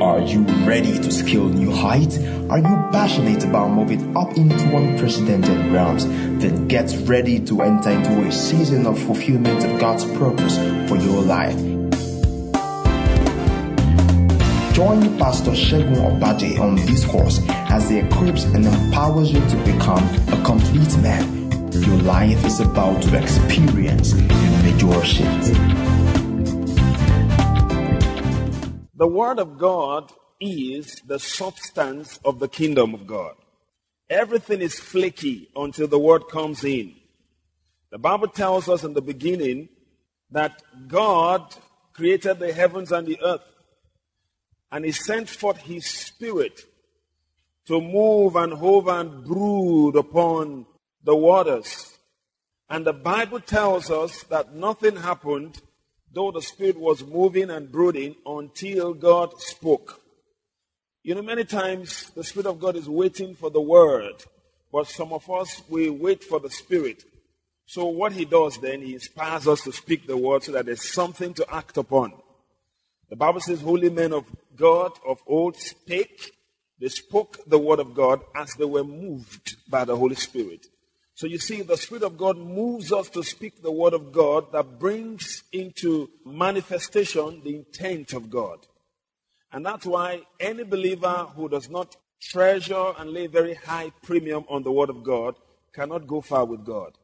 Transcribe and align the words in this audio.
Are 0.00 0.20
you 0.20 0.44
ready 0.64 0.98
to 0.98 1.12
scale 1.12 1.50
new 1.50 1.70
heights? 1.70 2.16
Are 2.48 2.58
you 2.58 2.88
passionate 2.90 3.44
about 3.44 3.68
moving 3.68 4.16
up 4.16 4.34
into 4.34 4.74
unprecedented 4.74 5.70
realms? 5.70 6.06
Then 6.40 6.68
get 6.68 6.90
ready 7.02 7.38
to 7.40 7.60
enter 7.60 7.90
into 7.90 8.26
a 8.26 8.32
season 8.32 8.86
of 8.86 8.98
fulfillment 8.98 9.62
of 9.62 9.78
God's 9.78 10.06
purpose 10.16 10.56
for 10.88 10.96
your 10.96 11.20
life. 11.20 11.54
Join 14.72 15.18
Pastor 15.18 15.50
Segun 15.50 15.96
Obadje 15.96 16.58
on 16.58 16.76
this 16.76 17.04
course 17.04 17.38
as 17.68 17.90
he 17.90 17.98
equips 17.98 18.44
and 18.44 18.64
empowers 18.64 19.30
you 19.30 19.40
to 19.40 19.56
become 19.66 20.02
a 20.32 20.42
complete 20.46 20.96
man. 21.02 21.50
Your 21.72 21.98
life 21.98 22.42
is 22.46 22.60
about 22.60 23.02
to 23.02 23.18
experience 23.22 24.14
a 24.14 24.62
major 24.62 25.04
shift. 25.04 26.19
The 29.00 29.06
Word 29.06 29.38
of 29.38 29.56
God 29.56 30.12
is 30.40 31.00
the 31.06 31.18
substance 31.18 32.20
of 32.22 32.38
the 32.38 32.48
kingdom 32.48 32.92
of 32.92 33.06
God. 33.06 33.34
Everything 34.10 34.60
is 34.60 34.78
flaky 34.78 35.48
until 35.56 35.88
the 35.88 35.98
Word 35.98 36.28
comes 36.28 36.64
in. 36.64 36.96
The 37.88 37.96
Bible 37.96 38.28
tells 38.28 38.68
us 38.68 38.84
in 38.84 38.92
the 38.92 39.00
beginning 39.00 39.70
that 40.32 40.62
God 40.86 41.56
created 41.94 42.40
the 42.40 42.52
heavens 42.52 42.92
and 42.92 43.06
the 43.06 43.18
earth, 43.24 43.40
and 44.70 44.84
He 44.84 44.92
sent 44.92 45.30
forth 45.30 45.62
His 45.62 45.86
Spirit 45.86 46.60
to 47.68 47.80
move 47.80 48.36
and 48.36 48.52
hover 48.52 48.90
and 48.90 49.24
brood 49.24 49.96
upon 49.96 50.66
the 51.02 51.16
waters. 51.16 51.96
And 52.68 52.86
the 52.86 52.92
Bible 52.92 53.40
tells 53.40 53.90
us 53.90 54.24
that 54.24 54.54
nothing 54.54 54.96
happened 54.96 55.58
though 56.12 56.30
the 56.30 56.42
Spirit 56.42 56.78
was 56.78 57.04
moving 57.04 57.50
and 57.50 57.70
brooding 57.70 58.16
until 58.26 58.94
God 58.94 59.40
spoke. 59.40 60.00
You 61.02 61.14
know, 61.14 61.22
many 61.22 61.44
times 61.44 62.10
the 62.10 62.24
Spirit 62.24 62.46
of 62.46 62.60
God 62.60 62.76
is 62.76 62.88
waiting 62.88 63.34
for 63.34 63.50
the 63.50 63.60
Word, 63.60 64.24
but 64.72 64.86
some 64.86 65.12
of 65.12 65.30
us, 65.30 65.62
we 65.68 65.88
wait 65.88 66.22
for 66.22 66.40
the 66.40 66.50
Spirit. 66.50 67.04
So 67.66 67.86
what 67.86 68.12
He 68.12 68.24
does 68.24 68.58
then, 68.58 68.82
He 68.82 68.94
inspires 68.94 69.46
us 69.46 69.62
to 69.62 69.72
speak 69.72 70.06
the 70.06 70.16
Word 70.16 70.42
so 70.42 70.52
that 70.52 70.66
there's 70.66 70.92
something 70.92 71.32
to 71.34 71.46
act 71.54 71.76
upon. 71.76 72.12
The 73.08 73.16
Bible 73.16 73.40
says, 73.40 73.60
Holy 73.60 73.90
men 73.90 74.12
of 74.12 74.24
God 74.56 74.92
of 75.06 75.20
old 75.26 75.56
spake, 75.56 76.32
they 76.78 76.88
spoke 76.88 77.38
the 77.46 77.58
Word 77.58 77.78
of 77.78 77.94
God 77.94 78.20
as 78.34 78.52
they 78.54 78.64
were 78.64 78.84
moved 78.84 79.56
by 79.68 79.84
the 79.84 79.96
Holy 79.96 80.14
Spirit. 80.16 80.66
So 81.20 81.26
you 81.26 81.36
see, 81.36 81.60
the 81.60 81.76
Spirit 81.76 82.02
of 82.02 82.16
God 82.16 82.38
moves 82.38 82.94
us 82.94 83.10
to 83.10 83.22
speak 83.22 83.60
the 83.60 83.70
Word 83.70 83.92
of 83.92 84.10
God 84.10 84.52
that 84.52 84.78
brings 84.78 85.42
into 85.52 86.08
manifestation 86.24 87.42
the 87.44 87.56
intent 87.56 88.14
of 88.14 88.30
God. 88.30 88.66
And 89.52 89.66
that's 89.66 89.84
why 89.84 90.22
any 90.40 90.64
believer 90.64 91.28
who 91.36 91.50
does 91.50 91.68
not 91.68 91.94
treasure 92.22 92.94
and 92.96 93.10
lay 93.10 93.26
very 93.26 93.52
high 93.52 93.92
premium 94.02 94.46
on 94.48 94.62
the 94.62 94.72
Word 94.72 94.88
of 94.88 95.04
God 95.04 95.34
cannot 95.74 96.06
go 96.06 96.22
far 96.22 96.46
with 96.46 96.64
God. 96.64 96.96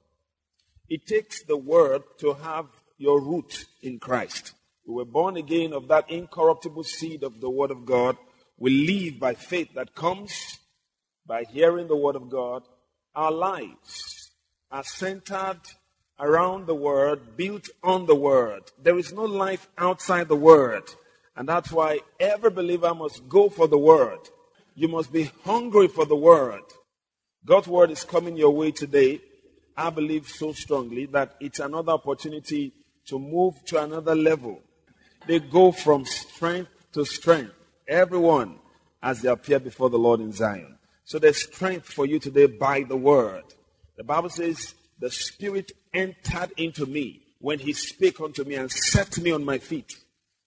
It 0.89 1.06
takes 1.06 1.42
the 1.42 1.59
Word 1.59 2.03
to 2.20 2.33
have 2.33 2.69
your 2.97 3.20
root 3.20 3.67
in 3.83 3.98
Christ. 3.98 4.55
We 4.87 4.94
were 4.94 5.05
born 5.05 5.37
again 5.37 5.75
of 5.75 5.89
that 5.89 6.11
incorruptible 6.11 6.84
seed 6.84 7.22
of 7.22 7.42
the 7.42 7.50
Word 7.50 7.70
of 7.70 7.84
God. 7.84 8.17
We 8.56 8.70
live 8.70 9.20
by 9.20 9.34
faith 9.34 9.75
that 9.75 9.94
comes 9.94 10.56
by 11.27 11.44
hearing 11.44 11.89
the 11.89 11.97
Word 11.97 12.17
of 12.17 12.31
God 12.31 12.62
our 13.17 13.33
lives 13.33 14.31
are 14.70 14.84
centered 14.84 15.61
around 16.20 16.67
the 16.67 16.75
Word, 16.75 17.36
built 17.36 17.69
on 17.83 18.06
the 18.06 18.14
Word. 18.14 18.62
There 18.83 18.98
is 18.98 19.12
no 19.12 19.25
life 19.25 19.69
outside 19.78 20.28
the 20.28 20.36
Word. 20.36 20.84
And 21.34 21.48
that's 21.48 21.72
why 21.72 22.00
every 22.20 22.50
believer 22.50 22.94
must 22.94 23.28
go 23.28 23.48
for 23.48 23.67
the 23.67 23.78
Word. 23.78 24.19
You 24.75 24.89
must 24.89 25.12
be 25.12 25.31
hungry 25.44 25.89
for 25.89 26.05
the 26.05 26.17
Word. 26.17 26.62
God's 27.44 27.69
Word 27.69 27.91
is 27.91 28.05
coming 28.05 28.37
your 28.37 28.50
way 28.50 28.70
today. 28.70 29.21
I 29.77 29.91
believe 29.91 30.28
so 30.28 30.53
strongly 30.53 31.06
that 31.06 31.34
it's 31.41 31.60
another 31.60 31.93
opportunity 31.93 32.72
to 33.06 33.19
move 33.19 33.54
to 33.66 33.83
another 33.83 34.15
level. 34.15 34.60
They 35.27 35.41
go 35.41 35.72
from 35.72 36.04
strength 36.04 36.71
to 36.93 37.04
strength. 37.04 37.53
Everyone 37.87 38.59
as 39.03 39.22
they 39.22 39.28
appear 39.28 39.60
before 39.60 39.91
the 39.91 39.98
Lord 39.98 40.21
in 40.21 40.33
Zion. 40.33 40.75
So 41.06 41.21
there's 41.21 41.44
strength 41.44 41.87
for 41.87 42.05
you 42.05 42.19
today 42.19 42.47
by 42.47 42.83
the 42.83 42.97
word. 42.97 43.44
The 43.97 44.03
Bible 44.03 44.28
says, 44.28 44.75
the 44.99 45.09
Spirit 45.09 45.71
entered 45.94 46.50
into 46.56 46.84
me 46.84 47.22
when 47.39 47.61
He 47.61 47.75
spake 47.75 48.21
unto 48.21 48.43
me 48.43 48.56
and 48.56 48.69
set 48.69 49.16
me 49.19 49.31
on 49.31 49.45
my 49.45 49.59
feet. 49.59 49.95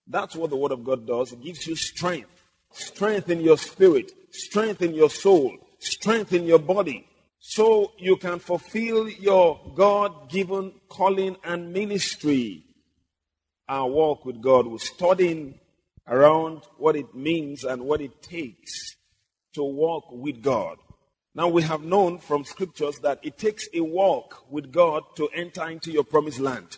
That's 0.06 0.36
what 0.36 0.50
the 0.50 0.58
Word 0.58 0.74
of 0.74 0.84
God 0.84 1.08
does. 1.08 1.31
It 1.31 1.42
gives 1.42 1.66
you 1.66 1.78
strength. 1.78 2.44
Strength 2.74 3.30
in 3.30 3.40
your 3.40 3.58
spirit, 3.58 4.12
strength 4.31 4.81
in 4.81 4.94
your 4.94 5.09
soul, 5.09 5.56
strength 5.80 6.34
in 6.34 6.44
your 6.44 6.59
body. 6.59 7.08
So 7.40 7.94
you 7.98 8.18
can 8.18 8.40
fulfill 8.40 9.08
your 9.08 9.62
God 9.75 10.30
given 10.30 10.74
calling 10.90 11.38
and 11.46 11.72
ministry. 11.72 12.66
Our 13.69 13.88
walk 13.88 14.25
with 14.25 14.42
God, 14.42 14.68
we're 14.68 14.80
studying 14.80 15.58
around 16.06 16.64
what 16.78 16.98
it 16.98 17.16
means 17.16 17.64
and 17.64 17.84
what 17.84 18.02
it 18.02 18.22
takes 18.22 18.98
to 19.54 19.64
walk 19.64 20.06
with 20.12 20.42
God. 20.42 20.78
Now 21.36 21.48
we 21.48 21.62
have 21.64 21.82
known 21.82 22.18
from 22.18 22.44
scriptures 22.44 23.00
that 23.00 23.20
it 23.24 23.38
takes 23.38 23.68
a 23.74 23.82
walk 23.82 24.46
with 24.50 24.72
God 24.72 25.04
to 25.16 25.30
enter 25.30 25.68
into 25.70 25.92
your 25.92 26.04
promised 26.04 26.40
land. 26.40 26.78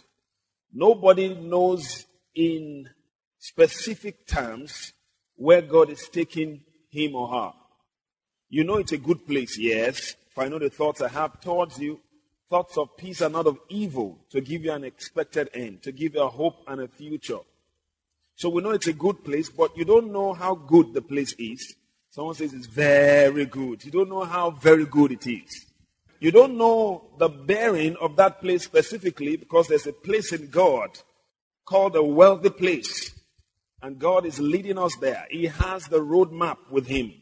Nobody 0.74 1.34
knows 1.34 2.06
in 2.36 2.90
specific 3.40 4.28
terms 4.28 4.94
where 5.36 5.62
God 5.62 5.90
is 5.90 6.08
taking 6.10 6.62
him 6.90 7.16
or 7.16 7.28
her. 7.30 7.54
You 8.50 8.64
know 8.64 8.78
it's 8.78 8.92
a 8.92 8.98
good 8.98 9.26
place, 9.26 9.58
yes. 9.58 10.16
If 10.30 10.38
I 10.38 10.48
know 10.48 10.60
the 10.60 10.70
thoughts 10.70 11.02
I 11.02 11.08
have 11.08 11.40
towards 11.42 11.80
you, 11.80 12.00
thoughts 12.50 12.78
of 12.78 12.96
peace 12.98 13.22
and 13.22 13.34
not 13.34 13.48
of 13.48 13.58
evil, 13.70 14.20
to 14.32 14.42
give 14.42 14.66
you 14.66 14.74
an 14.74 14.84
expected 14.84 15.50
end, 15.54 15.84
to 15.84 15.92
give 15.92 16.16
you 16.16 16.22
a 16.22 16.30
hope 16.30 16.64
and 16.68 16.82
a 16.82 16.88
future. 16.88 17.40
So 18.36 18.50
we 18.50 18.62
know 18.62 18.72
it's 18.72 18.88
a 18.88 18.94
good 18.94 19.24
place, 19.24 19.50
but 19.50 19.76
you 19.78 19.86
don't 19.86 20.12
know 20.12 20.34
how 20.34 20.56
good 20.56 20.94
the 20.94 21.02
place 21.02 21.34
is 21.40 21.76
Someone 22.12 22.36
says 22.36 22.54
it's 22.54 22.68
very 22.68 23.46
good. 23.46 23.86
You 23.86 23.92
don't 23.92 24.10
know 24.10 24.26
how 24.26 24.52
very 24.52 24.86
good 24.86 25.14
it 25.14 25.26
is. 25.28 25.66
You 26.20 26.30
don't 26.30 26.58
know 26.58 27.10
the 27.18 27.30
bearing 27.30 27.96
of 28.02 28.18
that 28.18 28.42
place 28.42 28.66
specifically 28.66 29.38
because 29.38 29.70
there's 29.70 29.88
a 29.88 29.94
place 29.94 30.34
in 30.34 30.50
God 30.50 31.00
called 31.66 31.96
a 31.96 32.04
wealthy 32.04 32.50
place. 32.50 33.18
And 33.82 33.98
God 33.98 34.26
is 34.26 34.42
leading 34.42 34.78
us 34.78 34.94
there. 34.98 35.26
He 35.32 35.46
has 35.46 35.88
the 35.88 36.02
roadmap 36.02 36.58
with 36.70 36.86
Him. 36.86 37.14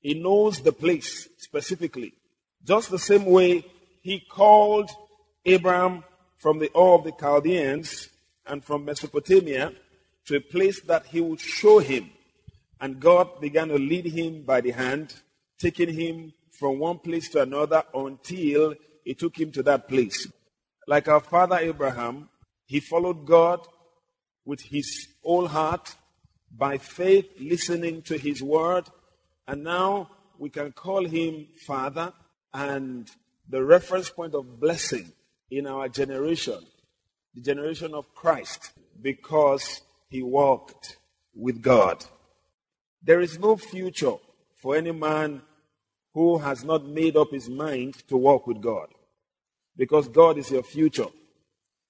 He 0.00 0.14
knows 0.14 0.60
the 0.60 0.72
place 0.72 1.28
specifically. 1.38 2.12
Just 2.64 2.90
the 2.90 2.98
same 2.98 3.26
way 3.26 3.64
He 4.02 4.18
called 4.28 4.90
Abraham 5.46 6.02
from 6.36 6.58
the 6.58 6.70
Ur 6.76 6.96
of 6.96 7.04
the 7.04 7.12
Chaldeans 7.12 8.08
and 8.44 8.64
from 8.64 8.84
Mesopotamia 8.84 9.72
to 10.26 10.36
a 10.36 10.40
place 10.40 10.80
that 10.80 11.06
He 11.06 11.20
would 11.20 11.40
show 11.40 11.78
him 11.78 12.10
and 12.82 12.98
God 12.98 13.40
began 13.40 13.68
to 13.68 13.78
lead 13.78 14.06
him 14.06 14.42
by 14.42 14.60
the 14.60 14.72
hand, 14.72 15.14
taking 15.56 15.94
him 15.94 16.32
from 16.50 16.80
one 16.80 16.98
place 16.98 17.28
to 17.30 17.40
another 17.40 17.84
until 17.94 18.74
he 19.04 19.14
took 19.14 19.38
him 19.38 19.52
to 19.52 19.62
that 19.62 19.88
place. 19.88 20.26
Like 20.88 21.06
our 21.06 21.20
father 21.20 21.58
Abraham, 21.58 22.28
he 22.66 22.80
followed 22.80 23.24
God 23.24 23.60
with 24.44 24.62
his 24.62 25.06
whole 25.22 25.46
heart, 25.46 25.94
by 26.50 26.76
faith, 26.76 27.26
listening 27.38 28.02
to 28.02 28.18
his 28.18 28.42
word. 28.42 28.84
And 29.46 29.62
now 29.62 30.10
we 30.36 30.50
can 30.50 30.72
call 30.72 31.04
him 31.06 31.46
Father 31.64 32.12
and 32.52 33.08
the 33.48 33.62
reference 33.64 34.10
point 34.10 34.34
of 34.34 34.58
blessing 34.60 35.12
in 35.52 35.68
our 35.68 35.88
generation, 35.88 36.58
the 37.32 37.42
generation 37.42 37.94
of 37.94 38.12
Christ, 38.12 38.72
because 39.00 39.82
he 40.08 40.22
walked 40.22 40.96
with 41.32 41.62
God. 41.62 42.04
There 43.02 43.20
is 43.20 43.38
no 43.38 43.56
future 43.56 44.14
for 44.56 44.76
any 44.76 44.92
man 44.92 45.42
who 46.14 46.38
has 46.38 46.64
not 46.64 46.86
made 46.86 47.16
up 47.16 47.30
his 47.30 47.48
mind 47.48 47.94
to 48.08 48.16
walk 48.16 48.46
with 48.46 48.60
God. 48.60 48.88
Because 49.76 50.08
God 50.08 50.38
is 50.38 50.50
your 50.50 50.62
future. 50.62 51.08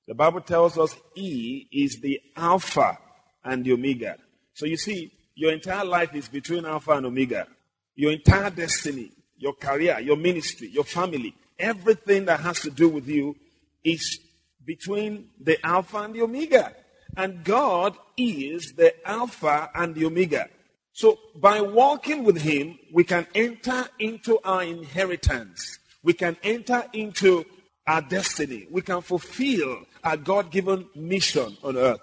The 0.07 0.15
Bible 0.15 0.41
tells 0.41 0.79
us 0.79 0.97
He 1.15 1.69
is 1.73 2.01
the 2.01 2.21
Alpha 2.37 2.99
and 3.45 3.65
the 3.65 3.73
Omega. 3.73 4.17
So 4.55 4.67
you 4.67 4.77
see, 4.77 5.13
your 5.35 5.53
entire 5.53 5.85
life 5.85 6.15
is 6.15 6.29
between 6.29 6.65
Alpha 6.65 6.93
and 6.93 7.07
Omega. 7.07 7.47
Your 7.95 8.13
entire 8.13 8.51
destiny, 8.51 9.11
your 9.37 9.55
career, 9.55 10.01
your 10.01 10.17
ministry, 10.17 10.69
your 10.69 10.85
family, 10.85 11.35
everything 11.59 12.25
that 12.27 12.41
has 12.41 12.61
to 12.61 12.71
do 12.71 12.89
with 12.89 13.09
you 13.09 13.37
is 13.85 14.19
between 14.65 15.29
the 15.41 15.65
Alpha 15.65 15.99
and 15.99 16.15
the 16.15 16.23
Omega. 16.23 16.75
And 17.17 17.45
God 17.45 17.97
is 18.17 18.73
the 18.77 18.95
Alpha 19.09 19.71
and 19.75 19.95
the 19.95 20.07
Omega. 20.07 20.49
So 20.93 21.19
by 21.35 21.61
walking 21.61 22.25
with 22.25 22.41
him, 22.41 22.79
we 22.93 23.05
can 23.05 23.27
enter 23.35 23.87
into 23.99 24.39
our 24.45 24.63
inheritance. 24.63 25.79
We 26.03 26.13
can 26.13 26.37
enter 26.43 26.85
into 26.93 27.45
our 27.87 28.03
destiny. 28.03 28.67
We 28.71 28.83
can 28.83 29.01
fulfill 29.01 29.85
our 30.05 30.17
God 30.17 30.51
given 30.51 30.89
mission 30.95 31.57
on 31.63 31.77
earth. 31.77 32.01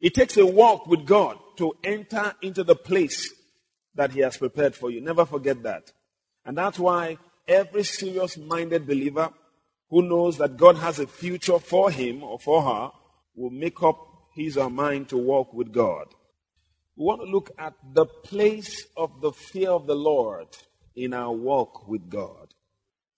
It 0.00 0.14
takes 0.14 0.36
a 0.36 0.46
walk 0.46 0.86
with 0.86 1.06
God 1.06 1.38
to 1.56 1.74
enter 1.84 2.34
into 2.42 2.64
the 2.64 2.76
place 2.76 3.32
that 3.94 4.12
He 4.12 4.20
has 4.20 4.36
prepared 4.36 4.74
for 4.74 4.90
you. 4.90 5.00
Never 5.00 5.24
forget 5.24 5.62
that. 5.62 5.92
And 6.44 6.56
that's 6.56 6.78
why 6.78 7.18
every 7.48 7.84
serious 7.84 8.36
minded 8.36 8.86
believer 8.86 9.30
who 9.90 10.02
knows 10.02 10.38
that 10.38 10.56
God 10.56 10.76
has 10.76 10.98
a 10.98 11.06
future 11.06 11.58
for 11.58 11.90
him 11.90 12.22
or 12.22 12.38
for 12.38 12.62
her 12.62 12.90
will 13.34 13.50
make 13.50 13.82
up 13.82 13.98
his 14.34 14.56
or 14.56 14.70
mind 14.70 15.08
to 15.10 15.16
walk 15.16 15.52
with 15.52 15.72
God. 15.72 16.06
We 16.96 17.04
want 17.04 17.20
to 17.20 17.26
look 17.26 17.50
at 17.58 17.74
the 17.92 18.06
place 18.06 18.86
of 18.96 19.20
the 19.20 19.32
fear 19.32 19.68
of 19.70 19.86
the 19.86 19.94
Lord 19.94 20.48
in 20.94 21.12
our 21.12 21.32
walk 21.32 21.86
with 21.86 22.08
God. 22.08 22.54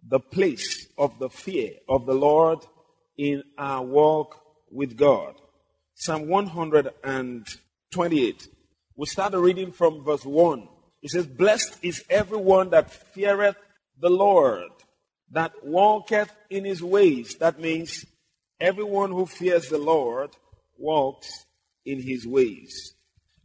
The 0.07 0.19
place 0.19 0.89
of 0.99 1.21
the 1.21 1.31
fear 1.31 1.75
of 1.89 2.05
the 2.05 2.15
Lord 2.15 2.59
in 3.17 3.45
our 3.57 3.85
walk 3.85 4.43
with 4.71 4.97
God. 4.97 5.37
Psalm 5.95 6.27
128. 6.29 8.49
We 8.97 9.07
start 9.07 9.31
the 9.31 9.39
reading 9.39 9.71
from 9.71 10.03
verse 10.03 10.25
1. 10.25 10.67
It 11.03 11.11
says, 11.11 11.29
Blessed 11.29 11.79
is 11.81 12.03
everyone 12.11 12.71
that 12.71 12.91
feareth 12.91 13.55
the 14.01 14.11
Lord, 14.11 14.73
that 15.31 15.53
walketh 15.63 16.33
in 16.51 16.65
his 16.65 16.83
ways. 16.83 17.37
That 17.37 17.61
means 17.61 18.05
everyone 18.61 19.13
who 19.13 19.27
fears 19.27 19.69
the 19.69 19.79
Lord 19.79 20.31
walks 20.77 21.47
in 21.85 22.03
his 22.03 22.27
ways. 22.27 22.95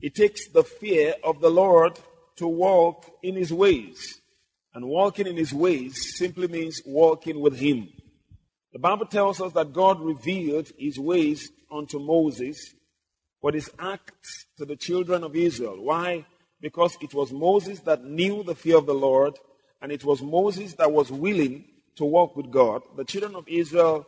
It 0.04 0.16
takes 0.16 0.50
the 0.50 0.66
fear 0.66 1.16
of 1.24 1.40
the 1.40 1.50
Lord 1.50 1.98
to 2.36 2.46
walk 2.46 3.10
in 3.24 3.36
his 3.36 3.54
ways. 3.54 4.20
And 4.74 4.86
walking 4.86 5.28
in 5.28 5.38
his 5.38 5.54
ways 5.54 6.18
simply 6.18 6.50
means 6.50 6.82
walking 6.86 7.40
with 7.40 7.56
him. 7.56 7.88
The 8.74 8.80
Bible 8.80 9.06
tells 9.06 9.40
us 9.40 9.54
that 9.54 9.72
God 9.72 10.02
revealed 10.02 10.70
his 10.78 11.00
ways 11.00 11.50
unto 11.72 12.00
Moses, 12.00 12.76
but 13.42 13.54
his 13.54 13.72
acts 13.80 14.46
to 14.58 14.66
the 14.66 14.76
children 14.76 15.24
of 15.24 15.38
Israel. 15.38 15.82
Why? 15.82 16.26
Because 16.60 16.98
it 17.00 17.14
was 17.14 17.32
Moses 17.32 17.80
that 17.82 18.04
knew 18.04 18.44
the 18.44 18.56
fear 18.56 18.80
of 18.80 18.86
the 18.86 18.94
Lord, 18.94 19.40
and 19.82 19.90
it 19.90 20.04
was 20.04 20.22
Moses 20.22 20.74
that 20.74 20.92
was 20.92 21.14
willing 21.14 21.64
to 21.96 22.04
walk 22.04 22.36
with 22.36 22.52
God. 22.52 22.82
The 22.98 23.06
children 23.06 23.36
of 23.36 23.48
Israel 23.48 24.06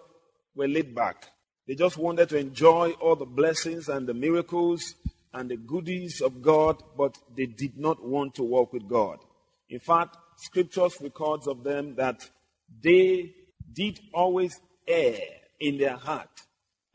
were 0.56 0.68
laid 0.68 0.94
back. 0.94 1.30
They 1.70 1.76
just 1.76 1.98
wanted 1.98 2.28
to 2.30 2.38
enjoy 2.38 2.92
all 3.00 3.16
the 3.16 3.26
blessings 3.26 3.88
and 3.88 4.06
the 4.06 4.14
miracles 4.14 4.96
and 5.36 5.52
the 5.52 5.58
goodies 5.58 6.22
of 6.22 6.42
God, 6.42 6.82
but 6.98 7.18
they 7.36 7.46
did 7.46 7.78
not 7.78 8.04
want 8.04 8.36
to 8.36 8.44
walk 8.44 8.72
with 8.72 8.88
God. 8.88 9.20
In 9.70 9.80
fact, 9.80 10.16
scriptures 10.38 10.98
records 11.02 11.46
of 11.46 11.64
them 11.64 11.96
that 11.96 12.30
they 12.82 13.36
did 13.74 14.00
always 14.14 14.60
err 14.88 15.20
in 15.60 15.78
their 15.78 15.98
heart 15.98 16.30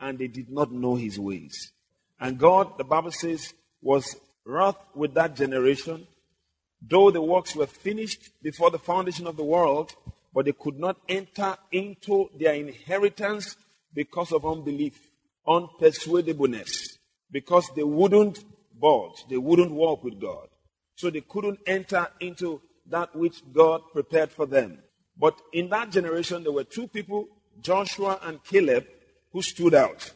and 0.00 0.18
they 0.18 0.26
did 0.26 0.50
not 0.50 0.72
know 0.72 0.94
his 0.94 1.18
ways. 1.18 1.72
And 2.18 2.38
God, 2.38 2.78
the 2.78 2.84
Bible 2.84 3.12
says, 3.12 3.52
was 3.82 4.16
wrath 4.46 4.78
with 4.94 5.12
that 5.14 5.36
generation, 5.36 6.06
though 6.80 7.10
the 7.10 7.20
works 7.20 7.54
were 7.54 7.66
finished 7.66 8.30
before 8.42 8.70
the 8.70 8.78
foundation 8.78 9.26
of 9.26 9.36
the 9.36 9.44
world, 9.44 9.92
but 10.32 10.46
they 10.46 10.52
could 10.52 10.78
not 10.78 10.96
enter 11.08 11.56
into 11.72 12.30
their 12.38 12.54
inheritance 12.54 13.56
because 13.92 14.32
of 14.32 14.46
unbelief, 14.46 14.98
unpersuadableness, 15.46 16.96
because 17.30 17.70
they 17.74 17.82
wouldn't 17.82 18.44
budge, 18.80 19.24
they 19.28 19.36
wouldn't 19.36 19.72
walk 19.72 20.02
with 20.04 20.20
God. 20.20 20.48
So 20.96 21.10
they 21.10 21.20
couldn't 21.20 21.60
enter 21.66 22.08
into 22.20 22.60
that 22.86 23.14
which 23.14 23.42
God 23.52 23.82
prepared 23.92 24.30
for 24.30 24.46
them. 24.46 24.78
But 25.16 25.40
in 25.52 25.68
that 25.70 25.90
generation, 25.90 26.42
there 26.42 26.52
were 26.52 26.64
two 26.64 26.88
people, 26.88 27.28
Joshua 27.60 28.18
and 28.22 28.42
Caleb, 28.42 28.86
who 29.32 29.42
stood 29.42 29.74
out. 29.74 30.12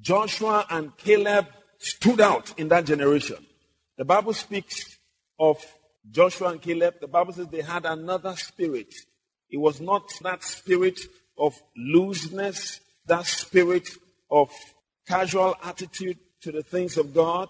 Joshua 0.00 0.66
and 0.70 0.96
Caleb 0.96 1.46
stood 1.78 2.20
out 2.20 2.58
in 2.58 2.68
that 2.68 2.86
generation. 2.86 3.44
The 3.98 4.04
Bible 4.04 4.32
speaks 4.32 4.98
of 5.38 5.62
Joshua 6.10 6.50
and 6.50 6.62
Caleb. 6.62 6.94
The 7.00 7.08
Bible 7.08 7.32
says 7.32 7.48
they 7.48 7.62
had 7.62 7.84
another 7.84 8.36
spirit. 8.36 8.94
It 9.50 9.58
was 9.58 9.80
not 9.80 10.10
that 10.22 10.42
spirit 10.42 11.00
of 11.36 11.60
looseness, 11.76 12.80
that 13.06 13.26
spirit 13.26 13.88
of 14.30 14.50
casual 15.06 15.56
attitude 15.64 16.18
to 16.42 16.52
the 16.52 16.62
things 16.62 16.96
of 16.96 17.14
God. 17.14 17.48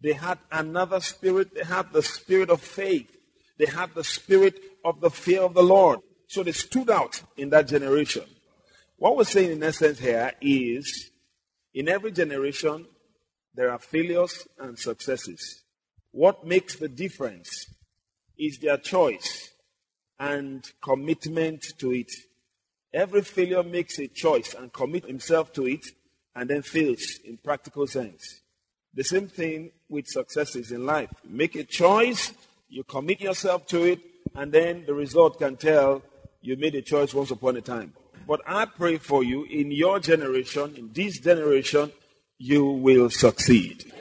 They 0.00 0.12
had 0.12 0.38
another 0.50 1.00
spirit. 1.00 1.54
They 1.54 1.64
had 1.64 1.92
the 1.92 2.02
spirit 2.02 2.50
of 2.50 2.60
faith. 2.60 3.16
They 3.58 3.66
had 3.66 3.94
the 3.94 4.04
spirit 4.04 4.58
of 4.84 5.00
the 5.00 5.10
fear 5.10 5.42
of 5.42 5.54
the 5.54 5.62
Lord. 5.62 6.00
So 6.26 6.42
they 6.42 6.52
stood 6.52 6.90
out 6.90 7.22
in 7.36 7.50
that 7.50 7.68
generation. 7.68 8.24
What 8.96 9.16
we're 9.16 9.24
saying 9.24 9.52
in 9.52 9.62
essence 9.62 9.98
here 9.98 10.32
is 10.40 11.10
in 11.74 11.88
every 11.88 12.12
generation, 12.12 12.86
there 13.54 13.70
are 13.70 13.78
failures 13.78 14.46
and 14.58 14.78
successes. 14.78 15.62
What 16.10 16.46
makes 16.46 16.76
the 16.76 16.88
difference 16.88 17.66
is 18.38 18.58
their 18.58 18.78
choice 18.78 19.50
and 20.18 20.64
commitment 20.82 21.64
to 21.78 21.92
it. 21.92 22.10
Every 22.94 23.22
failure 23.22 23.62
makes 23.62 23.98
a 23.98 24.08
choice 24.08 24.54
and 24.54 24.72
commit 24.72 25.06
himself 25.06 25.52
to 25.54 25.66
it 25.66 25.84
and 26.34 26.48
then 26.48 26.62
fails 26.62 27.18
in 27.24 27.36
practical 27.36 27.86
sense. 27.86 28.40
The 28.94 29.04
same 29.04 29.28
thing 29.28 29.70
with 29.88 30.06
successes 30.06 30.72
in 30.72 30.84
life. 30.84 31.10
You 31.24 31.36
make 31.36 31.56
a 31.56 31.64
choice, 31.64 32.32
you 32.68 32.84
commit 32.84 33.20
yourself 33.20 33.66
to 33.68 33.84
it, 33.84 34.00
and 34.34 34.52
then 34.52 34.84
the 34.86 34.94
result 34.94 35.38
can 35.38 35.56
tell 35.56 36.02
you 36.40 36.56
made 36.56 36.74
a 36.74 36.82
choice 36.82 37.14
once 37.14 37.30
upon 37.30 37.56
a 37.56 37.60
time. 37.60 37.94
But 38.26 38.40
I 38.46 38.66
pray 38.66 38.98
for 38.98 39.24
you 39.24 39.44
in 39.44 39.70
your 39.70 39.98
generation, 40.00 40.74
in 40.76 40.92
this 40.92 41.18
generation, 41.18 41.92
you 42.38 42.64
will 42.64 43.10
succeed. 43.10 43.92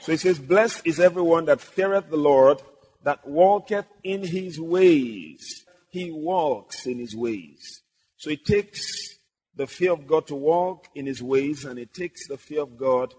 So 0.00 0.12
he 0.12 0.18
says, 0.18 0.38
Blessed 0.38 0.82
is 0.84 1.00
everyone 1.00 1.46
that 1.46 1.60
feareth 1.60 2.10
the 2.10 2.16
Lord, 2.16 2.60
that 3.02 3.26
walketh 3.26 3.86
in 4.02 4.24
his 4.24 4.60
ways. 4.60 5.64
He 5.90 6.10
walks 6.10 6.86
in 6.86 6.98
his 6.98 7.14
ways. 7.14 7.82
So 8.16 8.30
it 8.30 8.44
takes 8.44 9.13
the 9.56 9.66
fear 9.66 9.92
of 9.92 10.06
God 10.06 10.26
to 10.28 10.34
walk 10.34 10.88
in 10.94 11.06
his 11.06 11.22
ways, 11.22 11.64
and 11.64 11.78
it 11.78 11.94
takes 11.94 12.26
the 12.26 12.36
fear 12.36 12.62
of 12.62 12.76
God 12.76 13.14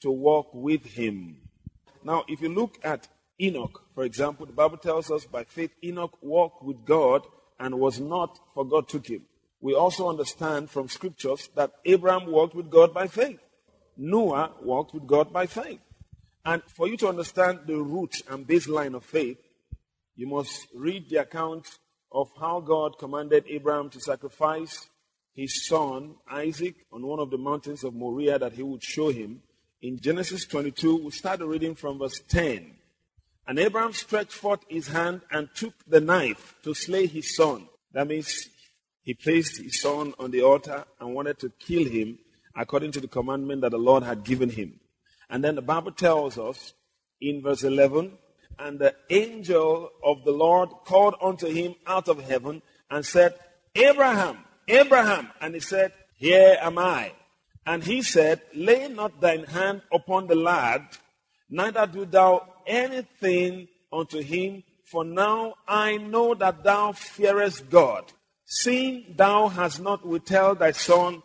to 0.00 0.10
walk 0.10 0.50
with 0.52 0.84
him. 0.84 1.36
Now, 2.02 2.24
if 2.28 2.40
you 2.40 2.48
look 2.48 2.78
at 2.82 3.08
Enoch, 3.40 3.82
for 3.94 4.04
example, 4.04 4.46
the 4.46 4.52
Bible 4.52 4.76
tells 4.76 5.10
us 5.10 5.24
by 5.24 5.44
faith 5.44 5.72
Enoch 5.82 6.16
walked 6.22 6.62
with 6.62 6.84
God 6.84 7.26
and 7.58 7.78
was 7.78 8.00
not, 8.00 8.38
for 8.54 8.64
God 8.64 8.88
took 8.88 9.06
him. 9.06 9.22
We 9.60 9.74
also 9.74 10.08
understand 10.08 10.70
from 10.70 10.88
scriptures 10.88 11.48
that 11.56 11.72
Abraham 11.84 12.30
walked 12.30 12.54
with 12.54 12.70
God 12.70 12.92
by 12.92 13.06
faith. 13.06 13.40
Noah 13.96 14.52
walked 14.62 14.92
with 14.92 15.06
God 15.06 15.32
by 15.32 15.46
faith. 15.46 15.80
And 16.44 16.62
for 16.76 16.86
you 16.86 16.96
to 16.98 17.08
understand 17.08 17.60
the 17.66 17.78
root 17.78 18.22
and 18.28 18.46
baseline 18.46 18.94
of 18.94 19.04
faith, 19.04 19.38
you 20.16 20.26
must 20.26 20.66
read 20.74 21.08
the 21.08 21.16
account 21.16 21.66
of 22.12 22.30
how 22.38 22.60
God 22.60 22.98
commanded 22.98 23.44
Abraham 23.48 23.88
to 23.90 24.00
sacrifice 24.00 24.88
his 25.34 25.66
son 25.66 26.14
Isaac 26.30 26.86
on 26.92 27.06
one 27.06 27.18
of 27.18 27.30
the 27.30 27.38
mountains 27.38 27.84
of 27.84 27.94
Moriah 27.94 28.38
that 28.38 28.52
he 28.52 28.62
would 28.62 28.82
show 28.82 29.10
him. 29.10 29.42
In 29.82 30.00
Genesis 30.00 30.46
22, 30.46 31.04
we 31.04 31.10
start 31.10 31.40
the 31.40 31.46
reading 31.46 31.74
from 31.74 31.98
verse 31.98 32.20
10. 32.28 32.74
And 33.46 33.58
Abraham 33.58 33.92
stretched 33.92 34.32
forth 34.32 34.60
his 34.68 34.88
hand 34.88 35.20
and 35.30 35.48
took 35.54 35.74
the 35.86 36.00
knife 36.00 36.54
to 36.62 36.72
slay 36.72 37.06
his 37.06 37.36
son. 37.36 37.68
That 37.92 38.08
means 38.08 38.48
he 39.02 39.12
placed 39.12 39.60
his 39.60 39.82
son 39.82 40.14
on 40.18 40.30
the 40.30 40.42
altar 40.42 40.84
and 40.98 41.14
wanted 41.14 41.38
to 41.40 41.52
kill 41.58 41.84
him 41.84 42.18
according 42.56 42.92
to 42.92 43.00
the 43.00 43.08
commandment 43.08 43.60
that 43.60 43.72
the 43.72 43.78
Lord 43.78 44.02
had 44.02 44.24
given 44.24 44.48
him. 44.48 44.80
And 45.28 45.44
then 45.44 45.56
the 45.56 45.62
Bible 45.62 45.92
tells 45.92 46.38
us 46.38 46.72
in 47.20 47.42
verse 47.42 47.64
11, 47.64 48.12
and 48.58 48.78
the 48.78 48.94
angel 49.10 49.90
of 50.02 50.24
the 50.24 50.32
Lord 50.32 50.70
called 50.84 51.16
unto 51.20 51.48
him 51.48 51.74
out 51.86 52.08
of 52.08 52.22
heaven 52.22 52.62
and 52.90 53.04
said, 53.04 53.34
Abraham, 53.74 54.38
Abraham. 54.68 55.30
And 55.40 55.54
he 55.54 55.60
said, 55.60 55.92
Here 56.16 56.56
am 56.60 56.78
I. 56.78 57.12
And 57.66 57.82
he 57.82 58.02
said, 58.02 58.42
Lay 58.54 58.88
not 58.88 59.20
thine 59.20 59.44
hand 59.44 59.82
upon 59.92 60.26
the 60.26 60.34
lad, 60.34 60.82
neither 61.48 61.86
do 61.86 62.04
thou 62.04 62.46
anything 62.66 63.68
unto 63.92 64.20
him, 64.20 64.62
for 64.84 65.04
now 65.04 65.54
I 65.66 65.96
know 65.96 66.34
that 66.34 66.62
thou 66.62 66.92
fearest 66.92 67.70
God, 67.70 68.12
seeing 68.44 69.14
thou 69.16 69.48
hast 69.48 69.80
not 69.80 70.06
withheld 70.06 70.58
thy 70.58 70.72
son, 70.72 71.22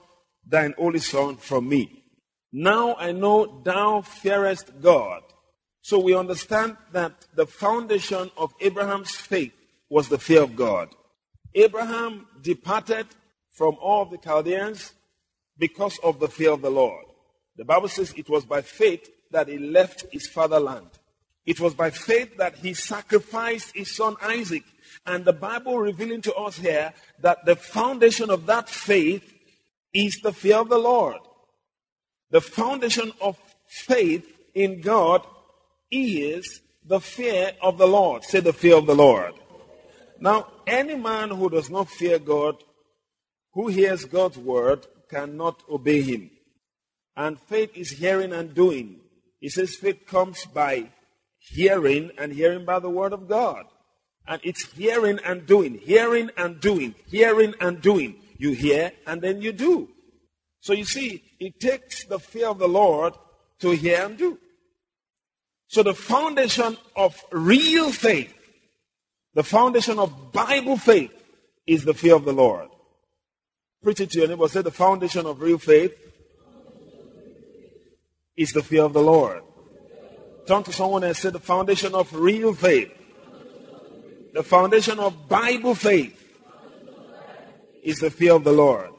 thine 0.48 0.74
only 0.78 1.00
son, 1.00 1.36
from 1.38 1.68
me. 1.68 2.04
Now 2.52 2.96
I 2.96 3.12
know 3.12 3.62
thou 3.64 4.02
fearest 4.02 4.82
God. 4.82 5.22
So 5.82 6.00
we 6.00 6.16
understand 6.16 6.78
that 6.92 7.14
the 7.36 7.46
foundation 7.46 8.32
of 8.38 8.54
Abraham's 8.60 9.12
faith 9.12 9.54
was 9.90 10.10
the 10.10 10.18
fear 10.18 10.44
of 10.44 10.56
God. 10.56 10.90
Abraham 11.56 12.28
departed 12.42 13.08
from 13.60 13.76
all 13.82 14.06
the 14.06 14.18
Chaldeans 14.18 14.94
because 15.58 16.00
of 16.02 16.22
the 16.22 16.30
fear 16.30 16.52
of 16.52 16.62
the 16.62 16.72
Lord. 16.72 17.04
The 17.58 17.66
Bible 17.66 17.90
says 17.90 18.14
it 18.16 18.30
was 18.30 18.46
by 18.46 18.62
faith 18.62 19.12
that 19.32 19.50
he 19.50 19.58
left 19.58 20.06
his 20.14 20.30
fatherland. 20.30 20.88
It 21.46 21.60
was 21.60 21.74
by 21.74 21.90
faith 21.90 22.38
that 22.38 22.56
he 22.56 22.74
sacrificed 22.74 23.76
his 23.76 23.94
son 23.94 24.16
Isaac. 24.22 24.64
And 25.06 25.26
the 25.26 25.34
Bible 25.34 25.78
revealing 25.78 26.22
to 26.22 26.34
us 26.36 26.56
here 26.56 26.94
that 27.20 27.44
the 27.44 27.58
foundation 27.58 28.30
of 28.30 28.46
that 28.46 28.70
faith 28.70 29.30
is 29.94 30.22
the 30.24 30.32
fear 30.32 30.60
of 30.60 30.70
the 30.70 30.78
Lord. 30.78 31.20
The 32.32 32.40
foundation 32.40 33.12
of 33.20 33.38
faith 33.68 34.26
in 34.56 34.80
God 34.80 35.28
is 35.92 36.62
the 36.86 37.02
fear 37.02 37.52
of 37.62 37.78
the 37.78 37.88
Lord. 37.88 38.24
Say 38.24 38.40
the 38.40 38.54
fear 38.54 38.78
of 38.78 38.86
the 38.86 38.96
Lord. 38.96 39.34
Now, 40.18 40.48
any 40.66 40.96
man 40.96 41.30
who 41.30 41.50
does 41.50 41.70
not 41.70 41.90
fear 41.90 42.20
God, 42.20 42.56
who 43.54 43.68
hears 43.68 44.06
God's 44.06 44.38
word, 44.38 44.86
cannot 45.10 45.64
obey 45.70 46.02
him. 46.02 46.30
And 47.16 47.40
faith 47.40 47.72
is 47.76 47.92
hearing 47.92 48.32
and 48.32 48.54
doing. 48.54 49.00
He 49.40 49.50
says 49.50 49.76
faith 49.76 50.06
comes 50.06 50.46
by 50.46 50.90
hearing 51.40 52.12
and 52.18 52.32
hearing 52.32 52.66
by 52.66 52.80
the 52.80 52.90
word 52.90 53.14
of 53.14 53.28
God. 53.28 53.66
And 54.28 54.40
it's 54.44 54.72
hearing 54.74 55.20
and 55.26 55.46
doing, 55.46 55.80
hearing 55.80 56.30
and 56.38 56.60
doing, 56.60 56.96
hearing 57.08 57.56
and 57.60 57.82
doing. 57.82 58.16
You 58.38 58.52
hear 58.52 58.92
and 59.08 59.22
then 59.22 59.42
you 59.42 59.52
do. 59.52 59.90
So 60.62 60.74
you 60.74 60.86
see, 60.86 61.24
it 61.40 61.60
takes 61.60 62.06
the 62.06 62.20
fear 62.20 62.48
of 62.48 62.60
the 62.60 62.68
Lord 62.68 63.14
to 63.60 63.72
hear 63.72 64.06
and 64.06 64.18
do. 64.18 64.38
So 65.68 65.84
the 65.84 65.94
foundation 65.94 66.78
of 66.96 67.22
real 67.32 67.92
faith, 67.92 68.34
the 69.34 69.44
foundation 69.44 70.00
of 70.00 70.32
Bible 70.32 70.78
faith 70.78 71.14
is 71.68 71.86
the 71.86 71.94
fear 71.94 72.16
of 72.16 72.26
the 72.26 72.34
Lord. 72.34 72.70
Preach 73.82 74.02
it 74.02 74.12
to 74.12 74.20
your 74.20 74.28
neighbor. 74.28 74.48
Say 74.48 74.62
the 74.62 74.72
foundation 74.72 75.26
of 75.26 75.42
real 75.42 75.58
faith 75.58 75.96
is 78.36 78.52
the 78.52 78.62
fear 78.62 78.84
of 78.84 78.94
the 78.94 79.02
Lord. 79.02 79.42
Turn 80.46 80.64
to 80.64 80.74
someone 80.74 81.04
and 81.04 81.16
say 81.16 81.30
the 81.30 81.40
foundation 81.40 81.94
of 81.94 82.14
real 82.14 82.54
faith, 82.54 82.92
the 84.34 84.44
foundation 84.44 85.00
of 85.00 85.30
Bible 85.30 85.76
faith 85.76 86.16
is 87.84 88.00
the 88.00 88.10
fear 88.10 88.34
of 88.34 88.44
the 88.44 88.52
Lord. 88.52 88.90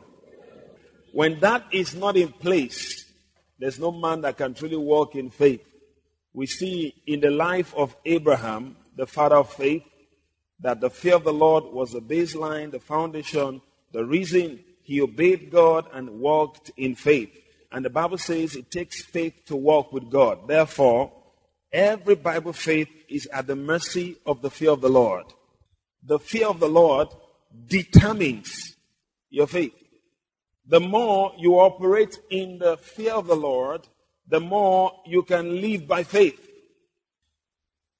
When 1.12 1.40
that 1.40 1.64
is 1.72 1.94
not 1.94 2.16
in 2.16 2.28
place, 2.28 3.04
there's 3.58 3.78
no 3.78 3.90
man 3.90 4.22
that 4.22 4.38
can 4.38 4.54
truly 4.54 4.76
walk 4.76 5.14
in 5.14 5.30
faith. 5.30 5.62
We 6.32 6.46
see 6.46 6.94
in 7.06 7.20
the 7.20 7.30
life 7.30 7.74
of 7.74 7.96
Abraham, 8.04 8.76
the 8.96 9.06
father 9.06 9.36
of 9.36 9.52
faith, 9.52 9.82
that 10.60 10.80
the 10.80 10.90
fear 10.90 11.16
of 11.16 11.24
the 11.24 11.32
Lord 11.32 11.64
was 11.64 11.92
the 11.92 12.00
baseline, 12.00 12.70
the 12.70 12.80
foundation, 12.80 13.60
the 13.92 14.04
reason 14.04 14.60
he 14.90 15.00
obeyed 15.00 15.52
God 15.52 15.86
and 15.92 16.18
walked 16.18 16.72
in 16.76 16.96
faith. 16.96 17.30
And 17.70 17.84
the 17.84 17.90
Bible 17.90 18.18
says 18.18 18.56
it 18.56 18.72
takes 18.72 19.04
faith 19.04 19.44
to 19.46 19.54
walk 19.54 19.92
with 19.92 20.10
God. 20.10 20.48
Therefore, 20.48 21.12
every 21.72 22.16
Bible 22.16 22.52
faith 22.52 22.88
is 23.08 23.28
at 23.32 23.46
the 23.46 23.54
mercy 23.54 24.16
of 24.26 24.42
the 24.42 24.50
fear 24.50 24.72
of 24.72 24.80
the 24.80 24.88
Lord. 24.88 25.26
The 26.02 26.18
fear 26.18 26.48
of 26.48 26.58
the 26.58 26.68
Lord 26.68 27.06
determines 27.68 28.74
your 29.28 29.46
faith. 29.46 29.76
The 30.66 30.80
more 30.80 31.34
you 31.38 31.60
operate 31.60 32.18
in 32.28 32.58
the 32.58 32.76
fear 32.76 33.12
of 33.12 33.28
the 33.28 33.36
Lord, 33.36 33.86
the 34.26 34.40
more 34.40 34.90
you 35.06 35.22
can 35.22 35.60
live 35.60 35.86
by 35.86 36.02
faith. 36.02 36.50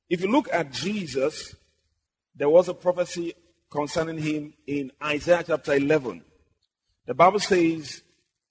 If 0.08 0.22
you 0.22 0.28
look 0.32 0.48
at 0.52 0.72
Jesus, 0.72 1.54
there 2.34 2.50
was 2.50 2.68
a 2.68 2.74
prophecy 2.74 3.34
concerning 3.70 4.18
him 4.18 4.54
in 4.66 4.90
Isaiah 5.00 5.44
chapter 5.46 5.74
11. 5.74 6.24
The 7.10 7.14
Bible 7.14 7.40
says, 7.40 8.02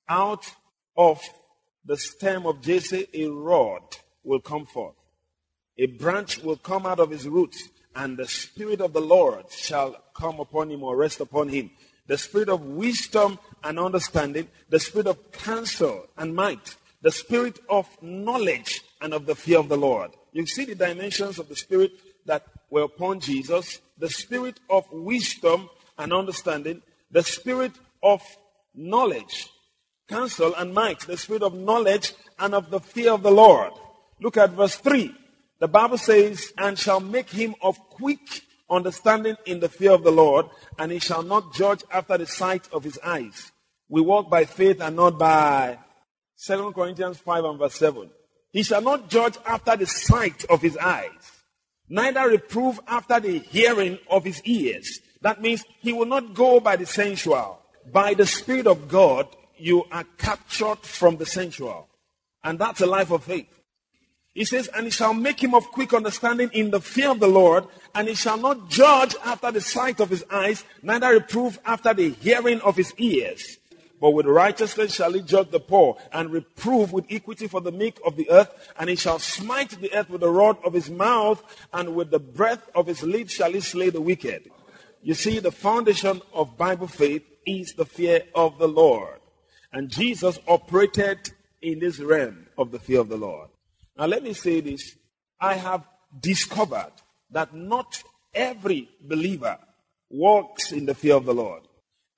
out 0.09 0.45
of 0.97 1.21
the 1.85 1.95
stem 1.95 2.45
of 2.45 2.61
Jesse, 2.61 3.07
a 3.13 3.27
rod 3.27 3.83
will 4.21 4.41
come 4.41 4.65
forth. 4.65 4.97
A 5.77 5.85
branch 5.85 6.39
will 6.39 6.57
come 6.57 6.85
out 6.85 6.99
of 6.99 7.09
his 7.09 7.25
roots, 7.25 7.69
and 7.95 8.17
the 8.17 8.27
Spirit 8.27 8.81
of 8.81 8.91
the 8.91 8.99
Lord 8.99 9.49
shall 9.49 9.95
come 10.13 10.41
upon 10.41 10.71
him 10.71 10.83
or 10.83 10.97
rest 10.97 11.21
upon 11.21 11.47
him. 11.47 11.71
The 12.07 12.17
Spirit 12.17 12.49
of 12.49 12.65
wisdom 12.65 13.39
and 13.63 13.79
understanding, 13.79 14.49
the 14.67 14.81
Spirit 14.81 15.07
of 15.07 15.31
counsel 15.31 16.07
and 16.17 16.35
might, 16.35 16.75
the 17.01 17.13
Spirit 17.13 17.59
of 17.69 17.87
knowledge 18.01 18.81
and 18.99 19.13
of 19.13 19.25
the 19.25 19.35
fear 19.35 19.59
of 19.59 19.69
the 19.69 19.77
Lord. 19.77 20.11
You 20.33 20.45
see 20.45 20.65
the 20.65 20.75
dimensions 20.75 21.39
of 21.39 21.47
the 21.47 21.55
Spirit 21.55 21.93
that 22.25 22.45
were 22.69 22.83
upon 22.83 23.21
Jesus 23.21 23.79
the 23.97 24.09
Spirit 24.09 24.59
of 24.69 24.91
wisdom 24.91 25.69
and 25.97 26.11
understanding, 26.11 26.81
the 27.09 27.23
Spirit 27.23 27.71
of 28.03 28.21
knowledge, 28.73 29.49
counsel 30.07 30.53
and 30.55 30.73
might, 30.73 30.99
the 31.01 31.17
spirit 31.17 31.43
of 31.43 31.53
knowledge 31.53 32.13
and 32.37 32.53
of 32.53 32.69
the 32.69 32.79
fear 32.79 33.13
of 33.13 33.23
the 33.23 33.31
Lord. 33.31 33.71
Look 34.19 34.37
at 34.37 34.51
verse 34.51 34.75
3. 34.75 35.13
The 35.59 35.67
Bible 35.67 35.97
says, 35.97 36.53
and 36.57 36.77
shall 36.79 36.99
make 36.99 37.29
him 37.29 37.55
of 37.61 37.77
quick 37.89 38.41
understanding 38.69 39.35
in 39.45 39.59
the 39.59 39.69
fear 39.69 39.91
of 39.91 40.03
the 40.03 40.11
Lord, 40.11 40.45
and 40.77 40.91
he 40.91 40.99
shall 40.99 41.23
not 41.23 41.53
judge 41.53 41.83
after 41.91 42.17
the 42.17 42.25
sight 42.25 42.67
of 42.71 42.83
his 42.83 42.99
eyes. 43.03 43.51
We 43.89 44.01
walk 44.01 44.29
by 44.29 44.45
faith 44.45 44.81
and 44.81 44.95
not 44.95 45.17
by 45.17 45.79
2 46.45 46.71
Corinthians 46.73 47.17
5 47.17 47.43
and 47.43 47.59
verse 47.59 47.75
7. 47.75 48.09
He 48.51 48.63
shall 48.63 48.81
not 48.81 49.09
judge 49.09 49.37
after 49.45 49.75
the 49.75 49.85
sight 49.85 50.45
of 50.45 50.61
his 50.61 50.77
eyes, 50.77 51.43
neither 51.89 52.29
reprove 52.29 52.79
after 52.87 53.19
the 53.19 53.39
hearing 53.39 53.99
of 54.09 54.23
his 54.23 54.41
ears. 54.43 54.99
That 55.21 55.41
means 55.41 55.65
he 55.81 55.91
will 55.91 56.05
not 56.05 56.33
go 56.33 56.59
by 56.59 56.75
the 56.75 56.85
sensual 56.85 57.58
by 57.91 58.13
the 58.13 58.25
Spirit 58.25 58.67
of 58.67 58.87
God, 58.87 59.27
you 59.57 59.85
are 59.91 60.05
captured 60.17 60.79
from 60.79 61.17
the 61.17 61.25
sensual. 61.25 61.87
And 62.43 62.57
that's 62.57 62.81
a 62.81 62.85
life 62.85 63.11
of 63.11 63.23
faith. 63.23 63.47
He 64.33 64.45
says, 64.45 64.69
and 64.69 64.85
he 64.85 64.91
shall 64.91 65.13
make 65.13 65.43
him 65.43 65.53
of 65.53 65.71
quick 65.71 65.93
understanding 65.93 66.49
in 66.53 66.71
the 66.71 66.79
fear 66.79 67.11
of 67.11 67.19
the 67.19 67.27
Lord, 67.27 67.65
and 67.93 68.07
he 68.07 68.15
shall 68.15 68.37
not 68.37 68.69
judge 68.69 69.15
after 69.25 69.51
the 69.51 69.59
sight 69.59 69.99
of 69.99 70.09
his 70.09 70.23
eyes, 70.31 70.63
neither 70.81 71.09
reprove 71.09 71.59
after 71.65 71.93
the 71.93 72.11
hearing 72.11 72.61
of 72.61 72.77
his 72.77 72.93
ears. 72.97 73.57
But 73.99 74.11
with 74.11 74.27
righteousness 74.27 74.93
shall 74.93 75.11
he 75.11 75.21
judge 75.21 75.49
the 75.49 75.59
poor, 75.59 75.97
and 76.13 76.31
reprove 76.31 76.93
with 76.93 77.05
equity 77.09 77.47
for 77.47 77.59
the 77.59 77.71
meek 77.71 77.99
of 78.05 78.15
the 78.15 78.29
earth, 78.29 78.71
and 78.79 78.89
he 78.89 78.95
shall 78.95 79.19
smite 79.19 79.71
the 79.71 79.93
earth 79.93 80.09
with 80.09 80.21
the 80.21 80.29
rod 80.29 80.57
of 80.63 80.73
his 80.73 80.89
mouth, 80.89 81.43
and 81.73 81.95
with 81.95 82.11
the 82.11 82.19
breath 82.19 82.69
of 82.73 82.87
his 82.87 83.03
lips 83.03 83.33
shall 83.33 83.51
he 83.51 83.59
slay 83.59 83.89
the 83.89 83.99
wicked. 83.99 84.49
You 85.01 85.15
see, 85.15 85.39
the 85.39 85.51
foundation 85.51 86.21
of 86.33 86.57
Bible 86.57 86.87
faith 86.87 87.23
is 87.49 87.73
the 87.73 87.85
fear 87.85 88.23
of 88.35 88.57
the 88.57 88.67
Lord. 88.67 89.19
And 89.71 89.89
Jesus 89.89 90.39
operated 90.47 91.31
in 91.61 91.79
this 91.79 91.99
realm 91.99 92.47
of 92.57 92.71
the 92.71 92.79
fear 92.79 93.01
of 93.01 93.09
the 93.09 93.17
Lord. 93.17 93.49
Now, 93.97 94.05
let 94.05 94.23
me 94.23 94.33
say 94.33 94.61
this. 94.61 94.95
I 95.39 95.55
have 95.55 95.83
discovered 96.19 96.93
that 97.31 97.53
not 97.53 98.03
every 98.33 98.89
believer 99.01 99.57
walks 100.09 100.71
in 100.71 100.85
the 100.85 100.95
fear 100.95 101.15
of 101.15 101.25
the 101.25 101.33
Lord. 101.33 101.63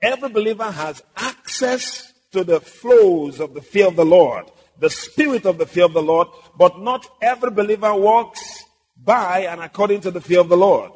Every 0.02 0.30
believer 0.30 0.72
has 0.72 1.04
access 1.16 2.12
to 2.32 2.44
the 2.44 2.60
flows 2.60 3.40
of 3.40 3.54
the 3.54 3.62
fear 3.62 3.88
of 3.88 3.96
the 3.96 4.06
Lord, 4.06 4.46
the 4.80 4.90
spirit 4.90 5.46
of 5.46 5.58
the 5.58 5.66
fear 5.66 5.86
of 5.86 5.94
the 5.94 6.02
Lord, 6.02 6.28
but 6.58 6.80
not 6.80 7.08
every 7.22 7.52
believer 7.52 7.94
walks 7.94 8.64
by 8.98 9.42
and 9.42 9.62
according 9.62 10.02
to 10.02 10.12
the 10.12 10.22
fear 10.22 10.40
of 10.40 10.50
the 10.50 10.58
Lord. 10.58 10.92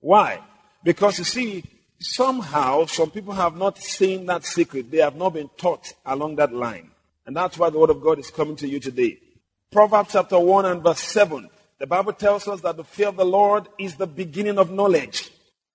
Why? 0.00 0.40
Because 0.82 1.18
you 1.18 1.24
see, 1.24 1.64
somehow 2.00 2.86
some 2.86 3.10
people 3.10 3.34
have 3.34 3.56
not 3.56 3.78
seen 3.78 4.26
that 4.26 4.44
secret. 4.44 4.90
They 4.90 4.98
have 4.98 5.16
not 5.16 5.34
been 5.34 5.50
taught 5.56 5.92
along 6.04 6.36
that 6.36 6.52
line. 6.52 6.90
And 7.26 7.36
that's 7.36 7.58
why 7.58 7.70
the 7.70 7.78
word 7.78 7.90
of 7.90 8.02
God 8.02 8.18
is 8.18 8.30
coming 8.30 8.56
to 8.56 8.68
you 8.68 8.80
today. 8.80 9.18
Proverbs 9.70 10.12
chapter 10.12 10.38
1 10.38 10.64
and 10.64 10.82
verse 10.82 11.00
7. 11.00 11.48
The 11.78 11.86
Bible 11.86 12.12
tells 12.12 12.48
us 12.48 12.60
that 12.62 12.76
the 12.76 12.84
fear 12.84 13.08
of 13.08 13.16
the 13.16 13.24
Lord 13.24 13.68
is 13.78 13.94
the 13.94 14.06
beginning 14.06 14.58
of 14.58 14.70
knowledge. 14.70 15.30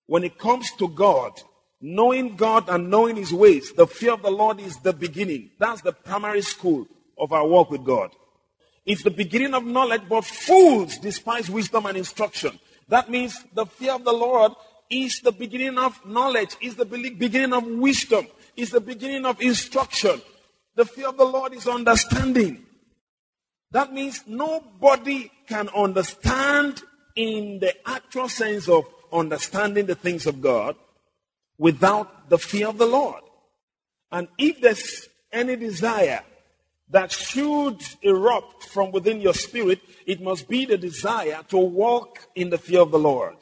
When 0.08 0.24
it 0.24 0.38
comes 0.38 0.72
to 0.74 0.88
God, 0.88 1.41
knowing 1.79 2.36
God 2.36 2.70
and 2.70 2.89
knowing 2.89 3.15
his 3.15 3.34
ways, 3.34 3.72
the 3.74 3.88
fear 3.88 4.13
of 4.13 4.22
the 4.22 4.32
Lord 4.32 4.60
is 4.60 4.77
the 4.77 4.94
beginning. 4.94 5.51
That's 5.60 5.82
the 5.82 5.94
primary 5.94 6.41
school 6.41 6.88
of 7.17 7.32
our 7.32 7.48
walk 7.48 7.72
with 7.72 7.84
God. 7.84 8.12
It's 8.86 9.03
the 9.03 9.12
beginning 9.12 9.53
of 9.53 9.65
knowledge, 9.65 10.03
but 10.08 10.25
fools 10.25 10.98
despise 11.00 11.50
wisdom 11.50 11.86
and 11.88 11.98
instruction. 11.98 12.60
That 12.88 13.10
means 13.10 13.44
the 13.53 13.65
fear 13.65 13.94
of 13.94 14.03
the 14.03 14.13
Lord 14.13 14.51
is 14.89 15.22
the 15.22 15.32
beginning 15.32 15.77
of 15.77 16.06
knowledge, 16.06 16.56
is 16.62 16.75
the 16.75 16.86
beginning 16.86 17.54
of 17.54 17.65
wisdom, 17.65 18.27
is 18.56 18.72
the 18.72 18.82
beginning 18.82 19.25
of 19.25 19.42
instruction. 19.42 20.22
The 20.75 20.86
fear 20.86 21.10
of 21.10 21.18
the 21.18 21.25
Lord 21.25 21.54
is 21.54 21.68
understanding. 21.68 22.65
That 23.72 23.94
means 23.94 24.24
nobody 24.27 25.32
can 25.48 25.70
understand 25.70 26.82
in 27.15 27.60
the 27.60 27.74
actual 27.88 28.30
sense 28.30 28.68
of 28.68 28.86
understanding 29.12 29.86
the 29.86 29.96
things 29.96 30.25
of 30.25 30.42
God 30.42 30.75
without 31.58 32.30
the 32.30 32.38
fear 32.38 32.68
of 32.68 32.77
the 32.77 32.86
Lord. 32.86 33.22
And 34.12 34.27
if 34.38 34.62
there's 34.62 35.08
any 35.32 35.56
desire 35.56 36.24
that 36.89 37.12
should 37.12 37.82
erupt 38.01 38.65
from 38.65 38.92
within 38.92 39.22
your 39.22 39.34
spirit, 39.34 39.80
it 40.06 40.22
must 40.22 40.48
be 40.48 40.65
the 40.65 40.77
desire 40.77 41.42
to 41.50 41.58
walk 41.58 42.20
in 42.36 42.50
the 42.50 42.58
fear 42.58 42.82
of 42.82 42.92
the 42.92 43.00
Lord. 43.00 43.36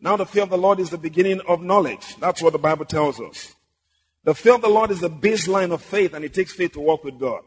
Now, 0.00 0.16
the 0.16 0.26
fear 0.26 0.42
of 0.42 0.50
the 0.50 0.58
Lord 0.58 0.80
is 0.80 0.90
the 0.90 0.98
beginning 0.98 1.40
of 1.46 1.62
knowledge. 1.62 2.16
That's 2.16 2.42
what 2.42 2.52
the 2.52 2.58
Bible 2.58 2.84
tells 2.84 3.20
us. 3.20 3.54
The 4.24 4.34
fear 4.34 4.54
of 4.54 4.62
the 4.62 4.68
Lord 4.68 4.90
is 4.90 5.00
the 5.00 5.10
baseline 5.10 5.72
of 5.72 5.82
faith, 5.82 6.14
and 6.14 6.24
it 6.24 6.34
takes 6.34 6.52
faith 6.52 6.72
to 6.72 6.80
walk 6.80 7.04
with 7.04 7.18
God. 7.18 7.42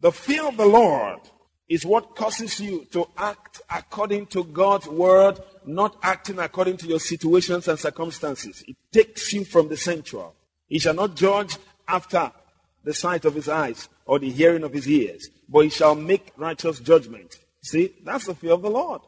The 0.00 0.12
fear 0.12 0.46
of 0.46 0.56
the 0.56 0.66
Lord 0.66 1.20
is 1.68 1.84
what 1.84 2.16
causes 2.16 2.58
you 2.60 2.86
to 2.92 3.06
act 3.16 3.60
according 3.70 4.26
to 4.26 4.44
God's 4.44 4.88
word, 4.88 5.38
not 5.64 5.96
acting 6.02 6.38
according 6.38 6.78
to 6.78 6.86
your 6.86 7.00
situations 7.00 7.68
and 7.68 7.78
circumstances. 7.78 8.64
It 8.66 8.76
takes 8.92 9.32
you 9.32 9.44
from 9.44 9.68
the 9.68 9.76
sensual. 9.76 10.34
He 10.66 10.78
shall 10.78 10.94
not 10.94 11.16
judge 11.16 11.56
after 11.86 12.32
the 12.82 12.94
sight 12.94 13.24
of 13.24 13.34
his 13.34 13.48
eyes 13.48 13.88
or 14.06 14.18
the 14.18 14.30
hearing 14.30 14.64
of 14.64 14.72
his 14.72 14.88
ears, 14.88 15.28
but 15.48 15.60
he 15.60 15.68
shall 15.68 15.94
make 15.94 16.32
righteous 16.36 16.80
judgment 16.80 17.36
See, 17.62 17.92
that's 18.04 18.26
the 18.26 18.34
fear 18.34 18.52
of 18.52 18.62
the 18.62 18.70
Lord. 18.70 19.02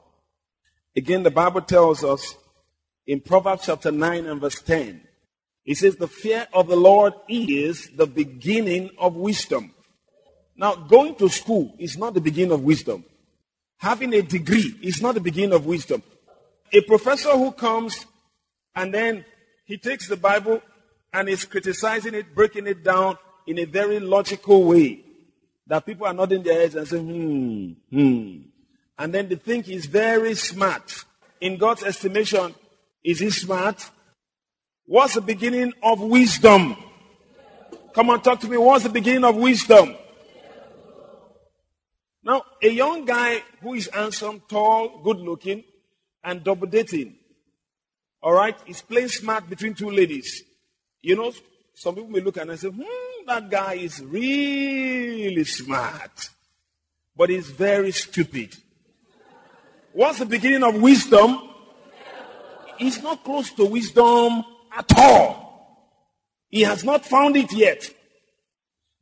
Again, 0.94 1.22
the 1.22 1.30
Bible 1.30 1.62
tells 1.62 2.04
us 2.04 2.36
in 3.06 3.20
Proverbs 3.20 3.64
chapter 3.66 3.90
9 3.90 4.26
and 4.26 4.40
verse 4.40 4.60
10, 4.60 5.02
it 5.64 5.76
says, 5.76 5.96
The 5.96 6.08
fear 6.08 6.46
of 6.52 6.68
the 6.68 6.76
Lord 6.76 7.14
is 7.28 7.88
the 7.90 8.06
beginning 8.06 8.90
of 8.98 9.14
wisdom. 9.14 9.72
Now, 10.56 10.74
going 10.74 11.14
to 11.16 11.28
school 11.28 11.74
is 11.78 11.96
not 11.96 12.14
the 12.14 12.20
beginning 12.20 12.52
of 12.52 12.62
wisdom. 12.62 13.04
Having 13.78 14.14
a 14.14 14.22
degree 14.22 14.78
is 14.82 15.02
not 15.02 15.14
the 15.14 15.20
beginning 15.20 15.52
of 15.52 15.66
wisdom. 15.66 16.02
A 16.72 16.80
professor 16.82 17.32
who 17.32 17.52
comes 17.52 18.06
and 18.74 18.92
then 18.94 19.24
he 19.64 19.76
takes 19.76 20.08
the 20.08 20.16
Bible 20.16 20.62
and 21.12 21.28
is 21.28 21.44
criticizing 21.44 22.14
it, 22.14 22.34
breaking 22.34 22.66
it 22.66 22.82
down 22.82 23.18
in 23.46 23.58
a 23.58 23.64
very 23.64 24.00
logical 24.00 24.64
way 24.64 25.04
that 25.66 25.84
people 25.84 26.06
are 26.06 26.14
nodding 26.14 26.42
their 26.42 26.60
heads 26.60 26.74
and 26.74 26.88
saying, 26.88 27.76
hmm, 27.90 27.96
hmm. 27.96 28.38
And 28.98 29.12
then 29.12 29.28
they 29.28 29.36
think 29.36 29.66
he's 29.66 29.86
very 29.86 30.34
smart. 30.34 31.04
In 31.40 31.56
God's 31.56 31.82
estimation, 31.82 32.54
is 33.04 33.20
he 33.20 33.30
smart? 33.30 33.90
What's 34.86 35.14
the 35.14 35.20
beginning 35.20 35.72
of 35.82 36.00
wisdom? 36.00 36.76
Come 37.94 38.10
on, 38.10 38.22
talk 38.22 38.40
to 38.40 38.48
me. 38.48 38.56
What's 38.56 38.84
the 38.84 38.90
beginning 38.90 39.24
of 39.24 39.36
wisdom? 39.36 39.94
Now, 42.24 42.44
a 42.62 42.68
young 42.68 43.04
guy 43.04 43.42
who 43.60 43.74
is 43.74 43.88
handsome, 43.92 44.42
tall, 44.48 45.02
good 45.02 45.18
looking, 45.18 45.64
and 46.22 46.44
double 46.44 46.68
dating. 46.68 47.16
All 48.22 48.32
right? 48.32 48.56
He's 48.64 48.80
playing 48.80 49.08
smart 49.08 49.50
between 49.50 49.74
two 49.74 49.90
ladies. 49.90 50.42
You 51.02 51.16
know, 51.16 51.32
some 51.74 51.96
people 51.96 52.10
may 52.10 52.20
look 52.20 52.36
at 52.36 52.48
and 52.48 52.58
say, 52.58 52.68
hmm, 52.68 53.26
that 53.26 53.50
guy 53.50 53.74
is 53.74 54.00
really 54.04 55.44
smart. 55.44 56.30
But 57.16 57.30
he's 57.30 57.50
very 57.50 57.90
stupid. 57.90 58.54
What's 59.92 60.20
the 60.20 60.26
beginning 60.26 60.62
of 60.62 60.80
wisdom? 60.80 61.50
He's 62.82 63.00
not 63.00 63.22
close 63.22 63.52
to 63.52 63.64
wisdom 63.64 64.42
at 64.76 64.86
all. 64.96 65.86
He 66.48 66.62
has 66.62 66.82
not 66.82 67.06
found 67.06 67.36
it 67.36 67.52
yet. 67.52 67.88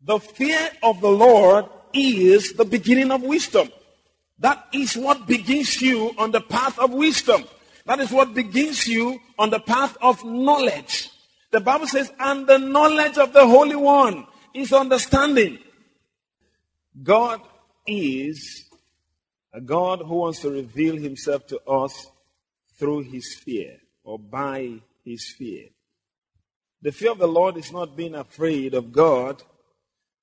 The 0.03 0.19
fear 0.19 0.71
of 0.83 1.01
the 1.01 1.11
Lord 1.11 1.65
is 1.95 2.53
the 2.53 2.67
beginning 2.67 3.11
of 3.11 3.23
wisdom. 3.23 3.71
That 4.39 4.67
is 4.75 4.97
what 4.99 5.27
begins 5.27 5.81
you 5.81 6.15
on 6.19 6.31
the 6.31 6.43
path 6.43 6.79
of 6.79 6.93
wisdom. 6.93 7.45
That 7.87 8.01
is 8.01 8.11
what 8.11 8.35
begins 8.35 8.87
you 8.87 9.19
on 9.39 9.49
the 9.49 9.61
path 9.61 9.97
of 10.03 10.23
knowledge. 10.27 11.09
The 11.51 11.61
Bible 11.61 11.87
says, 11.87 12.13
and 12.19 12.47
the 12.47 12.59
knowledge 12.59 13.17
of 13.17 13.33
the 13.33 13.47
Holy 13.47 13.77
One 13.77 14.27
is 14.53 14.75
understanding. 14.75 15.59
God 17.03 17.41
is 17.87 18.67
a 19.55 19.61
God 19.63 20.01
who 20.01 20.17
wants 20.17 20.41
to 20.41 20.51
reveal 20.51 20.97
himself 20.97 21.47
to 21.47 21.61
us 21.67 22.07
through 22.81 23.03
his 23.03 23.35
fear 23.35 23.77
or 24.03 24.19
by 24.19 24.81
his 25.05 25.33
fear. 25.39 25.67
The 26.83 26.91
fear 26.91 27.13
of 27.13 27.19
the 27.19 27.29
Lord 27.29 27.59
is 27.59 27.71
not 27.71 27.97
being 27.97 28.15
afraid 28.15 28.73
of 28.73 28.91
God. 28.91 29.43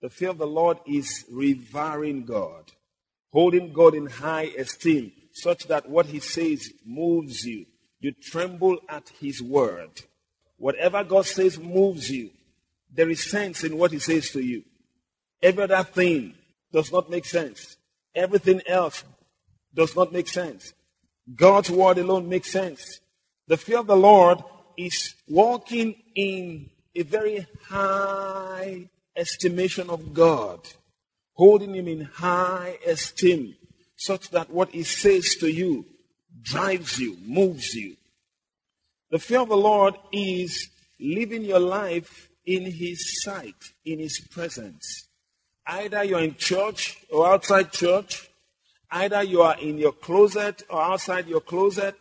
The 0.01 0.09
fear 0.09 0.31
of 0.31 0.39
the 0.39 0.47
Lord 0.47 0.79
is 0.87 1.23
revering 1.31 2.25
God, 2.25 2.71
holding 3.31 3.71
God 3.71 3.93
in 3.93 4.07
high 4.07 4.49
esteem, 4.57 5.11
such 5.31 5.67
that 5.67 5.87
what 5.87 6.07
he 6.07 6.19
says 6.19 6.67
moves 6.83 7.45
you. 7.45 7.67
You 7.99 8.11
tremble 8.11 8.79
at 8.89 9.09
his 9.19 9.41
word. 9.41 10.01
Whatever 10.57 11.03
God 11.03 11.25
says 11.27 11.59
moves 11.59 12.09
you. 12.09 12.31
There 12.91 13.09
is 13.09 13.29
sense 13.29 13.63
in 13.63 13.77
what 13.77 13.91
he 13.91 13.99
says 13.99 14.31
to 14.31 14.39
you. 14.39 14.63
Every 15.43 15.63
other 15.63 15.83
thing 15.83 16.33
does 16.71 16.91
not 16.91 17.09
make 17.09 17.25
sense. 17.25 17.77
Everything 18.15 18.61
else 18.67 19.03
does 19.75 19.95
not 19.95 20.11
make 20.11 20.27
sense. 20.27 20.73
God's 21.35 21.69
word 21.69 21.97
alone 21.97 22.29
makes 22.29 22.51
sense. 22.51 22.99
The 23.47 23.57
fear 23.57 23.79
of 23.79 23.87
the 23.87 23.95
Lord 23.95 24.39
is 24.77 25.15
walking 25.27 25.95
in 26.15 26.69
a 26.95 27.03
very 27.03 27.45
high 27.67 28.89
estimation 29.15 29.89
of 29.89 30.13
God, 30.13 30.59
holding 31.33 31.75
him 31.75 31.87
in 31.87 32.01
high 32.01 32.77
esteem, 32.85 33.55
such 33.95 34.29
that 34.29 34.49
what 34.49 34.69
he 34.69 34.83
says 34.83 35.35
to 35.39 35.47
you 35.47 35.85
drives 36.41 36.99
you, 36.99 37.17
moves 37.25 37.73
you. 37.73 37.95
The 39.09 39.19
fear 39.19 39.41
of 39.41 39.49
the 39.49 39.57
Lord 39.57 39.95
is 40.11 40.69
living 40.99 41.43
your 41.43 41.59
life 41.59 42.29
in 42.45 42.71
his 42.71 43.23
sight, 43.23 43.55
in 43.85 43.99
his 43.99 44.19
presence. 44.19 45.07
Either 45.65 46.03
you're 46.03 46.19
in 46.19 46.35
church 46.35 46.97
or 47.11 47.27
outside 47.27 47.71
church, 47.71 48.26
either 48.91 49.23
you 49.23 49.41
are 49.41 49.57
in 49.59 49.77
your 49.77 49.91
closet 49.91 50.63
or 50.69 50.81
outside 50.81 51.27
your 51.27 51.41
closet, 51.41 51.95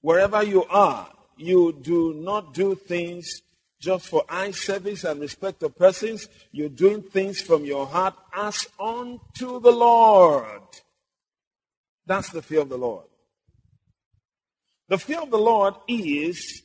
wherever 0.00 0.42
you 0.42 0.64
are, 0.64 1.10
you 1.36 1.72
do 1.80 2.14
not 2.14 2.54
do 2.54 2.74
things 2.74 3.42
just 3.80 4.08
for 4.08 4.24
eye 4.28 4.50
service 4.50 5.04
and 5.04 5.20
respect 5.20 5.62
of 5.62 5.76
persons. 5.76 6.28
You're 6.52 6.68
doing 6.68 7.02
things 7.02 7.40
from 7.40 7.64
your 7.64 7.86
heart 7.86 8.14
as 8.34 8.66
unto 8.78 9.60
the 9.60 9.72
Lord. 9.72 10.62
That's 12.06 12.30
the 12.30 12.42
fear 12.42 12.60
of 12.60 12.68
the 12.68 12.78
Lord. 12.78 13.06
The 14.88 14.98
fear 14.98 15.20
of 15.20 15.30
the 15.30 15.38
Lord 15.38 15.74
is 15.88 16.62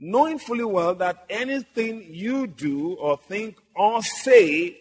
knowing 0.00 0.38
fully 0.38 0.64
well 0.64 0.94
that 0.96 1.24
anything 1.30 2.06
you 2.08 2.46
do 2.46 2.94
or 2.94 3.16
think 3.16 3.56
or 3.74 4.02
say 4.02 4.78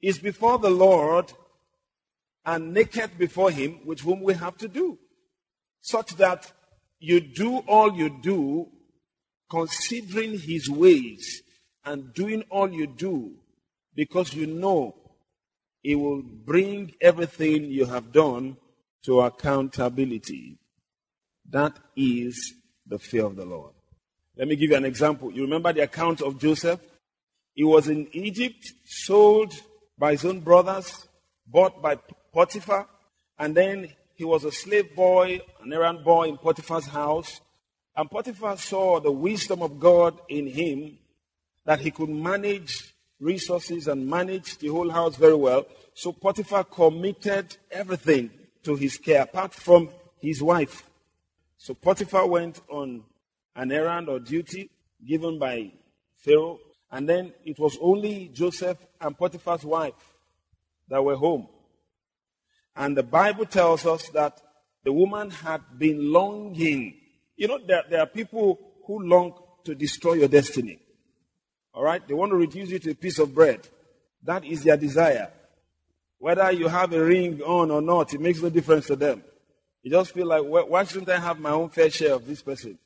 is 0.00 0.18
before 0.18 0.58
the 0.58 0.70
Lord 0.70 1.32
and 2.46 2.72
naked 2.72 3.18
before 3.18 3.50
Him, 3.50 3.80
with 3.84 4.00
whom 4.00 4.22
we 4.22 4.32
have 4.32 4.56
to 4.58 4.68
do, 4.68 4.98
such 5.80 6.16
that 6.16 6.50
you 6.98 7.20
do 7.20 7.58
all 7.68 7.94
you 7.94 8.08
do 8.22 8.68
considering 9.48 10.38
his 10.38 10.68
ways 10.68 11.42
and 11.84 12.12
doing 12.14 12.42
all 12.50 12.70
you 12.70 12.86
do 12.86 13.34
because 13.94 14.34
you 14.34 14.46
know 14.46 14.94
it 15.84 15.94
will 15.94 16.22
bring 16.22 16.92
everything 17.00 17.64
you 17.64 17.84
have 17.84 18.12
done 18.12 18.56
to 19.04 19.20
accountability. 19.20 20.58
That 21.48 21.78
is 21.94 22.54
the 22.86 22.98
fear 22.98 23.24
of 23.24 23.36
the 23.36 23.44
Lord. 23.44 23.72
Let 24.36 24.48
me 24.48 24.56
give 24.56 24.70
you 24.70 24.76
an 24.76 24.84
example. 24.84 25.30
You 25.30 25.42
remember 25.42 25.72
the 25.72 25.82
account 25.82 26.20
of 26.20 26.38
Joseph? 26.38 26.80
He 27.54 27.64
was 27.64 27.88
in 27.88 28.08
Egypt, 28.12 28.72
sold 28.84 29.54
by 29.96 30.12
his 30.12 30.24
own 30.24 30.40
brothers, 30.40 31.08
bought 31.46 31.80
by 31.80 31.98
Potiphar, 32.36 32.86
and 33.38 33.54
then 33.54 33.88
he 34.14 34.22
was 34.22 34.44
a 34.44 34.52
slave 34.52 34.94
boy, 34.94 35.40
an 35.62 35.72
errand 35.72 36.04
boy 36.04 36.24
in 36.24 36.36
Potiphar's 36.36 36.84
house. 36.84 37.40
And 37.96 38.10
Potiphar 38.10 38.58
saw 38.58 39.00
the 39.00 39.10
wisdom 39.10 39.62
of 39.62 39.80
God 39.80 40.20
in 40.28 40.46
him 40.46 40.98
that 41.64 41.80
he 41.80 41.90
could 41.90 42.10
manage 42.10 42.92
resources 43.18 43.88
and 43.88 44.06
manage 44.06 44.58
the 44.58 44.68
whole 44.68 44.90
house 44.90 45.16
very 45.16 45.34
well. 45.34 45.64
So 45.94 46.12
Potiphar 46.12 46.64
committed 46.64 47.56
everything 47.70 48.28
to 48.64 48.76
his 48.76 48.98
care 48.98 49.22
apart 49.22 49.54
from 49.54 49.88
his 50.20 50.42
wife. 50.42 50.82
So 51.56 51.72
Potiphar 51.72 52.26
went 52.26 52.60
on 52.68 53.02
an 53.54 53.72
errand 53.72 54.10
or 54.10 54.20
duty 54.20 54.68
given 55.08 55.38
by 55.38 55.72
Pharaoh. 56.18 56.58
And 56.90 57.08
then 57.08 57.32
it 57.46 57.58
was 57.58 57.78
only 57.80 58.28
Joseph 58.28 58.76
and 59.00 59.16
Potiphar's 59.16 59.64
wife 59.64 59.94
that 60.90 61.02
were 61.02 61.16
home. 61.16 61.48
And 62.76 62.96
the 62.96 63.02
Bible 63.02 63.46
tells 63.46 63.86
us 63.86 64.08
that 64.10 64.40
the 64.84 64.92
woman 64.92 65.30
had 65.30 65.62
been 65.78 66.12
longing 66.12 66.94
you 67.36 67.48
know, 67.48 67.58
there, 67.64 67.84
there 67.88 68.00
are 68.00 68.06
people 68.06 68.58
who 68.86 69.00
long 69.00 69.34
to 69.64 69.74
destroy 69.74 70.14
your 70.14 70.28
destiny. 70.28 70.78
All 71.74 71.82
right? 71.82 72.06
They 72.06 72.14
want 72.14 72.30
to 72.30 72.36
reduce 72.36 72.70
you 72.70 72.78
to 72.78 72.90
a 72.92 72.94
piece 72.94 73.18
of 73.18 73.34
bread. 73.34 73.68
That 74.22 74.44
is 74.44 74.64
their 74.64 74.76
desire. 74.76 75.30
Whether 76.18 76.50
you 76.52 76.68
have 76.68 76.92
a 76.94 77.04
ring 77.04 77.42
on 77.42 77.70
or 77.70 77.82
not, 77.82 78.14
it 78.14 78.20
makes 78.20 78.40
no 78.40 78.48
difference 78.48 78.86
to 78.86 78.96
them. 78.96 79.22
You 79.82 79.90
just 79.90 80.12
feel 80.12 80.26
like, 80.26 80.42
why 80.42 80.84
shouldn't 80.84 81.10
I 81.10 81.18
have 81.18 81.38
my 81.38 81.50
own 81.50 81.68
fair 81.68 81.90
share 81.90 82.14
of 82.14 82.26
this 82.26 82.42
person? 82.42 82.78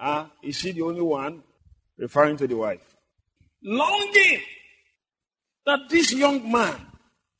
Ah, 0.00 0.24
uh, 0.24 0.28
is 0.42 0.56
she 0.56 0.72
the 0.72 0.82
only 0.82 1.02
one? 1.02 1.42
Referring 1.96 2.36
to 2.38 2.48
the 2.48 2.56
wife. 2.56 2.96
Longing 3.62 4.40
that 5.64 5.80
this 5.88 6.12
young 6.12 6.50
man, 6.50 6.74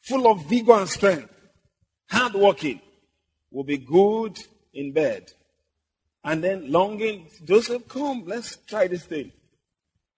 full 0.03 0.31
of 0.31 0.47
vigor 0.47 0.75
and 0.75 0.89
strength, 0.89 1.34
hardworking, 2.09 2.81
will 3.51 3.65
be 3.65 3.79
good 3.79 4.39
in 4.73 4.93
bed 4.93 5.33
and 6.25 6.43
then 6.43 6.73
longing, 6.73 7.29
Joseph, 7.45 7.87
come, 7.87 8.25
let's 8.27 8.57
try 8.67 8.89
this 8.89 9.05
thing. 9.05 9.31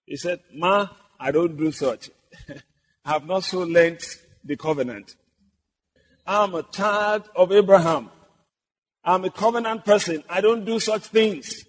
He 0.05 0.15
said, 0.15 0.39
Ma, 0.53 0.87
I 1.19 1.31
don't 1.31 1.57
do 1.57 1.71
such. 1.71 2.09
I 3.05 3.11
have 3.11 3.25
not 3.25 3.43
so 3.43 3.59
learnt 3.59 4.03
the 4.43 4.55
covenant. 4.55 5.15
I'm 6.25 6.55
a 6.55 6.63
child 6.63 7.29
of 7.35 7.51
Abraham. 7.51 8.09
I'm 9.03 9.25
a 9.25 9.29
covenant 9.29 9.83
person. 9.83 10.23
I 10.29 10.39
don't 10.39 10.65
do 10.65 10.79
such 10.79 11.03
things. 11.03 11.65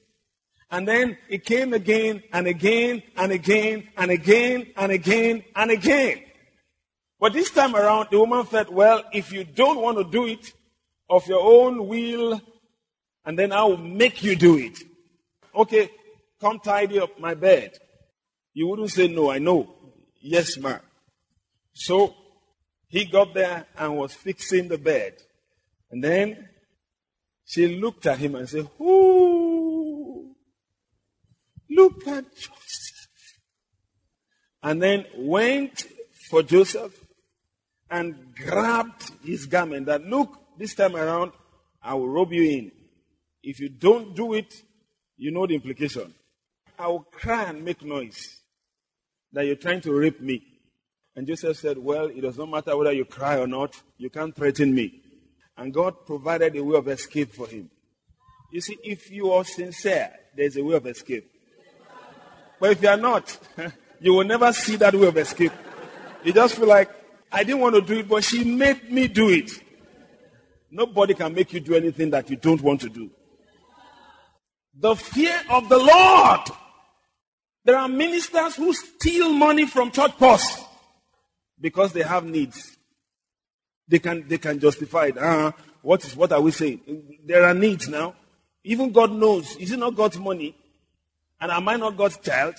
And 0.70 0.86
then 0.86 1.18
it 1.28 1.44
came 1.44 1.72
again 1.72 2.22
and 2.32 2.46
again 2.46 3.02
and 3.16 3.32
again 3.32 3.88
and 3.96 4.10
again 4.10 4.66
and 4.76 4.92
again 4.92 5.44
and 5.56 5.70
again. 5.70 6.22
But 7.20 7.32
this 7.32 7.50
time 7.50 7.74
around, 7.74 8.08
the 8.10 8.18
woman 8.18 8.46
felt, 8.46 8.70
well, 8.70 9.02
if 9.12 9.32
you 9.32 9.44
don't 9.44 9.80
want 9.80 9.98
to 9.98 10.04
do 10.04 10.26
it, 10.26 10.52
of 11.10 11.26
your 11.26 11.40
own 11.40 11.86
will, 11.86 12.40
and 13.24 13.38
then 13.38 13.52
I 13.52 13.62
will 13.64 13.78
make 13.78 14.22
you 14.22 14.36
do 14.36 14.56
it. 14.56 14.78
Okay, 15.54 15.90
come 16.40 16.60
tidy 16.60 16.98
up 17.00 17.18
my 17.18 17.34
bed. 17.34 17.72
You 18.52 18.68
wouldn't 18.68 18.90
say 18.90 19.08
no, 19.08 19.30
I 19.30 19.38
know. 19.38 19.74
Yes, 20.20 20.58
ma'am. 20.58 20.80
So 21.72 22.14
he 22.88 23.04
got 23.04 23.34
there 23.34 23.66
and 23.76 23.96
was 23.96 24.12
fixing 24.12 24.68
the 24.68 24.78
bed. 24.78 25.14
And 25.90 26.04
then 26.04 26.48
she 27.44 27.80
looked 27.80 28.06
at 28.06 28.18
him 28.18 28.34
and 28.34 28.48
said, 28.48 28.68
Ooh, 28.80 30.34
look 31.70 32.06
at 32.06 32.24
Joseph. 32.34 33.08
And 34.62 34.82
then 34.82 35.06
went 35.16 35.84
for 36.28 36.42
Joseph 36.42 37.07
and 37.90 38.34
grabbed 38.34 39.10
his 39.24 39.46
garment 39.46 39.86
that 39.86 40.04
look, 40.04 40.38
this 40.58 40.74
time 40.74 40.96
around, 40.96 41.32
I 41.82 41.94
will 41.94 42.08
rob 42.08 42.32
you 42.32 42.42
in. 42.42 42.72
If 43.42 43.60
you 43.60 43.68
don't 43.68 44.14
do 44.14 44.34
it, 44.34 44.62
you 45.16 45.30
know 45.30 45.46
the 45.46 45.54
implication. 45.54 46.14
I 46.78 46.88
will 46.88 47.00
cry 47.10 47.44
and 47.44 47.64
make 47.64 47.82
noise 47.82 48.42
that 49.32 49.46
you're 49.46 49.56
trying 49.56 49.80
to 49.82 49.92
rape 49.92 50.20
me. 50.20 50.42
And 51.16 51.26
Joseph 51.26 51.56
said, 51.56 51.78
Well, 51.78 52.06
it 52.06 52.20
does 52.20 52.38
not 52.38 52.50
matter 52.50 52.76
whether 52.76 52.92
you 52.92 53.04
cry 53.04 53.38
or 53.38 53.46
not, 53.46 53.80
you 53.96 54.10
can't 54.10 54.34
threaten 54.34 54.74
me. 54.74 55.02
And 55.56 55.74
God 55.74 56.06
provided 56.06 56.56
a 56.56 56.62
way 56.62 56.76
of 56.78 56.86
escape 56.88 57.34
for 57.34 57.46
him. 57.48 57.70
You 58.52 58.60
see, 58.60 58.78
if 58.84 59.10
you 59.10 59.32
are 59.32 59.44
sincere, 59.44 60.10
there's 60.36 60.56
a 60.56 60.62
way 60.62 60.76
of 60.76 60.86
escape. 60.86 61.28
But 62.60 62.72
if 62.72 62.82
you 62.82 62.88
are 62.88 62.96
not, 62.96 63.36
you 64.00 64.14
will 64.14 64.24
never 64.24 64.52
see 64.52 64.76
that 64.76 64.94
way 64.94 65.08
of 65.08 65.16
escape. 65.16 65.52
You 66.22 66.32
just 66.32 66.56
feel 66.56 66.68
like, 66.68 66.90
I 67.30 67.44
didn't 67.44 67.60
want 67.60 67.74
to 67.74 67.80
do 67.82 67.98
it, 67.98 68.08
but 68.08 68.24
she 68.24 68.44
made 68.44 68.90
me 68.90 69.08
do 69.08 69.28
it. 69.28 69.50
Nobody 70.70 71.14
can 71.14 71.34
make 71.34 71.52
you 71.52 71.60
do 71.60 71.74
anything 71.74 72.10
that 72.10 72.28
you 72.30 72.36
don't 72.36 72.60
want 72.60 72.80
to 72.82 72.88
do. 72.88 73.10
The 74.74 74.94
fear 74.94 75.40
of 75.50 75.68
the 75.68 75.78
Lord. 75.78 76.40
There 77.64 77.76
are 77.76 77.88
ministers 77.88 78.56
who 78.56 78.72
steal 78.72 79.32
money 79.32 79.66
from 79.66 79.90
church 79.90 80.16
posts 80.16 80.64
because 81.60 81.92
they 81.92 82.02
have 82.02 82.24
needs. 82.24 82.76
They 83.88 83.98
can, 83.98 84.26
they 84.28 84.38
can 84.38 84.58
justify 84.58 85.06
it. 85.06 85.18
Uh, 85.18 85.52
what 85.82 86.04
is, 86.04 86.14
what 86.14 86.32
are 86.32 86.40
we 86.40 86.50
saying? 86.50 86.80
There 87.24 87.44
are 87.44 87.54
needs 87.54 87.88
now. 87.88 88.14
Even 88.64 88.92
God 88.92 89.12
knows. 89.12 89.56
Is 89.56 89.72
it 89.72 89.78
not 89.78 89.96
God's 89.96 90.18
money? 90.18 90.54
And 91.40 91.50
am 91.50 91.68
I 91.68 91.76
not 91.76 91.96
God's 91.96 92.18
child? 92.18 92.54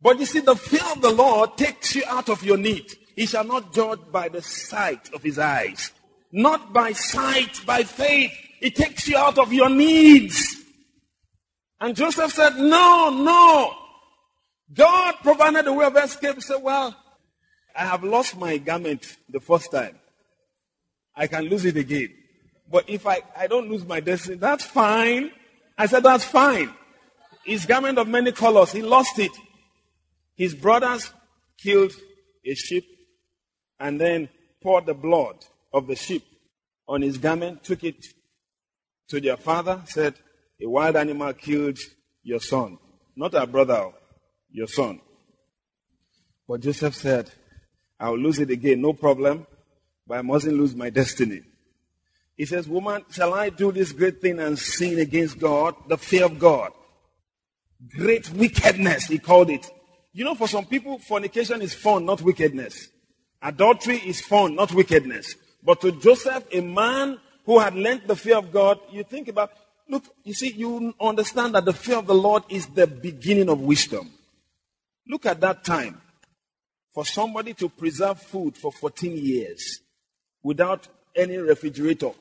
But 0.00 0.18
you 0.18 0.26
see, 0.26 0.40
the 0.40 0.54
fear 0.54 0.84
of 0.92 1.00
the 1.00 1.10
Lord 1.10 1.56
takes 1.56 1.94
you 1.94 2.04
out 2.06 2.28
of 2.28 2.44
your 2.44 2.56
need. 2.56 2.92
He 3.16 3.24
shall 3.24 3.44
not 3.44 3.72
judge 3.72 4.00
by 4.12 4.28
the 4.28 4.42
sight 4.42 5.12
of 5.14 5.22
his 5.22 5.38
eyes. 5.38 5.90
Not 6.30 6.74
by 6.74 6.92
sight, 6.92 7.64
by 7.64 7.82
faith. 7.82 8.30
It 8.60 8.76
takes 8.76 9.08
you 9.08 9.16
out 9.16 9.38
of 9.38 9.54
your 9.54 9.70
needs. 9.70 10.56
And 11.80 11.96
Joseph 11.96 12.32
said, 12.32 12.56
no, 12.56 13.08
no. 13.08 13.74
God 14.72 15.14
provided 15.22 15.66
a 15.66 15.72
way 15.72 15.86
of 15.86 15.96
escape. 15.96 16.34
He 16.34 16.40
said, 16.42 16.62
well, 16.62 16.94
I 17.74 17.86
have 17.86 18.04
lost 18.04 18.36
my 18.36 18.58
garment 18.58 19.16
the 19.30 19.40
first 19.40 19.70
time. 19.70 19.98
I 21.14 21.26
can 21.26 21.44
lose 21.44 21.64
it 21.64 21.78
again. 21.78 22.12
But 22.70 22.90
if 22.90 23.06
I, 23.06 23.22
I 23.34 23.46
don't 23.46 23.70
lose 23.70 23.86
my 23.86 24.00
destiny, 24.00 24.36
that's 24.36 24.64
fine. 24.64 25.30
I 25.78 25.86
said, 25.86 26.02
that's 26.02 26.24
fine. 26.24 26.70
His 27.44 27.64
garment 27.64 27.96
of 27.96 28.08
many 28.08 28.32
colors, 28.32 28.72
he 28.72 28.82
lost 28.82 29.18
it. 29.18 29.32
His 30.34 30.54
brothers 30.54 31.12
killed 31.56 31.92
a 32.44 32.54
sheep 32.54 32.95
and 33.78 34.00
then 34.00 34.28
poured 34.62 34.86
the 34.86 34.94
blood 34.94 35.36
of 35.72 35.86
the 35.86 35.96
sheep 35.96 36.24
on 36.88 37.02
his 37.02 37.18
garment, 37.18 37.62
took 37.64 37.84
it 37.84 38.04
to 39.08 39.20
their 39.20 39.36
father, 39.36 39.82
said, 39.86 40.14
A 40.60 40.68
wild 40.68 40.96
animal 40.96 41.32
killed 41.34 41.78
your 42.22 42.40
son. 42.40 42.78
Not 43.14 43.34
our 43.34 43.46
brother, 43.46 43.74
oh, 43.74 43.94
your 44.50 44.68
son. 44.68 45.00
But 46.48 46.60
Joseph 46.60 46.94
said, 46.94 47.30
I'll 47.98 48.18
lose 48.18 48.38
it 48.38 48.50
again, 48.50 48.80
no 48.80 48.92
problem, 48.92 49.46
but 50.06 50.18
I 50.18 50.22
mustn't 50.22 50.56
lose 50.56 50.74
my 50.74 50.90
destiny. 50.90 51.42
He 52.36 52.44
says, 52.44 52.68
Woman, 52.68 53.04
shall 53.10 53.32
I 53.32 53.48
do 53.48 53.72
this 53.72 53.92
great 53.92 54.20
thing 54.20 54.38
and 54.38 54.58
sin 54.58 54.98
against 54.98 55.38
God? 55.38 55.74
The 55.88 55.96
fear 55.96 56.26
of 56.26 56.38
God. 56.38 56.72
Great 57.96 58.30
wickedness, 58.30 59.06
he 59.06 59.18
called 59.18 59.50
it. 59.50 59.66
You 60.12 60.24
know, 60.24 60.34
for 60.34 60.48
some 60.48 60.66
people, 60.66 60.98
fornication 60.98 61.62
is 61.62 61.74
fun, 61.74 62.04
not 62.04 62.22
wickedness. 62.22 62.88
Adultery 63.42 63.96
is 63.98 64.20
fun, 64.20 64.54
not 64.54 64.72
wickedness. 64.72 65.34
But 65.62 65.80
to 65.80 65.92
Joseph, 65.92 66.44
a 66.52 66.60
man 66.60 67.18
who 67.44 67.58
had 67.58 67.74
learnt 67.74 68.06
the 68.06 68.16
fear 68.16 68.36
of 68.38 68.52
God, 68.52 68.78
you 68.90 69.04
think 69.04 69.28
about, 69.28 69.52
look, 69.88 70.04
you 70.24 70.34
see, 70.34 70.52
you 70.52 70.94
understand 71.00 71.54
that 71.54 71.64
the 71.64 71.72
fear 71.72 71.96
of 71.98 72.06
the 72.06 72.14
Lord 72.14 72.44
is 72.48 72.66
the 72.66 72.86
beginning 72.86 73.48
of 73.48 73.60
wisdom. 73.60 74.10
Look 75.08 75.26
at 75.26 75.40
that 75.40 75.64
time. 75.64 76.00
For 76.92 77.04
somebody 77.04 77.52
to 77.54 77.68
preserve 77.68 78.20
food 78.22 78.56
for 78.56 78.72
14 78.72 79.16
years 79.18 79.80
without 80.42 80.88
any 81.14 81.36
refrigerator, 81.36 82.12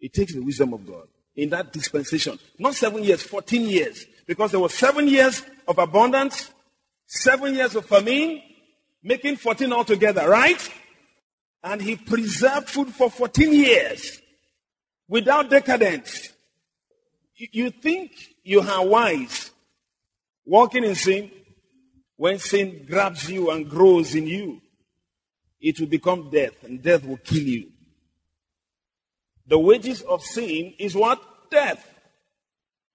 it 0.00 0.12
takes 0.12 0.34
the 0.34 0.42
wisdom 0.42 0.74
of 0.74 0.86
God 0.86 1.06
in 1.36 1.50
that 1.50 1.72
dispensation. 1.72 2.38
Not 2.58 2.74
seven 2.74 3.04
years, 3.04 3.22
14 3.22 3.68
years. 3.68 4.04
Because 4.26 4.50
there 4.50 4.60
was 4.60 4.74
seven 4.74 5.06
years 5.06 5.42
of 5.68 5.78
abundance, 5.78 6.50
seven 7.06 7.54
years 7.54 7.74
of 7.74 7.86
famine, 7.86 8.42
making 9.04 9.36
14 9.36 9.72
altogether, 9.72 10.28
right? 10.28 10.68
And 11.62 11.80
he 11.80 11.94
preserved 11.94 12.70
food 12.70 12.88
for 12.88 13.10
14 13.10 13.52
years 13.52 14.20
without 15.06 15.50
decadence. 15.50 16.30
You 17.36 17.70
think 17.70 18.12
you 18.42 18.60
are 18.60 18.84
wise 18.84 19.50
walking 20.46 20.84
in 20.84 20.94
sin 20.94 21.30
when 22.16 22.38
sin 22.38 22.86
grabs 22.88 23.30
you 23.30 23.50
and 23.50 23.68
grows 23.68 24.14
in 24.14 24.26
you. 24.26 24.60
It 25.60 25.80
will 25.80 25.86
become 25.86 26.30
death 26.30 26.62
and 26.64 26.82
death 26.82 27.04
will 27.04 27.18
kill 27.18 27.42
you. 27.42 27.70
The 29.46 29.58
wages 29.58 30.00
of 30.02 30.22
sin 30.22 30.74
is 30.78 30.94
what? 30.94 31.20
Death. 31.50 31.86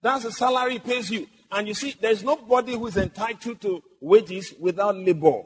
That's 0.02 0.24
the 0.24 0.32
salary 0.32 0.80
pays 0.80 1.12
you. 1.12 1.28
And 1.52 1.68
you 1.68 1.74
see, 1.74 1.96
there's 2.00 2.24
nobody 2.24 2.74
who 2.74 2.88
is 2.88 2.98
entitled 2.98 3.62
to 3.62 3.84
wages 4.00 4.54
without 4.60 4.96
labor. 4.96 5.42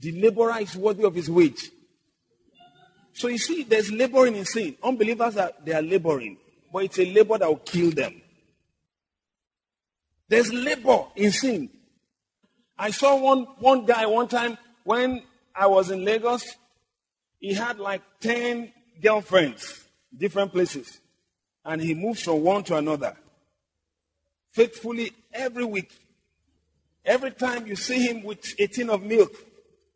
The 0.00 0.12
laborer 0.12 0.60
is 0.60 0.76
worthy 0.76 1.04
of 1.04 1.14
his 1.14 1.30
wage. 1.30 1.70
So 3.12 3.28
you 3.28 3.38
see, 3.38 3.64
there's 3.64 3.90
laboring 3.90 4.36
in 4.36 4.44
sin. 4.44 4.76
Unbelievers 4.82 5.36
are 5.36 5.50
they 5.64 5.72
are 5.72 5.82
laboring, 5.82 6.36
but 6.72 6.84
it's 6.84 6.98
a 6.98 7.12
labor 7.12 7.38
that 7.38 7.48
will 7.48 7.56
kill 7.56 7.90
them. 7.90 8.22
There's 10.28 10.52
labor 10.52 11.06
in 11.16 11.32
sin. 11.32 11.70
I 12.78 12.90
saw 12.90 13.16
one 13.16 13.44
one 13.58 13.86
guy 13.86 14.06
one 14.06 14.28
time 14.28 14.56
when 14.84 15.22
I 15.54 15.66
was 15.66 15.90
in 15.90 16.04
Lagos. 16.04 16.44
He 17.40 17.54
had 17.54 17.78
like 17.78 18.02
ten 18.20 18.72
girlfriends, 19.02 19.84
different 20.16 20.52
places, 20.52 21.00
and 21.64 21.80
he 21.80 21.94
moved 21.94 22.22
from 22.22 22.42
one 22.42 22.62
to 22.64 22.76
another 22.76 23.16
faithfully 24.52 25.12
every 25.32 25.64
week. 25.64 25.90
Every 27.04 27.30
time 27.30 27.66
you 27.66 27.76
see 27.76 28.06
him 28.08 28.24
with 28.24 28.44
a 28.58 28.66
tin 28.66 28.90
of 28.90 29.02
milk, 29.02 29.32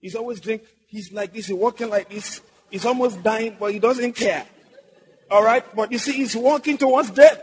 He's 0.03 0.17
always 0.17 0.41
drink. 0.41 0.65
He's 0.89 1.13
like 1.13 1.33
this. 1.33 1.47
He's 1.47 1.57
walking 1.57 1.89
like 1.89 2.11
this. 2.11 2.43
He's 2.69 2.85
almost 2.85 3.23
dying, 3.23 3.57
but 3.59 3.73
he 3.73 3.79
doesn't 3.79 4.15
care. 4.15 4.45
All 5.31 5.43
right, 5.43 5.65
but 5.75 5.91
you 5.93 5.99
see, 5.99 6.13
he's 6.13 6.37
walking 6.37 6.77
towards 6.77 7.11
death. 7.11 7.41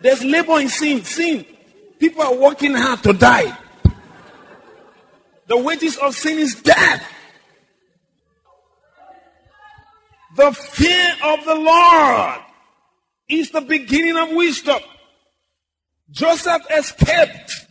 There's 0.00 0.22
labor 0.22 0.60
in 0.60 0.68
sin. 0.68 1.02
Sin. 1.02 1.46
People 1.98 2.22
are 2.22 2.34
working 2.34 2.74
hard 2.74 3.02
to 3.04 3.12
die. 3.12 3.56
The 5.46 5.56
wages 5.56 5.96
of 5.96 6.14
sin 6.14 6.38
is 6.38 6.54
death. 6.62 7.02
The 10.36 10.52
fear 10.52 11.14
of 11.24 11.44
the 11.44 11.54
Lord 11.54 12.40
is 13.28 13.50
the 13.50 13.60
beginning 13.60 14.16
of 14.16 14.30
wisdom. 14.30 14.80
Joseph 16.10 16.62
escaped. 16.70 17.66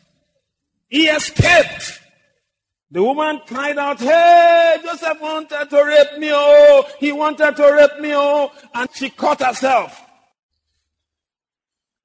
He 0.90 1.08
escaped. 1.08 2.01
The 2.92 3.02
woman 3.02 3.40
cried 3.48 3.78
out, 3.78 4.02
Hey, 4.02 4.78
Joseph 4.84 5.22
wanted 5.22 5.70
to 5.70 5.84
rape 5.84 6.20
me, 6.20 6.30
oh, 6.34 6.86
he 7.00 7.14
wanted 7.14 7.56
to 7.56 7.72
rape 7.72 8.02
me, 8.02 8.14
oh, 8.14 8.52
and 8.74 8.90
she 8.94 9.10
caught 9.10 9.42
herself. 9.42 9.98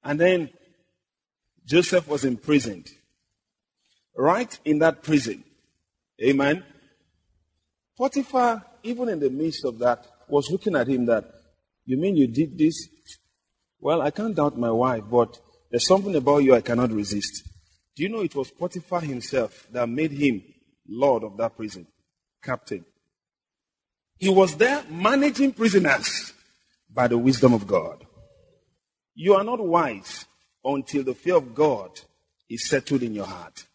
And 0.05 0.20
then 0.20 0.51
Joseph 1.64 2.07
was 2.07 2.25
imprisoned. 2.25 2.88
Right 4.16 4.57
in 4.64 4.79
that 4.79 5.03
prison. 5.03 5.42
Amen. 6.22 6.64
Potiphar, 7.99 8.64
even 8.85 9.09
in 9.09 9.18
the 9.18 9.29
midst 9.29 9.64
of 9.64 9.81
that, 9.81 10.07
was 10.29 10.51
looking 10.51 10.77
at 10.77 10.87
him 10.87 11.07
that, 11.07 11.25
You 11.85 11.96
mean 11.96 12.16
you 12.16 12.29
did 12.29 12.57
this? 12.57 12.88
Well, 13.81 14.03
I 14.03 14.11
can't 14.12 14.37
doubt 14.37 14.57
my 14.57 14.70
wife, 14.70 15.03
but 15.11 15.37
there's 15.70 15.87
something 15.87 16.14
about 16.14 16.44
you 16.44 16.55
I 16.55 16.61
cannot 16.61 16.92
resist. 16.92 17.42
Do 17.96 18.05
you 18.05 18.09
know 18.09 18.20
it 18.20 18.35
was 18.35 18.51
Potiphar 18.53 19.01
himself 19.01 19.66
that 19.72 19.88
made 19.88 20.12
him 20.12 20.42
lord 20.88 21.25
of 21.25 21.37
that 21.37 21.57
prison, 21.57 21.87
captain. 22.42 22.85
He 24.18 24.29
was 24.29 24.57
there 24.57 24.83
managing 24.90 25.53
prisoners. 25.53 26.33
by 26.96 27.07
the 27.07 27.18
wisdom 27.18 27.53
of 27.53 27.66
God. 27.66 28.07
You 29.14 29.35
are 29.35 29.44
not 29.44 29.61
wise 29.61 30.25
until 30.64 31.05
the 31.05 31.14
fear 31.14 31.37
of 31.37 31.55
God 31.55 31.90
is 32.49 32.68
settled 32.68 33.03
in 33.03 33.14
your 33.14 33.27
heart. 33.27 33.66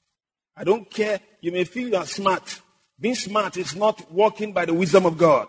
I 0.58 0.64
don't 0.64 0.90
care. 0.90 1.20
You 1.40 1.52
may 1.52 1.64
feel 1.64 1.90
you 1.90 1.96
are 1.96 2.06
smart. 2.06 2.62
Being 3.00 3.16
smart 3.16 3.58
is 3.58 3.76
not 3.76 4.12
walking 4.12 4.54
by 4.54 4.66
the 4.66 4.74
wisdom 4.74 5.06
of 5.06 5.18
God. 5.18 5.48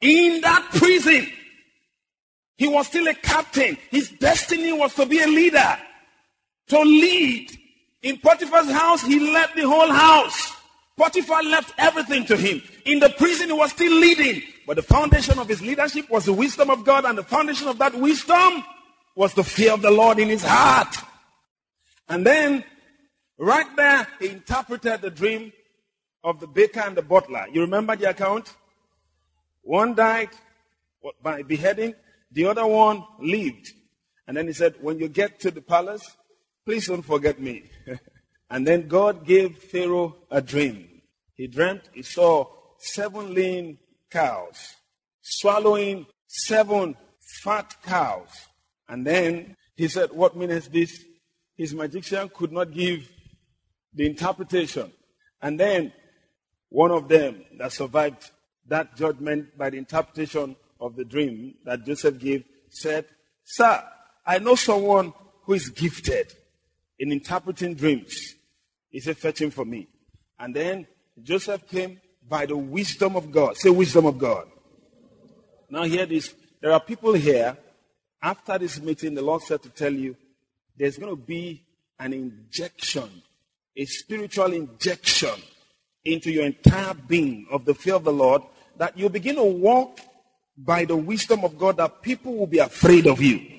In 0.00 0.40
that 0.40 0.68
prison, 0.72 1.28
he 2.56 2.66
was 2.66 2.88
still 2.88 3.06
a 3.06 3.14
captain. 3.14 3.78
His 3.90 4.10
destiny 4.10 4.72
was 4.72 4.94
to 4.94 5.06
be 5.06 5.20
a 5.20 5.26
leader, 5.26 5.78
to 6.68 6.80
lead. 6.80 7.50
In 8.02 8.18
Potiphar's 8.18 8.70
house, 8.70 9.02
he 9.02 9.32
led 9.32 9.50
the 9.56 9.62
whole 9.62 9.90
house. 9.90 10.52
Potiphar 10.96 11.42
left 11.42 11.74
everything 11.76 12.24
to 12.26 12.36
him. 12.36 12.62
In 12.84 13.00
the 13.00 13.10
prison, 13.10 13.48
he 13.48 13.52
was 13.52 13.70
still 13.72 13.92
leading. 13.92 14.42
But 14.66 14.76
the 14.76 14.82
foundation 14.82 15.38
of 15.38 15.48
his 15.48 15.60
leadership 15.60 16.08
was 16.10 16.24
the 16.24 16.32
wisdom 16.32 16.70
of 16.70 16.84
God, 16.84 17.04
and 17.04 17.18
the 17.18 17.22
foundation 17.22 17.68
of 17.68 17.78
that 17.78 17.94
wisdom 17.94 18.64
was 19.14 19.34
the 19.34 19.44
fear 19.44 19.72
of 19.72 19.82
the 19.82 19.90
Lord 19.90 20.18
in 20.18 20.28
his 20.28 20.42
heart. 20.42 20.96
And 22.08 22.24
then, 22.24 22.64
right 23.38 23.66
there, 23.76 24.06
he 24.20 24.28
interpreted 24.28 25.02
the 25.02 25.10
dream 25.10 25.52
of 26.24 26.40
the 26.40 26.46
baker 26.46 26.80
and 26.80 26.96
the 26.96 27.02
butler. 27.02 27.46
You 27.52 27.62
remember 27.62 27.96
the 27.96 28.10
account? 28.10 28.54
One 29.62 29.94
died 29.94 30.30
by 31.22 31.42
beheading, 31.42 31.94
the 32.32 32.46
other 32.46 32.66
one 32.66 33.04
lived. 33.20 33.72
And 34.26 34.36
then 34.36 34.46
he 34.46 34.52
said, 34.52 34.74
When 34.80 34.98
you 34.98 35.08
get 35.08 35.40
to 35.40 35.50
the 35.50 35.60
palace, 35.60 36.16
please 36.66 36.88
don't 36.88 37.02
forget 37.02 37.40
me. 37.40 37.62
and 38.50 38.66
then 38.66 38.88
God 38.88 39.24
gave 39.24 39.56
Pharaoh 39.56 40.16
a 40.30 40.42
dream. 40.42 40.88
He 41.34 41.46
dreamt 41.46 41.88
he 41.94 42.02
saw 42.02 42.46
seven 42.78 43.32
lean 43.32 43.78
cows 44.10 44.74
swallowing 45.22 46.06
seven 46.26 46.96
fat 47.42 47.74
cows. 47.82 48.28
And 48.88 49.06
then 49.06 49.56
he 49.76 49.88
said, 49.88 50.12
What 50.12 50.36
means 50.36 50.68
this? 50.68 51.04
His 51.56 51.74
magician 51.74 52.30
could 52.34 52.52
not 52.52 52.72
give 52.72 53.08
the 53.94 54.06
interpretation. 54.06 54.92
And 55.40 55.58
then 55.58 55.92
one 56.68 56.90
of 56.90 57.08
them 57.08 57.44
that 57.58 57.72
survived 57.72 58.30
that 58.68 58.96
judgment 58.96 59.56
by 59.56 59.70
the 59.70 59.78
interpretation 59.78 60.56
of 60.80 60.96
the 60.96 61.04
dream 61.04 61.54
that 61.64 61.86
Joseph 61.86 62.18
gave 62.18 62.44
said, 62.68 63.06
Sir, 63.44 63.82
I 64.26 64.38
know 64.38 64.54
someone 64.56 65.12
who 65.44 65.54
is 65.54 65.70
gifted 65.70 66.32
in 66.98 67.12
interpreting 67.12 67.74
dreams. 67.74 68.34
He 68.90 69.00
said, 69.00 69.16
Fetch 69.16 69.40
him 69.40 69.50
for 69.50 69.64
me. 69.64 69.88
And 70.38 70.54
then 70.54 70.86
Joseph 71.22 71.66
came 71.68 72.00
by 72.28 72.46
the 72.46 72.56
wisdom 72.56 73.16
of 73.16 73.30
God. 73.30 73.56
Say, 73.56 73.70
wisdom 73.70 74.06
of 74.06 74.18
God. 74.18 74.46
Now, 75.70 75.84
hear 75.84 76.06
this. 76.06 76.34
There 76.60 76.72
are 76.72 76.80
people 76.80 77.12
here. 77.14 77.56
After 78.22 78.58
this 78.58 78.80
meeting, 78.80 79.14
the 79.14 79.22
Lord 79.22 79.42
said 79.42 79.62
to 79.62 79.68
tell 79.68 79.92
you 79.92 80.16
there's 80.76 80.98
going 80.98 81.14
to 81.14 81.20
be 81.20 81.62
an 81.98 82.12
injection, 82.12 83.22
a 83.76 83.84
spiritual 83.84 84.52
injection 84.52 85.34
into 86.04 86.30
your 86.30 86.46
entire 86.46 86.94
being 86.94 87.46
of 87.50 87.64
the 87.64 87.74
fear 87.74 87.94
of 87.94 88.04
the 88.04 88.12
Lord 88.12 88.42
that 88.78 88.96
you 88.96 89.08
begin 89.08 89.36
to 89.36 89.44
walk 89.44 90.00
by 90.56 90.84
the 90.84 90.96
wisdom 90.96 91.44
of 91.44 91.58
God 91.58 91.76
that 91.76 92.02
people 92.02 92.34
will 92.34 92.46
be 92.46 92.58
afraid 92.58 93.06
of 93.06 93.20
you. 93.20 93.55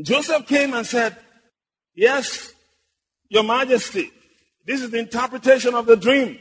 Joseph 0.00 0.46
came 0.46 0.74
and 0.74 0.86
said, 0.86 1.16
Yes, 1.94 2.52
Your 3.28 3.42
Majesty, 3.42 4.12
this 4.64 4.82
is 4.82 4.90
the 4.90 4.98
interpretation 4.98 5.74
of 5.74 5.86
the 5.86 5.96
dream. 5.96 6.38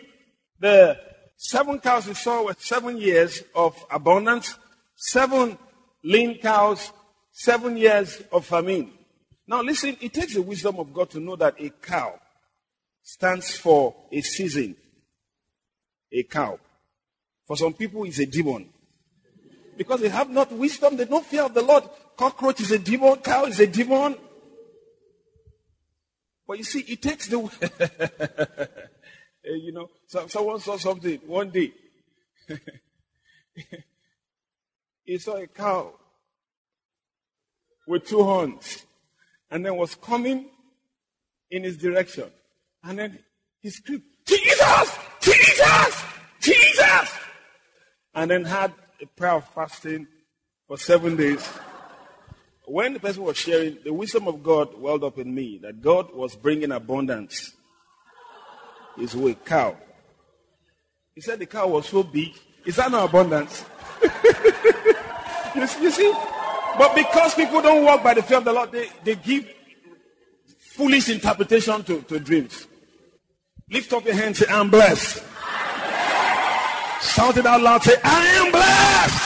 The 0.59 0.97
seven 1.35 1.79
cows 1.79 2.07
you 2.07 2.13
saw 2.13 2.45
were 2.45 2.55
seven 2.57 2.97
years 2.97 3.43
of 3.55 3.83
abundance, 3.89 4.55
seven 4.95 5.57
lean 6.03 6.39
cows, 6.39 6.91
seven 7.31 7.77
years 7.77 8.21
of 8.31 8.45
famine. 8.45 8.91
Now, 9.47 9.61
listen, 9.61 9.97
it 10.01 10.13
takes 10.13 10.33
the 10.33 10.41
wisdom 10.41 10.77
of 10.77 10.93
God 10.93 11.09
to 11.11 11.19
know 11.19 11.35
that 11.37 11.59
a 11.59 11.69
cow 11.69 12.19
stands 13.01 13.55
for 13.55 13.95
a 14.11 14.21
season. 14.21 14.75
A 16.11 16.23
cow. 16.23 16.59
For 17.47 17.55
some 17.55 17.73
people, 17.73 18.03
it's 18.03 18.19
a 18.19 18.25
demon. 18.25 18.69
Because 19.77 20.01
they 20.01 20.09
have 20.09 20.29
not 20.29 20.51
wisdom, 20.51 20.97
they 20.97 21.05
don't 21.05 21.25
fear 21.25 21.43
of 21.43 21.53
the 21.53 21.61
Lord. 21.61 21.83
Cockroach 22.17 22.61
is 22.61 22.71
a 22.71 22.79
demon, 22.79 23.17
cow 23.17 23.45
is 23.45 23.59
a 23.59 23.67
demon. 23.67 24.15
But 26.47 26.57
you 26.57 26.63
see, 26.63 26.79
it 26.79 27.01
takes 27.01 27.27
the. 27.27 28.69
Eh, 29.45 29.53
you 29.53 29.71
know, 29.71 29.89
someone 30.27 30.59
saw 30.59 30.75
something 30.75 31.19
one 31.25 31.49
day. 31.49 31.71
he 35.05 35.17
saw 35.17 35.37
a 35.37 35.47
cow 35.47 35.93
with 37.87 38.05
two 38.05 38.21
horns 38.21 38.85
and 39.49 39.65
then 39.65 39.77
was 39.77 39.95
coming 39.95 40.47
in 41.49 41.63
his 41.63 41.77
direction. 41.77 42.29
And 42.83 42.99
then 42.99 43.19
he 43.61 43.69
screamed, 43.69 44.03
Jesus! 44.25 44.97
Jesus! 45.21 46.03
Jesus! 46.41 47.13
And 48.13 48.29
then 48.29 48.43
had 48.43 48.73
a 49.01 49.05
prayer 49.05 49.35
of 49.35 49.47
fasting 49.49 50.07
for 50.67 50.77
seven 50.77 51.15
days. 51.15 51.47
When 52.69 52.91
the 52.91 52.99
person 52.99 53.23
was 53.23 53.37
sharing, 53.37 53.77
the 53.85 53.93
wisdom 53.93 54.27
of 54.27 54.43
God 54.43 54.77
welled 54.77 55.01
up 55.05 55.17
in 55.17 55.33
me 55.33 55.57
that 55.63 55.81
God 55.81 56.13
was 56.13 56.35
bringing 56.35 56.73
abundance 56.73 57.53
his 58.97 59.15
way. 59.15 59.35
Cow. 59.35 59.77
He 61.15 61.21
said 61.21 61.39
the 61.39 61.45
cow 61.45 61.69
was 61.69 61.87
so 61.87 62.03
big. 62.03 62.33
Is 62.65 62.75
that 62.75 62.91
not 62.91 63.07
abundance? 63.07 63.63
you, 65.55 65.65
see, 65.65 65.83
you 65.83 65.91
see? 65.91 66.13
But 66.77 66.93
because 66.93 67.35
people 67.35 67.61
don't 67.61 67.85
walk 67.85 68.03
by 68.03 68.13
the 68.15 68.21
fear 68.21 68.39
of 68.39 68.43
the 68.43 68.51
Lord, 68.51 68.73
they, 68.73 68.89
they 69.01 69.15
give 69.15 69.49
foolish 70.59 71.07
interpretation 71.07 71.85
to, 71.85 72.01
to 72.01 72.19
dreams. 72.19 72.67
Lift 73.71 73.93
up 73.93 74.03
your 74.03 74.13
hands 74.13 74.41
and 74.41 74.49
say, 74.49 74.53
I'm 74.53 74.69
blessed. 74.69 75.23
Shout 77.15 77.37
it 77.37 77.45
out 77.45 77.61
loud, 77.61 77.81
say, 77.81 77.95
I 78.03 78.25
am 78.35 78.51
blessed. 78.51 79.23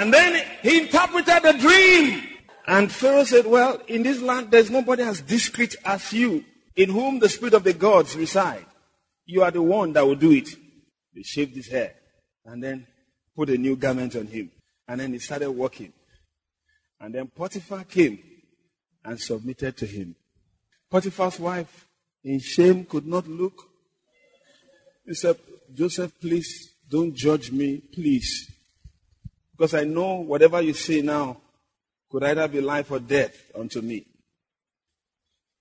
And 0.00 0.12
then 0.12 0.44
he 0.64 0.80
interpreted 0.80 1.42
the 1.42 1.52
dream. 1.52 2.26
And 2.66 2.90
Pharaoh 2.90 3.24
said, 3.24 3.44
Well, 3.44 3.82
in 3.86 4.02
this 4.02 4.22
land, 4.22 4.50
there's 4.50 4.70
nobody 4.70 5.02
as 5.02 5.20
discreet 5.20 5.76
as 5.84 6.10
you, 6.10 6.42
in 6.74 6.88
whom 6.88 7.18
the 7.18 7.28
spirit 7.28 7.52
of 7.52 7.64
the 7.64 7.74
gods 7.74 8.16
reside. 8.16 8.64
You 9.26 9.42
are 9.42 9.50
the 9.50 9.60
one 9.60 9.92
that 9.92 10.06
will 10.06 10.14
do 10.14 10.32
it. 10.32 10.48
They 11.14 11.22
shaved 11.22 11.54
his 11.54 11.68
hair 11.68 11.92
and 12.46 12.64
then 12.64 12.86
put 13.36 13.50
a 13.50 13.58
new 13.58 13.76
garment 13.76 14.16
on 14.16 14.26
him. 14.26 14.50
And 14.88 15.00
then 15.00 15.12
he 15.12 15.18
started 15.18 15.50
walking. 15.50 15.92
And 16.98 17.14
then 17.14 17.26
Potiphar 17.26 17.84
came 17.84 18.18
and 19.04 19.20
submitted 19.20 19.76
to 19.76 19.86
him. 19.86 20.16
Potiphar's 20.90 21.38
wife, 21.38 21.86
in 22.24 22.40
shame, 22.40 22.86
could 22.86 23.06
not 23.06 23.28
look. 23.28 23.68
He 25.06 25.12
said, 25.12 25.36
Joseph, 25.74 26.18
please 26.18 26.74
don't 26.88 27.14
judge 27.14 27.52
me, 27.52 27.82
please. 27.92 28.50
Because 29.56 29.74
I 29.74 29.84
know 29.84 30.16
whatever 30.16 30.60
you 30.60 30.72
say 30.72 31.00
now 31.00 31.36
could 32.10 32.24
either 32.24 32.48
be 32.48 32.60
life 32.60 32.90
or 32.90 32.98
death 32.98 33.50
unto 33.54 33.80
me. 33.80 34.06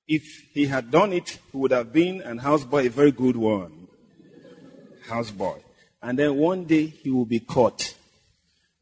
If 0.07 0.23
he 0.51 0.65
had 0.65 0.91
done 0.91 1.13
it, 1.13 1.39
he 1.51 1.57
would 1.57 1.71
have 1.71 1.93
been 1.93 2.21
an 2.21 2.39
houseboy, 2.39 2.87
a 2.87 2.89
very 2.89 3.11
good 3.11 3.37
one. 3.37 3.87
Houseboy. 5.07 5.61
And 6.01 6.19
then 6.19 6.35
one 6.35 6.65
day 6.65 6.87
he 6.87 7.09
will 7.09 7.25
be 7.25 7.39
caught. 7.39 7.95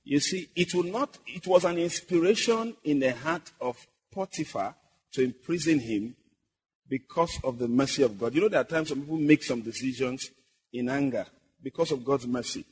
You 0.03 0.19
see, 0.19 0.47
it 0.55 0.73
will 0.73 0.83
not, 0.83 1.17
it 1.27 1.45
was 1.45 1.65
an 1.65 1.77
inspiration 1.77 2.75
in 2.83 2.99
the 2.99 3.13
heart 3.13 3.51
of 3.59 3.77
Potiphar 4.11 4.75
to 5.13 5.23
imprison 5.23 5.79
him 5.79 6.15
because 6.89 7.37
of 7.43 7.59
the 7.59 7.67
mercy 7.67 8.03
of 8.03 8.19
God. 8.19 8.33
You 8.33 8.41
know, 8.41 8.49
there 8.49 8.61
are 8.61 8.65
times 8.65 8.89
some 8.89 9.01
people 9.01 9.17
make 9.17 9.43
some 9.43 9.61
decisions 9.61 10.31
in 10.73 10.89
anger 10.89 11.25
because 11.61 11.91
of 11.91 12.03
God's 12.03 12.25
mercy 12.25 12.65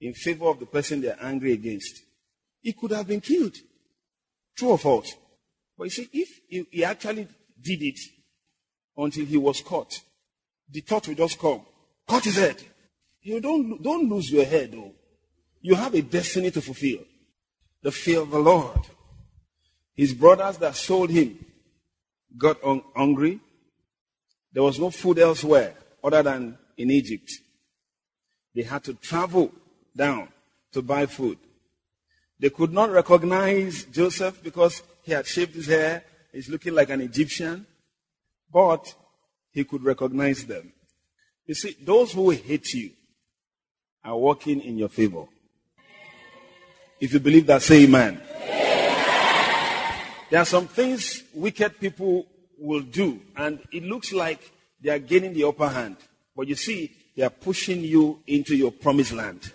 in 0.00 0.14
favor 0.14 0.46
of 0.46 0.60
the 0.60 0.66
person 0.66 1.00
they're 1.00 1.18
angry 1.20 1.52
against. 1.52 2.02
He 2.60 2.72
could 2.72 2.92
have 2.92 3.06
been 3.06 3.20
killed. 3.20 3.56
True 4.56 4.70
or 4.70 4.78
false? 4.78 5.14
But 5.76 5.84
you 5.84 5.90
see, 5.90 6.08
if 6.12 6.40
he, 6.70 6.84
actually 6.84 7.28
did 7.60 7.82
it 7.82 7.98
until 8.96 9.24
he 9.24 9.36
was 9.36 9.60
caught, 9.60 10.00
the 10.70 10.80
thought 10.80 11.08
will 11.08 11.14
just 11.14 11.38
come. 11.38 11.62
Cut 12.08 12.24
his 12.24 12.36
head. 12.36 12.62
You 13.22 13.40
don't, 13.40 13.82
don't 13.82 14.08
lose 14.08 14.30
your 14.30 14.44
head 14.44 14.72
though. 14.72 14.92
You 15.60 15.74
have 15.74 15.94
a 15.94 16.02
destiny 16.02 16.50
to 16.50 16.60
fulfill. 16.60 17.00
The 17.82 17.90
fear 17.90 18.20
of 18.20 18.30
the 18.30 18.38
Lord. 18.38 18.80
His 19.94 20.14
brothers 20.14 20.58
that 20.58 20.76
sold 20.76 21.10
him 21.10 21.44
got 22.36 22.58
hungry. 22.96 23.40
There 24.52 24.62
was 24.62 24.78
no 24.78 24.90
food 24.90 25.18
elsewhere 25.18 25.74
other 26.02 26.22
than 26.22 26.58
in 26.76 26.90
Egypt. 26.90 27.30
They 28.54 28.62
had 28.62 28.84
to 28.84 28.94
travel 28.94 29.52
down 29.96 30.28
to 30.72 30.82
buy 30.82 31.06
food. 31.06 31.38
They 32.40 32.50
could 32.50 32.72
not 32.72 32.90
recognize 32.90 33.84
Joseph 33.84 34.42
because 34.42 34.82
he 35.02 35.12
had 35.12 35.26
shaved 35.26 35.54
his 35.54 35.66
hair. 35.66 36.04
He's 36.32 36.48
looking 36.48 36.74
like 36.74 36.90
an 36.90 37.00
Egyptian. 37.00 37.66
But 38.52 38.94
he 39.52 39.64
could 39.64 39.84
recognize 39.84 40.44
them. 40.44 40.72
You 41.46 41.54
see, 41.54 41.76
those 41.82 42.12
who 42.12 42.30
hate 42.30 42.72
you 42.74 42.90
are 44.04 44.16
working 44.16 44.60
in 44.60 44.76
your 44.76 44.88
favor. 44.88 45.24
If 47.00 47.12
you 47.12 47.20
believe 47.20 47.46
that, 47.46 47.62
say 47.62 47.84
amen. 47.84 48.20
amen. 48.42 50.00
There 50.30 50.40
are 50.40 50.46
some 50.46 50.68
things 50.68 51.22
wicked 51.34 51.80
people 51.80 52.26
will 52.58 52.80
do, 52.80 53.20
and 53.36 53.60
it 53.72 53.82
looks 53.82 54.12
like 54.12 54.40
they 54.80 54.90
are 54.90 54.98
gaining 54.98 55.34
the 55.34 55.44
upper 55.44 55.68
hand. 55.68 55.96
But 56.36 56.48
you 56.48 56.54
see, 56.54 56.92
they 57.16 57.22
are 57.22 57.30
pushing 57.30 57.82
you 57.82 58.20
into 58.26 58.56
your 58.56 58.72
promised 58.72 59.12
land. 59.12 59.52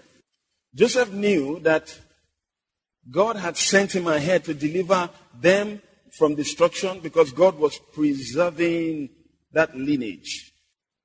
Joseph 0.74 1.12
knew 1.12 1.60
that 1.62 1.98
God 3.10 3.36
had 3.36 3.58
sent 3.58 3.96
him 3.96 4.08
ahead 4.08 4.46
to 4.46 4.54
deliver 4.54 5.10
them 5.34 5.82
from 6.12 6.36
destruction 6.36 7.00
because 7.00 7.32
God 7.32 7.58
was 7.58 7.80
preserving 7.94 9.10
that 9.52 9.76
lineage 9.76 10.54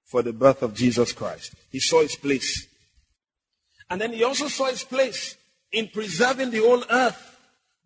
for 0.04 0.22
the 0.22 0.32
birth 0.32 0.62
of 0.62 0.74
Jesus 0.74 1.12
Christ. 1.12 1.54
He 1.70 1.80
saw 1.80 2.02
his 2.02 2.16
place. 2.16 2.66
And 3.90 4.00
then 4.00 4.12
he 4.12 4.24
also 4.24 4.48
saw 4.48 4.66
his 4.66 4.84
place 4.84 5.36
in 5.72 5.88
preserving 5.88 6.50
the 6.50 6.58
whole 6.58 6.84
earth. 6.90 7.38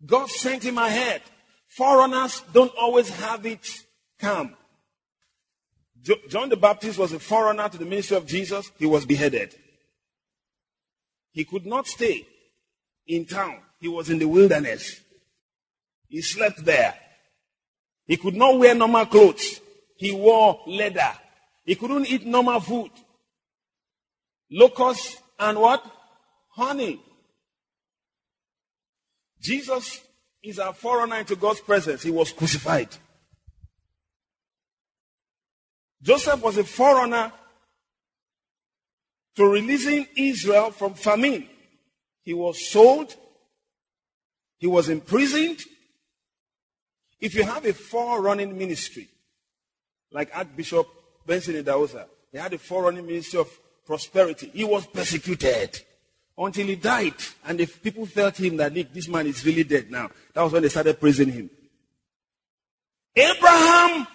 God 0.05 0.29
sent 0.29 0.63
him 0.63 0.77
ahead. 0.77 1.21
Foreigners 1.67 2.41
don't 2.53 2.73
always 2.77 3.09
have 3.09 3.45
it 3.45 3.67
come. 4.19 4.55
John 6.29 6.49
the 6.49 6.57
Baptist 6.57 6.97
was 6.97 7.11
a 7.11 7.19
forerunner 7.19 7.67
to 7.69 7.77
the 7.77 7.85
ministry 7.85 8.17
of 8.17 8.25
Jesus. 8.25 8.71
He 8.79 8.85
was 8.85 9.05
beheaded. 9.05 9.53
He 11.31 11.45
could 11.45 11.65
not 11.65 11.87
stay 11.87 12.25
in 13.07 13.25
town. 13.25 13.59
He 13.79 13.87
was 13.87 14.09
in 14.09 14.19
the 14.19 14.25
wilderness. 14.25 14.99
He 16.07 16.21
slept 16.21 16.65
there. 16.65 16.95
He 18.05 18.17
could 18.17 18.35
not 18.35 18.57
wear 18.57 18.73
normal 18.73 19.05
clothes. 19.05 19.61
He 19.95 20.11
wore 20.11 20.61
leather. 20.65 21.11
He 21.63 21.75
couldn't 21.75 22.07
eat 22.07 22.25
normal 22.25 22.59
food. 22.59 22.91
Locusts 24.51 25.17
and 25.37 25.59
what? 25.59 25.85
Honey. 26.49 26.99
Jesus 29.41 30.01
is 30.43 30.57
a 30.57 30.73
forerunner 30.73 31.17
into 31.17 31.35
God's 31.35 31.61
presence. 31.61 32.03
He 32.03 32.11
was 32.11 32.31
crucified. 32.31 32.89
Joseph 36.01 36.41
was 36.41 36.57
a 36.57 36.63
forerunner 36.63 37.31
to 39.39 39.47
releasing 39.47 40.05
Israel 40.17 40.69
from 40.69 40.93
famine. 40.93 41.47
He 42.23 42.33
was 42.33 42.69
sold. 42.69 43.15
He 44.57 44.67
was 44.67 44.89
imprisoned. 44.89 45.61
If 47.21 47.35
you 47.35 47.43
have 47.43 47.65
a 47.65 47.71
forerunning 47.71 48.57
ministry, 48.57 49.07
like 50.11 50.29
Archbishop 50.35 50.87
Benson 51.25 51.55
Idahosa, 51.55 52.07
he 52.33 52.37
had 52.37 52.51
a 52.51 52.57
forerunning 52.57 53.07
ministry 53.07 53.39
of 53.39 53.49
prosperity. 53.85 54.51
He 54.53 54.65
was 54.65 54.85
persecuted 54.87 55.79
until 56.37 56.67
he 56.67 56.75
died. 56.75 57.15
And 57.45 57.61
if 57.61 57.81
people 57.81 58.05
felt 58.07 58.37
him 58.37 58.57
that 58.57 58.73
this 58.93 59.07
man 59.07 59.25
is 59.25 59.45
really 59.45 59.63
dead 59.63 59.89
now, 59.89 60.09
that 60.33 60.41
was 60.41 60.51
when 60.51 60.63
they 60.63 60.69
started 60.69 60.99
praising 60.99 61.31
him. 61.31 61.49
Abraham 63.15 64.05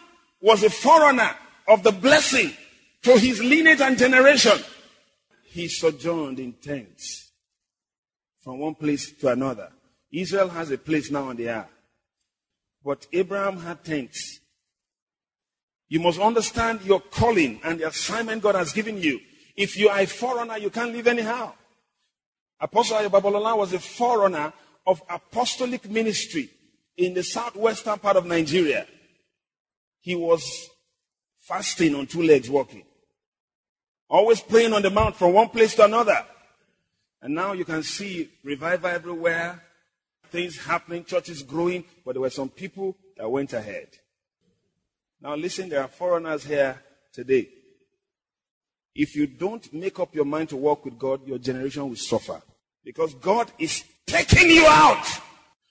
was 0.42 0.62
a 0.62 0.68
forerunner 0.68 1.34
of 1.66 1.82
the 1.82 1.92
blessing 1.92 2.52
to 3.04 3.18
his 3.18 3.42
lineage 3.42 3.80
and 3.80 3.96
generation. 3.96 4.58
He 5.54 5.68
sojourned 5.68 6.40
in 6.40 6.54
tents 6.54 7.30
from 8.42 8.58
one 8.58 8.74
place 8.74 9.12
to 9.20 9.28
another. 9.28 9.70
Israel 10.10 10.48
has 10.48 10.72
a 10.72 10.78
place 10.78 11.12
now 11.12 11.28
on 11.28 11.36
the 11.36 11.48
earth. 11.48 11.68
But 12.84 13.06
Abraham 13.12 13.58
had 13.58 13.84
tents. 13.84 14.40
You 15.88 16.00
must 16.00 16.18
understand 16.18 16.80
your 16.82 16.98
calling 16.98 17.60
and 17.62 17.78
the 17.78 17.86
assignment 17.86 18.42
God 18.42 18.56
has 18.56 18.72
given 18.72 19.00
you. 19.00 19.20
If 19.54 19.76
you 19.78 19.90
are 19.90 20.00
a 20.00 20.06
forerunner, 20.06 20.58
you 20.58 20.70
can't 20.70 20.92
live 20.92 21.06
anyhow. 21.06 21.52
Apostle 22.58 22.96
Ayo 22.96 23.08
Babalola 23.08 23.56
was 23.56 23.72
a 23.74 23.78
forerunner 23.78 24.52
of 24.84 25.02
apostolic 25.08 25.88
ministry 25.88 26.50
in 26.96 27.14
the 27.14 27.22
southwestern 27.22 28.00
part 28.00 28.16
of 28.16 28.26
Nigeria. 28.26 28.88
He 30.00 30.16
was 30.16 30.68
fasting 31.38 31.94
on 31.94 32.08
two 32.08 32.24
legs 32.24 32.50
walking. 32.50 32.82
Always 34.08 34.40
playing 34.40 34.72
on 34.72 34.82
the 34.82 34.90
mount 34.90 35.16
from 35.16 35.32
one 35.32 35.48
place 35.48 35.74
to 35.76 35.84
another. 35.84 36.24
And 37.22 37.34
now 37.34 37.52
you 37.52 37.64
can 37.64 37.82
see 37.82 38.30
revival 38.42 38.90
everywhere, 38.90 39.62
things 40.30 40.58
happening, 40.58 41.04
churches 41.04 41.42
growing, 41.42 41.84
but 42.04 42.12
there 42.12 42.20
were 42.20 42.30
some 42.30 42.50
people 42.50 42.96
that 43.16 43.30
went 43.30 43.52
ahead. 43.52 43.88
Now 45.20 45.34
listen, 45.34 45.70
there 45.70 45.80
are 45.80 45.88
foreigners 45.88 46.44
here 46.44 46.82
today. 47.12 47.48
If 48.94 49.16
you 49.16 49.26
don't 49.26 49.72
make 49.72 49.98
up 49.98 50.14
your 50.14 50.26
mind 50.26 50.50
to 50.50 50.56
walk 50.56 50.84
with 50.84 50.98
God, 50.98 51.26
your 51.26 51.38
generation 51.38 51.88
will 51.88 51.96
suffer. 51.96 52.42
Because 52.84 53.14
God 53.14 53.50
is 53.58 53.84
taking 54.06 54.50
you 54.50 54.66
out 54.68 55.04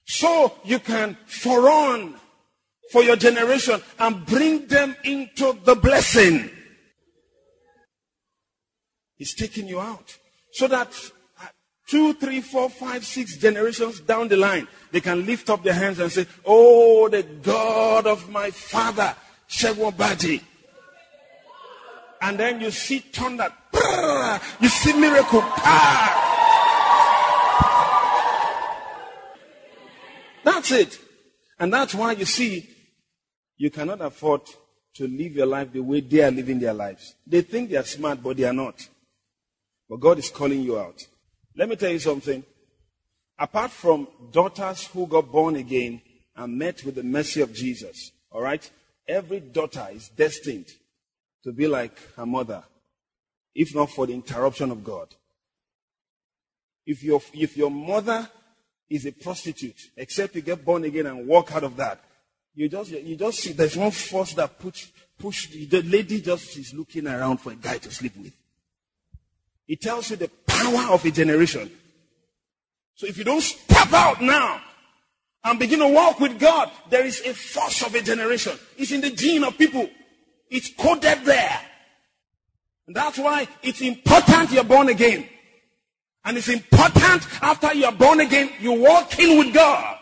so 0.05 0.53
you 0.65 0.79
can 0.79 1.15
forerun 1.27 2.15
for 2.91 3.03
your 3.03 3.15
generation 3.15 3.81
and 3.99 4.25
bring 4.25 4.67
them 4.67 4.95
into 5.03 5.57
the 5.63 5.75
blessing. 5.75 6.49
He's 9.23 9.33
taking 9.33 9.69
you 9.69 9.79
out 9.79 10.17
so 10.51 10.67
that 10.67 10.89
uh, 11.39 11.45
two, 11.87 12.11
three, 12.15 12.41
four, 12.41 12.69
five, 12.69 13.05
six 13.05 13.37
generations 13.37 14.01
down 14.01 14.27
the 14.27 14.35
line, 14.35 14.67
they 14.91 14.99
can 14.99 15.25
lift 15.25 15.49
up 15.49 15.63
their 15.63 15.75
hands 15.75 15.99
and 15.99 16.11
say, 16.11 16.25
Oh, 16.45 17.07
the 17.07 17.23
God 17.23 18.05
of 18.05 18.29
my 18.29 18.51
father, 18.51 19.15
Segun 19.47 20.41
And 22.19 22.37
then 22.37 22.59
you 22.59 22.69
see 22.69 22.99
thunder, 22.99 23.47
you 24.59 24.67
see 24.67 24.91
miracle. 24.91 25.39
That's 30.43 30.69
it. 30.69 30.99
And 31.57 31.71
that's 31.71 31.95
why 31.95 32.11
you 32.11 32.25
see, 32.25 32.69
you 33.55 33.71
cannot 33.71 34.01
afford 34.01 34.41
to 34.95 35.07
live 35.07 35.31
your 35.31 35.45
life 35.45 35.71
the 35.71 35.79
way 35.79 36.01
they 36.01 36.23
are 36.23 36.31
living 36.31 36.59
their 36.59 36.73
lives. 36.73 37.15
They 37.25 37.41
think 37.41 37.69
they 37.69 37.77
are 37.77 37.85
smart, 37.85 38.21
but 38.21 38.35
they 38.35 38.43
are 38.43 38.51
not. 38.51 38.85
But 39.89 39.99
God 39.99 40.19
is 40.19 40.29
calling 40.29 40.61
you 40.61 40.79
out. 40.79 41.01
Let 41.55 41.69
me 41.69 41.75
tell 41.75 41.91
you 41.91 41.99
something. 41.99 42.43
Apart 43.37 43.71
from 43.71 44.07
daughters 44.31 44.87
who 44.87 45.07
got 45.07 45.31
born 45.31 45.55
again 45.55 46.01
and 46.35 46.57
met 46.57 46.83
with 46.83 46.95
the 46.95 47.03
mercy 47.03 47.41
of 47.41 47.53
Jesus, 47.53 48.11
all 48.31 48.41
right, 48.41 48.67
every 49.07 49.39
daughter 49.39 49.87
is 49.91 50.09
destined 50.09 50.67
to 51.43 51.51
be 51.51 51.67
like 51.67 51.97
her 52.15 52.25
mother, 52.25 52.63
if 53.53 53.75
not 53.75 53.89
for 53.91 54.07
the 54.07 54.13
interruption 54.13 54.71
of 54.71 54.83
God. 54.83 55.09
If 56.85 57.03
your, 57.03 57.21
if 57.33 57.57
your 57.57 57.71
mother 57.71 58.29
is 58.89 59.05
a 59.05 59.11
prostitute, 59.11 59.79
except 59.97 60.35
you 60.35 60.41
get 60.41 60.63
born 60.63 60.83
again 60.83 61.05
and 61.05 61.27
walk 61.27 61.53
out 61.53 61.63
of 61.63 61.75
that, 61.77 62.03
you 62.55 62.69
just, 62.69 62.91
you 62.91 63.15
just 63.15 63.39
see 63.39 63.53
there's 63.53 63.75
one 63.75 63.91
force 63.91 64.33
that 64.33 64.59
push, 64.59 64.87
push, 65.17 65.49
the 65.49 65.81
lady 65.81 66.21
just 66.21 66.57
is 66.57 66.73
looking 66.73 67.07
around 67.07 67.37
for 67.37 67.51
a 67.51 67.55
guy 67.55 67.77
to 67.79 67.91
sleep 67.91 68.15
with. 68.17 68.33
It 69.67 69.81
tells 69.81 70.09
you 70.09 70.17
the 70.17 70.29
power 70.45 70.93
of 70.93 71.05
a 71.05 71.11
generation. 71.11 71.71
So 72.95 73.07
if 73.07 73.17
you 73.17 73.23
don't 73.23 73.41
step 73.41 73.91
out 73.93 74.21
now 74.21 74.61
and 75.43 75.59
begin 75.59 75.79
to 75.79 75.87
walk 75.87 76.19
with 76.19 76.39
God, 76.39 76.71
there 76.89 77.05
is 77.05 77.21
a 77.21 77.33
force 77.33 77.83
of 77.83 77.95
a 77.95 78.01
generation. 78.01 78.57
It's 78.77 78.91
in 78.91 79.01
the 79.01 79.11
gene 79.11 79.43
of 79.43 79.57
people. 79.57 79.89
It's 80.49 80.71
coded 80.75 81.25
there. 81.25 81.59
And 82.87 82.95
that's 82.95 83.17
why 83.17 83.47
it's 83.61 83.81
important 83.81 84.51
you're 84.51 84.63
born 84.63 84.89
again. 84.89 85.27
And 86.25 86.37
it's 86.37 86.49
important 86.49 87.27
after 87.41 87.73
you're 87.73 87.91
born 87.91 88.19
again, 88.19 88.51
you 88.59 88.73
walk 88.73 89.17
in 89.19 89.37
with 89.37 89.53
God. 89.53 89.97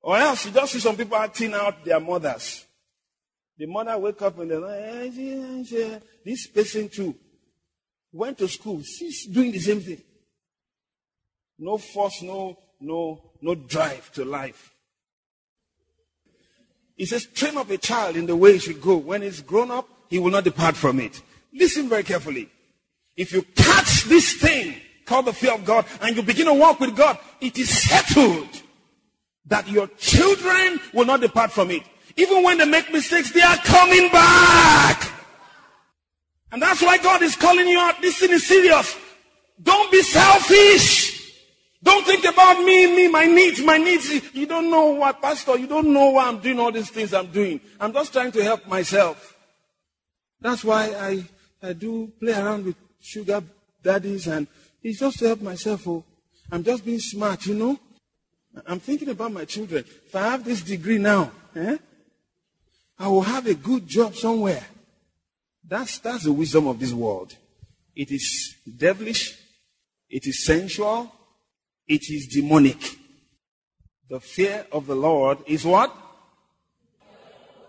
Or 0.00 0.16
else 0.16 0.46
you 0.46 0.52
just 0.52 0.72
see 0.72 0.78
some 0.78 0.96
people 0.96 1.16
acting 1.16 1.54
out 1.54 1.84
their 1.84 2.00
mothers. 2.00 2.64
The 3.58 3.66
mother 3.66 3.98
wake 3.98 4.22
up 4.22 4.38
and 4.38 4.50
they're 4.50 4.60
like, 4.60 5.12
eh, 5.18 5.98
this 6.24 6.46
person 6.46 6.88
too 6.88 7.14
went 8.12 8.38
to 8.38 8.48
school. 8.48 8.82
She's 8.82 9.26
doing 9.26 9.52
the 9.52 9.58
same 9.58 9.80
thing. 9.80 10.02
No 11.58 11.78
force, 11.78 12.22
no, 12.22 12.56
no, 12.80 13.20
no 13.40 13.54
drive 13.54 14.12
to 14.12 14.24
life. 14.24 14.72
He 16.96 17.06
says, 17.06 17.26
train 17.26 17.56
up 17.56 17.70
a 17.70 17.78
child 17.78 18.16
in 18.16 18.26
the 18.26 18.36
way 18.36 18.54
he 18.54 18.58
should 18.58 18.80
go. 18.80 18.96
When 18.96 19.22
he's 19.22 19.40
grown 19.40 19.70
up, 19.70 19.88
he 20.08 20.18
will 20.18 20.30
not 20.30 20.44
depart 20.44 20.76
from 20.76 20.98
it. 21.00 21.20
Listen 21.52 21.88
very 21.88 22.02
carefully. 22.02 22.48
If 23.16 23.32
you 23.32 23.42
catch 23.54 24.04
this 24.04 24.34
thing 24.34 24.80
called 25.04 25.26
the 25.26 25.32
fear 25.32 25.54
of 25.54 25.64
God 25.64 25.86
and 26.02 26.16
you 26.16 26.22
begin 26.22 26.46
to 26.46 26.54
walk 26.54 26.80
with 26.80 26.96
God, 26.96 27.18
it 27.40 27.58
is 27.58 27.70
settled 27.70 28.48
that 29.46 29.68
your 29.68 29.86
children 29.98 30.80
will 30.92 31.06
not 31.06 31.20
depart 31.20 31.52
from 31.52 31.70
it. 31.70 31.82
Even 32.16 32.42
when 32.42 32.58
they 32.58 32.64
make 32.64 32.92
mistakes, 32.92 33.32
they 33.32 33.40
are 33.40 33.56
coming 33.58 34.10
back. 34.10 35.07
And 36.50 36.62
that's 36.62 36.82
why 36.82 36.98
God 36.98 37.22
is 37.22 37.36
calling 37.36 37.68
you 37.68 37.78
out. 37.78 38.00
This 38.00 38.18
thing 38.18 38.30
is 38.30 38.46
serious. 38.46 38.96
Don't 39.62 39.90
be 39.90 40.02
selfish. 40.02 41.18
Don't 41.82 42.04
think 42.04 42.24
about 42.24 42.64
me, 42.64 42.86
me, 42.94 43.08
my 43.08 43.26
needs, 43.26 43.60
my 43.60 43.76
needs. 43.76 44.34
You 44.34 44.46
don't 44.46 44.70
know 44.70 44.86
what, 44.86 45.22
Pastor, 45.22 45.56
you 45.56 45.66
don't 45.66 45.92
know 45.92 46.10
why 46.10 46.26
I'm 46.26 46.40
doing 46.40 46.58
all 46.58 46.72
these 46.72 46.90
things 46.90 47.14
I'm 47.14 47.28
doing. 47.28 47.60
I'm 47.78 47.92
just 47.92 48.12
trying 48.12 48.32
to 48.32 48.42
help 48.42 48.66
myself. 48.66 49.36
That's 50.40 50.64
why 50.64 50.86
I, 50.86 51.24
I 51.68 51.72
do 51.72 52.12
play 52.18 52.32
around 52.32 52.64
with 52.66 52.76
sugar 53.00 53.42
daddies 53.82 54.26
and 54.26 54.46
it's 54.82 55.00
just 55.00 55.18
to 55.20 55.26
help 55.26 55.40
myself. 55.40 55.86
Oh, 55.86 56.04
I'm 56.50 56.64
just 56.64 56.84
being 56.84 56.98
smart, 56.98 57.46
you 57.46 57.54
know. 57.54 57.78
I'm 58.66 58.80
thinking 58.80 59.10
about 59.10 59.32
my 59.32 59.44
children. 59.44 59.84
If 60.06 60.16
I 60.16 60.30
have 60.30 60.44
this 60.44 60.62
degree 60.62 60.98
now, 60.98 61.30
eh, 61.54 61.76
I 62.98 63.08
will 63.08 63.22
have 63.22 63.46
a 63.46 63.54
good 63.54 63.86
job 63.86 64.14
somewhere. 64.16 64.64
That's, 65.68 65.98
that's 65.98 66.24
the 66.24 66.32
wisdom 66.32 66.66
of 66.66 66.80
this 66.80 66.92
world. 66.92 67.34
It 67.94 68.10
is 68.10 68.56
devilish. 68.76 69.38
It 70.08 70.26
is 70.26 70.44
sensual. 70.44 71.12
It 71.86 72.08
is 72.10 72.26
demonic. 72.26 72.78
The 74.08 74.20
fear 74.20 74.66
of 74.72 74.86
the 74.86 74.96
Lord 74.96 75.38
is 75.46 75.64
what? 75.64 75.94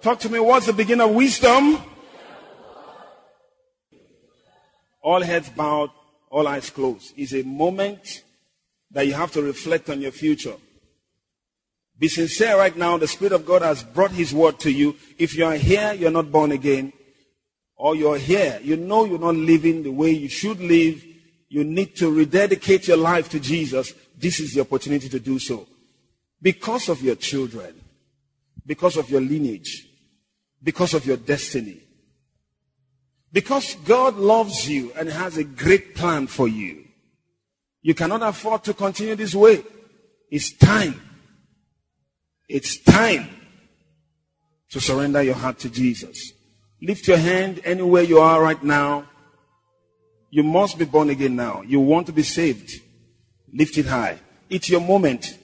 Talk 0.02 0.20
to 0.22 0.30
me. 0.30 0.40
What's 0.40 0.68
the 0.68 0.74
beginning 0.74 1.10
of 1.10 1.16
wisdom? 1.16 1.78
All 5.02 5.22
heads 5.22 5.50
bowed, 5.50 5.90
all 6.30 6.48
eyes 6.48 6.70
closed. 6.70 7.14
Is 7.18 7.34
a 7.34 7.44
moment 7.44 8.24
that 8.92 9.08
you 9.08 9.14
have 9.14 9.32
to 9.34 9.42
reflect 9.42 9.90
on 9.90 10.00
your 10.00 10.12
future. 10.12 10.56
Be 11.98 12.08
sincere 12.08 12.58
right 12.58 12.76
now. 12.76 12.98
The 12.98 13.08
Spirit 13.08 13.34
of 13.34 13.46
God 13.46 13.62
has 13.62 13.84
brought 13.84 14.12
His 14.12 14.34
word 14.34 14.60
to 14.62 14.72
you. 14.72 14.96
If 15.18 15.36
you 15.36 15.44
are 15.46 15.56
here, 15.56 15.94
you're 15.94 16.12
not 16.12 16.32
born 16.32 16.54
again, 16.54 16.94
or 17.80 17.96
you're 17.96 18.18
here, 18.18 18.60
you 18.62 18.76
know 18.76 19.06
you're 19.06 19.18
not 19.18 19.36
living 19.36 19.84
the 19.84 19.92
way 19.92 20.12
you 20.12 20.28
should 20.28 20.60
live, 20.60 21.02
you 21.48 21.64
need 21.64 21.96
to 21.96 22.12
rededicate 22.12 22.90
your 22.90 22.98
life 22.98 23.30
to 23.30 23.40
Jesus. 23.40 23.94
This 24.18 24.42
is 24.42 24.54
the 24.54 24.62
opportunity 24.62 25.08
to 25.08 25.20
do 25.20 25.40
so. 25.40 25.66
Because 26.42 26.90
of 26.90 27.02
your 27.02 27.16
children, 27.16 27.74
because 28.66 28.98
of 28.98 29.10
your 29.10 29.22
lineage, 29.22 29.88
because 30.62 30.94
of 30.94 31.06
your 31.06 31.16
destiny. 31.16 31.80
Because 33.32 33.76
God 33.86 34.18
loves 34.18 34.70
you 34.70 34.92
and 34.98 35.08
has 35.08 35.38
a 35.38 35.46
great 35.46 35.96
plan 35.96 36.28
for 36.28 36.50
you. 36.50 36.84
You 37.82 37.96
cannot 37.96 38.24
afford 38.24 38.66
to 38.66 38.74
continue 38.74 39.16
this 39.16 39.34
way. 39.34 39.64
It's 40.30 40.52
time. 40.52 41.00
It's 42.50 42.84
time 42.84 43.30
to 44.70 44.82
surrender 44.82 45.24
your 45.24 45.36
heart 45.36 45.60
to 45.60 45.70
Jesus. 45.70 46.34
Lift 46.82 47.08
your 47.08 47.18
hand 47.18 47.62
anywhere 47.66 48.04
you 48.04 48.20
are 48.20 48.42
right 48.42 48.62
now. 48.64 49.06
You 50.30 50.44
must 50.44 50.78
be 50.78 50.86
born 50.86 51.10
again 51.10 51.36
now. 51.36 51.62
You 51.62 51.80
want 51.80 52.08
to 52.08 52.14
be 52.14 52.24
saved. 52.24 52.72
Lift 53.54 53.78
it 53.78 53.88
high. 53.88 54.20
It's 54.50 54.70
your 54.70 54.82
moment. 54.82 55.38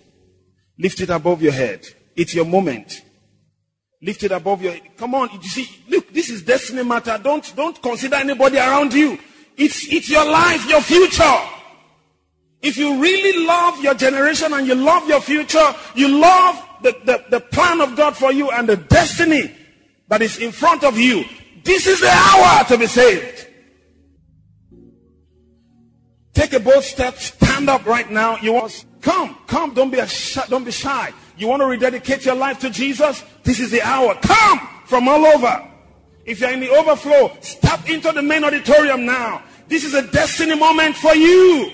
Lift 0.77 1.01
it 1.01 1.09
above 1.09 1.41
your 1.41 1.51
head. 1.51 1.85
It's 2.15 2.33
your 2.33 2.45
moment. 2.45 3.01
Lift 4.01 4.23
it 4.23 4.31
above 4.31 4.61
your 4.61 4.73
head. 4.73 4.83
Come 4.97 5.15
on, 5.15 5.29
you 5.33 5.49
see, 5.49 5.67
look, 5.89 6.13
this 6.13 6.29
is 6.29 6.43
destiny 6.43 6.83
matter. 6.83 7.19
Don't 7.21 7.53
don't 7.55 7.81
consider 7.81 8.15
anybody 8.17 8.57
around 8.57 8.93
you. 8.93 9.17
It's 9.57 9.91
it's 9.91 10.09
your 10.09 10.25
life, 10.25 10.69
your 10.69 10.81
future. 10.81 11.37
If 12.61 12.77
you 12.77 13.01
really 13.01 13.45
love 13.45 13.81
your 13.83 13.93
generation 13.93 14.53
and 14.53 14.67
you 14.67 14.75
love 14.75 15.07
your 15.07 15.21
future, 15.21 15.73
you 15.93 16.07
love 16.07 16.63
the, 16.81 16.95
the, 17.05 17.23
the 17.29 17.39
plan 17.39 17.79
of 17.81 17.95
God 17.95 18.17
for 18.17 18.31
you 18.31 18.49
and 18.51 18.67
the 18.67 18.77
destiny 18.77 19.51
that 20.07 20.21
is 20.21 20.37
in 20.37 20.51
front 20.51 20.83
of 20.83 20.97
you, 20.97 21.25
this 21.63 21.87
is 21.87 22.01
the 22.01 22.09
hour 22.09 22.63
to 22.65 22.77
be 22.77 22.87
saved. 22.87 23.47
Take 26.33 26.53
a 26.53 26.59
bold 26.59 26.83
step, 26.83 27.17
stand 27.17 27.69
up 27.69 27.85
right 27.85 28.09
now. 28.11 28.37
You 28.37 28.53
want 28.53 28.85
come, 29.01 29.37
come, 29.47 29.73
don't 29.73 29.89
be 29.89 30.01
don't 30.49 30.65
be 30.65 30.71
shy. 30.71 31.11
You 31.37 31.47
want 31.47 31.61
to 31.61 31.65
rededicate 31.65 32.25
your 32.25 32.35
life 32.35 32.59
to 32.59 32.69
Jesus? 32.69 33.23
This 33.43 33.59
is 33.59 33.71
the 33.71 33.81
hour. 33.81 34.15
Come 34.15 34.59
from 34.85 35.07
all 35.07 35.25
over. 35.25 35.71
If 36.25 36.39
you're 36.39 36.51
in 36.51 36.59
the 36.59 36.69
overflow, 36.69 37.37
step 37.41 37.89
into 37.89 38.11
the 38.11 38.21
main 38.21 38.43
auditorium 38.43 39.05
now. 39.05 39.43
This 39.67 39.83
is 39.83 39.93
a 39.93 40.01
destiny 40.11 40.55
moment 40.55 40.95
for 40.95 41.15
you. 41.15 41.71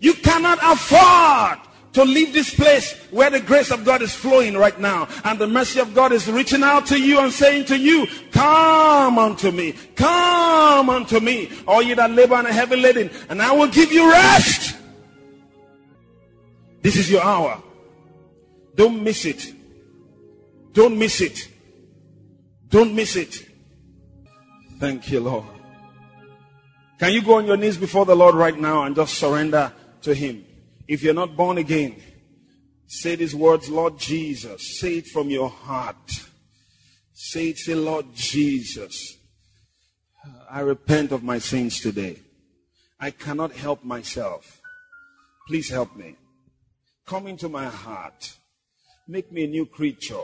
You 0.00 0.14
cannot 0.14 0.58
afford 0.62 1.58
to 1.92 2.04
leave 2.04 2.32
this 2.32 2.54
place 2.54 2.94
where 3.10 3.30
the 3.30 3.40
grace 3.40 3.70
of 3.70 3.84
God 3.84 4.02
is 4.02 4.14
flowing 4.14 4.56
right 4.56 4.78
now. 4.78 5.08
And 5.24 5.38
the 5.38 5.46
mercy 5.46 5.80
of 5.80 5.94
God 5.94 6.12
is 6.12 6.30
reaching 6.30 6.62
out 6.62 6.86
to 6.86 7.00
you 7.00 7.20
and 7.20 7.32
saying 7.32 7.66
to 7.66 7.78
you, 7.78 8.06
come 8.30 9.18
unto 9.18 9.50
me, 9.50 9.72
come 9.94 10.90
unto 10.90 11.20
me, 11.20 11.50
all 11.66 11.82
you 11.82 11.94
that 11.94 12.10
labor 12.10 12.34
and 12.34 12.46
are 12.46 12.52
heavy 12.52 12.76
laden, 12.76 13.10
and 13.28 13.40
I 13.40 13.52
will 13.52 13.68
give 13.68 13.92
you 13.92 14.10
rest. 14.10 14.76
This 16.82 16.96
is 16.96 17.10
your 17.10 17.22
hour. 17.22 17.62
Don't 18.74 19.02
miss 19.02 19.24
it. 19.24 19.54
Don't 20.72 20.96
miss 20.98 21.20
it. 21.20 21.48
Don't 22.68 22.94
miss 22.94 23.16
it. 23.16 23.46
Thank 24.78 25.10
you, 25.10 25.20
Lord. 25.20 25.46
Can 26.98 27.12
you 27.12 27.22
go 27.22 27.34
on 27.34 27.46
your 27.46 27.56
knees 27.56 27.76
before 27.76 28.04
the 28.04 28.14
Lord 28.14 28.34
right 28.34 28.56
now 28.58 28.84
and 28.84 28.94
just 28.94 29.14
surrender 29.14 29.72
to 30.02 30.14
Him? 30.14 30.44
If 30.88 31.02
you're 31.02 31.12
not 31.12 31.36
born 31.36 31.58
again, 31.58 31.96
say 32.86 33.14
these 33.14 33.34
words, 33.34 33.68
Lord 33.68 33.98
Jesus. 33.98 34.80
Say 34.80 34.94
it 34.94 35.06
from 35.06 35.28
your 35.28 35.50
heart. 35.50 36.24
Say 37.12 37.50
it, 37.50 37.58
say, 37.58 37.74
Lord 37.74 38.06
Jesus. 38.14 39.18
I 40.50 40.60
repent 40.60 41.12
of 41.12 41.22
my 41.22 41.38
sins 41.38 41.80
today. 41.80 42.20
I 42.98 43.10
cannot 43.10 43.52
help 43.52 43.84
myself. 43.84 44.62
Please 45.46 45.68
help 45.68 45.94
me. 45.94 46.16
Come 47.04 47.26
into 47.26 47.48
my 47.48 47.66
heart. 47.66 48.34
Make 49.06 49.30
me 49.30 49.44
a 49.44 49.48
new 49.48 49.66
creature. 49.66 50.22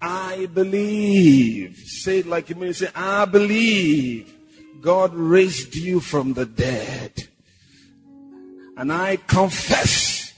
I 0.00 0.46
believe. 0.46 1.76
Say 1.76 2.18
it 2.18 2.26
like 2.26 2.48
you 2.48 2.56
mean. 2.56 2.72
Say, 2.72 2.88
I 2.94 3.26
believe 3.26 4.34
God 4.80 5.14
raised 5.14 5.76
you 5.76 6.00
from 6.00 6.34
the 6.34 6.46
dead. 6.46 7.27
And 8.78 8.92
I 8.92 9.16
confess 9.16 10.32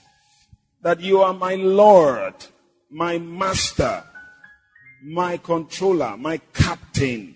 that 0.81 0.99
you 0.99 1.21
are 1.21 1.35
my 1.35 1.57
Lord, 1.57 2.33
my 2.91 3.19
master, 3.19 4.03
my 5.05 5.37
controller, 5.37 6.17
my 6.17 6.39
captain. 6.55 7.35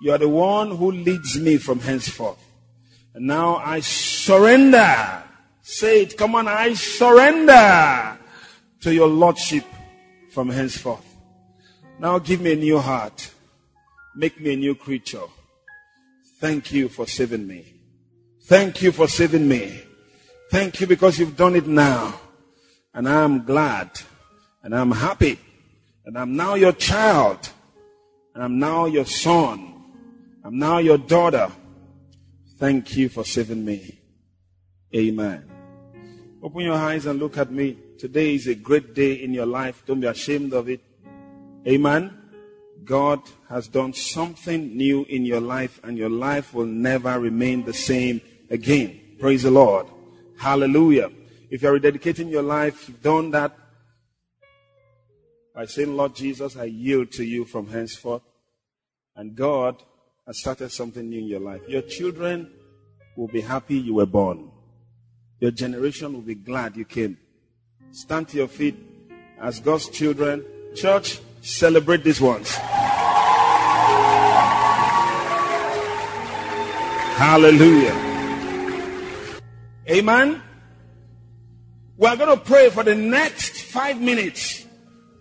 You 0.00 0.12
are 0.12 0.18
the 0.18 0.30
one 0.30 0.74
who 0.74 0.90
leads 0.90 1.38
me 1.38 1.58
from 1.58 1.80
henceforth. 1.80 2.42
And 3.12 3.26
now 3.26 3.56
I 3.56 3.80
surrender. 3.80 5.22
Say 5.60 6.04
it. 6.04 6.16
Come 6.16 6.34
on. 6.34 6.48
I 6.48 6.72
surrender 6.72 8.18
to 8.80 8.94
your 8.94 9.08
lordship 9.08 9.66
from 10.30 10.48
henceforth. 10.48 11.04
Now 11.98 12.18
give 12.18 12.40
me 12.40 12.54
a 12.54 12.56
new 12.56 12.78
heart. 12.78 13.32
Make 14.16 14.40
me 14.40 14.54
a 14.54 14.56
new 14.56 14.74
creature. 14.74 15.26
Thank 16.40 16.72
you 16.72 16.88
for 16.88 17.06
saving 17.06 17.46
me. 17.46 17.66
Thank 18.44 18.80
you 18.80 18.92
for 18.92 19.08
saving 19.08 19.46
me. 19.46 19.82
Thank 20.50 20.80
you 20.80 20.86
because 20.86 21.18
you've 21.18 21.36
done 21.36 21.56
it 21.56 21.66
now. 21.66 22.18
And 22.94 23.08
I'm 23.08 23.44
glad. 23.44 23.90
And 24.62 24.74
I'm 24.74 24.90
happy. 24.90 25.38
And 26.04 26.18
I'm 26.18 26.36
now 26.36 26.54
your 26.54 26.72
child. 26.72 27.50
And 28.34 28.42
I'm 28.42 28.58
now 28.58 28.86
your 28.86 29.04
son. 29.04 29.74
I'm 30.44 30.58
now 30.58 30.78
your 30.78 30.98
daughter. 30.98 31.50
Thank 32.58 32.96
you 32.96 33.08
for 33.08 33.24
saving 33.24 33.64
me. 33.64 34.00
Amen. 34.94 35.44
Open 36.42 36.62
your 36.62 36.74
eyes 36.74 37.06
and 37.06 37.18
look 37.18 37.36
at 37.36 37.52
me. 37.52 37.76
Today 37.98 38.34
is 38.34 38.46
a 38.46 38.54
great 38.54 38.94
day 38.94 39.14
in 39.14 39.34
your 39.34 39.46
life. 39.46 39.82
Don't 39.86 40.00
be 40.00 40.06
ashamed 40.06 40.54
of 40.54 40.68
it. 40.68 40.80
Amen. 41.66 42.16
God 42.84 43.20
has 43.48 43.68
done 43.68 43.92
something 43.92 44.76
new 44.76 45.04
in 45.04 45.24
your 45.26 45.40
life, 45.40 45.80
and 45.82 45.98
your 45.98 46.08
life 46.08 46.54
will 46.54 46.66
never 46.66 47.18
remain 47.18 47.64
the 47.64 47.74
same 47.74 48.20
again. 48.50 49.00
Praise 49.18 49.42
the 49.42 49.50
Lord. 49.50 49.88
Hallelujah. 50.38 51.10
If 51.50 51.62
you're 51.62 51.78
dedicating 51.78 52.28
your 52.28 52.42
life, 52.42 52.88
you've 52.88 53.02
done 53.02 53.32
that 53.32 53.56
by 55.54 55.66
saying, 55.66 55.96
Lord 55.96 56.14
Jesus, 56.14 56.56
I 56.56 56.64
yield 56.64 57.10
to 57.12 57.24
you 57.24 57.44
from 57.44 57.66
henceforth. 57.66 58.22
And 59.16 59.34
God 59.34 59.82
has 60.26 60.38
started 60.38 60.70
something 60.70 61.08
new 61.08 61.18
in 61.18 61.26
your 61.26 61.40
life. 61.40 61.62
Your 61.66 61.82
children 61.82 62.52
will 63.16 63.26
be 63.26 63.40
happy 63.40 63.76
you 63.76 63.94
were 63.94 64.06
born. 64.06 64.52
Your 65.40 65.50
generation 65.50 66.12
will 66.12 66.20
be 66.20 66.36
glad 66.36 66.76
you 66.76 66.84
came. 66.84 67.18
Stand 67.90 68.28
to 68.28 68.36
your 68.36 68.48
feet 68.48 68.76
as 69.40 69.58
God's 69.58 69.88
children. 69.88 70.44
Church, 70.76 71.18
celebrate 71.40 72.04
these 72.04 72.20
ones. 72.20 72.54
Hallelujah. 77.16 78.07
Amen. 79.90 80.42
We 81.96 82.06
are 82.06 82.16
going 82.16 82.36
to 82.36 82.44
pray 82.44 82.68
for 82.68 82.82
the 82.82 82.94
next 82.94 83.62
five 83.62 83.98
minutes. 83.98 84.66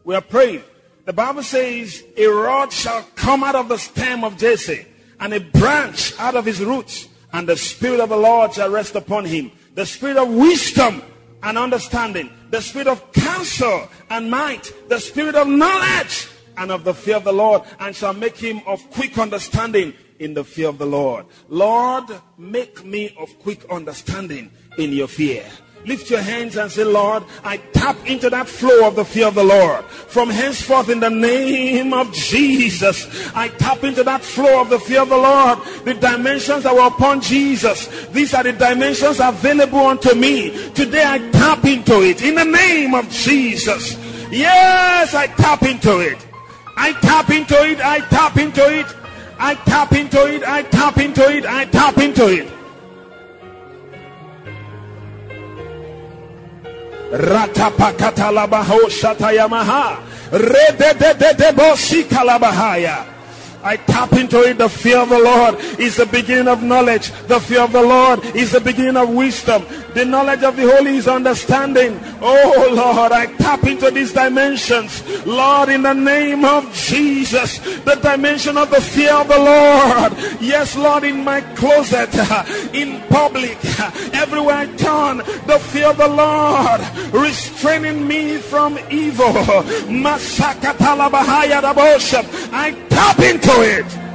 We 0.03 0.13
are 0.13 0.21
praying. 0.21 0.61
The 1.05 1.13
Bible 1.13 1.43
says, 1.43 2.03
a 2.17 2.27
rod 2.27 2.73
shall 2.73 3.01
come 3.15 3.45
out 3.45 3.55
of 3.55 3.69
the 3.69 3.77
stem 3.77 4.25
of 4.25 4.37
Jesse, 4.37 4.85
and 5.21 5.33
a 5.33 5.39
branch 5.39 6.13
out 6.19 6.35
of 6.35 6.45
his 6.45 6.59
roots, 6.59 7.07
and 7.31 7.47
the 7.47 7.55
Spirit 7.55 8.01
of 8.01 8.09
the 8.09 8.17
Lord 8.17 8.53
shall 8.53 8.69
rest 8.69 8.95
upon 8.95 9.23
him. 9.23 9.51
The 9.73 9.85
Spirit 9.85 10.17
of 10.17 10.27
wisdom 10.27 11.01
and 11.41 11.57
understanding, 11.57 12.29
the 12.49 12.61
Spirit 12.61 12.87
of 12.87 13.11
counsel 13.13 13.87
and 14.09 14.29
might, 14.29 14.73
the 14.89 14.99
Spirit 14.99 15.35
of 15.35 15.47
knowledge 15.47 16.27
and 16.57 16.71
of 16.71 16.83
the 16.83 16.93
fear 16.93 17.15
of 17.15 17.23
the 17.23 17.31
Lord, 17.31 17.61
and 17.79 17.95
shall 17.95 18.13
make 18.13 18.35
him 18.35 18.61
of 18.67 18.81
quick 18.91 19.17
understanding 19.17 19.93
in 20.19 20.33
the 20.33 20.43
fear 20.43 20.69
of 20.69 20.77
the 20.77 20.85
Lord. 20.85 21.25
Lord, 21.49 22.05
make 22.37 22.83
me 22.85 23.15
of 23.17 23.37
quick 23.39 23.65
understanding 23.69 24.51
in 24.77 24.91
your 24.91 25.07
fear. 25.07 25.43
Lift 25.85 26.09
your 26.09 26.21
hands 26.21 26.57
and 26.57 26.69
say, 26.69 26.83
Lord, 26.83 27.23
I 27.45 27.57
tap 27.57 27.95
into 28.05 28.29
that 28.29 28.49
flow 28.49 28.87
of 28.87 28.95
the 28.95 29.05
fear 29.05 29.27
of 29.27 29.35
the 29.35 29.43
Lord. 29.43 29.85
From 29.85 30.29
henceforth, 30.29 30.89
in 30.89 30.99
the 30.99 31.09
name 31.09 31.93
of 31.93 32.11
Jesus, 32.11 33.07
I 33.33 33.47
tap 33.47 33.85
into 33.85 34.03
that 34.03 34.21
flow 34.21 34.59
of 34.59 34.69
the 34.69 34.79
fear 34.79 35.03
of 35.03 35.09
the 35.09 35.17
Lord. 35.17 35.59
The 35.85 35.93
dimensions 35.93 36.63
that 36.63 36.73
were 36.73 36.87
upon 36.87 37.21
Jesus, 37.21 37.87
these 38.07 38.33
are 38.33 38.43
the 38.43 38.51
dimensions 38.51 39.21
available 39.21 39.79
unto 39.79 40.13
me. 40.13 40.71
Today, 40.73 41.05
I 41.05 41.19
tap 41.31 41.63
into 41.63 42.01
it 42.01 42.21
in 42.21 42.35
the 42.35 42.43
name 42.43 42.93
of 42.93 43.09
Jesus. 43.09 43.97
Yes, 44.29 45.13
I 45.13 45.27
tap 45.27 45.63
into 45.63 45.99
it. 45.99 46.17
I 46.75 46.91
tap 46.93 47.29
into 47.29 47.55
it. 47.63 47.79
I 47.79 47.99
tap 48.01 48.35
into 48.35 48.79
it. 48.79 48.87
I 49.39 49.53
tap 49.55 49.93
into 49.93 50.25
it. 50.25 50.43
I 50.43 50.63
tap 50.63 50.97
into 50.97 51.29
it. 51.29 51.45
I 51.45 51.65
tap 51.65 51.97
into 51.97 52.27
it. 52.27 52.47
Ratapakatalabaho 57.11 58.89
Shatayamaha. 58.89 60.03
I 63.63 63.77
tap 63.77 64.13
into 64.13 64.41
it. 64.41 64.57
The 64.57 64.69
fear 64.69 64.97
of 64.99 65.09
the 65.09 65.19
Lord 65.19 65.55
is 65.79 65.95
the 65.97 66.05
beginning 66.05 66.47
of 66.47 66.63
knowledge. 66.63 67.11
The 67.27 67.39
fear 67.39 67.61
of 67.61 67.71
the 67.71 67.81
Lord 67.81 68.25
is 68.35 68.51
the 68.51 68.59
beginning 68.59 68.97
of 68.97 69.09
wisdom. 69.09 69.65
The 69.97 70.05
knowledge 70.05 70.43
of 70.43 70.55
the 70.55 70.71
Holy 70.71 70.97
is 70.97 71.07
understanding. 71.07 71.99
Oh 72.21 72.69
Lord, 72.71 73.11
I 73.11 73.25
tap 73.37 73.63
into 73.63 73.89
these 73.89 74.13
dimensions. 74.13 75.01
Lord, 75.25 75.69
in 75.69 75.81
the 75.81 75.95
name 75.95 76.45
of 76.45 76.71
Jesus, 76.71 77.57
the 77.83 77.95
dimension 77.95 78.59
of 78.59 78.69
the 78.69 78.79
fear 78.79 79.15
of 79.15 79.27
the 79.27 79.39
Lord. 79.39 80.13
Yes, 80.39 80.75
Lord, 80.77 81.03
in 81.03 81.23
my 81.23 81.41
closet, 81.55 82.13
in 82.75 83.01
public, 83.09 83.57
everywhere 84.13 84.57
I 84.57 84.65
turn, 84.75 85.17
the 85.17 85.57
fear 85.57 85.89
of 85.89 85.97
the 85.97 86.07
Lord 86.07 86.79
restraining 87.11 88.07
me 88.07 88.37
from 88.37 88.77
evil. 88.91 89.25
I 92.53 92.71
tap 92.89 93.19
into 93.19 93.61
it. 93.63 94.06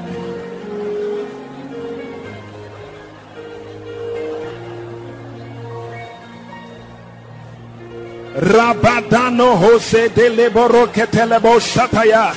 Rabadano 8.35 9.59
Jose 9.59 10.09
de 10.09 10.30
Leboro 10.30 10.87
Ketelebo 10.87 11.61
Shataya. 11.61 12.35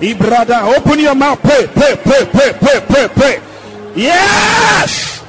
Ibrada, 0.00 0.76
open 0.76 0.98
your 0.98 1.14
mouth. 1.14 1.40
Pray, 1.42 1.66
pray, 1.72 1.96
pray, 2.02 2.26
pray, 2.30 2.52
pray, 2.58 2.80
pray, 2.86 3.08
pray. 3.08 3.42
Yes! 3.94 5.22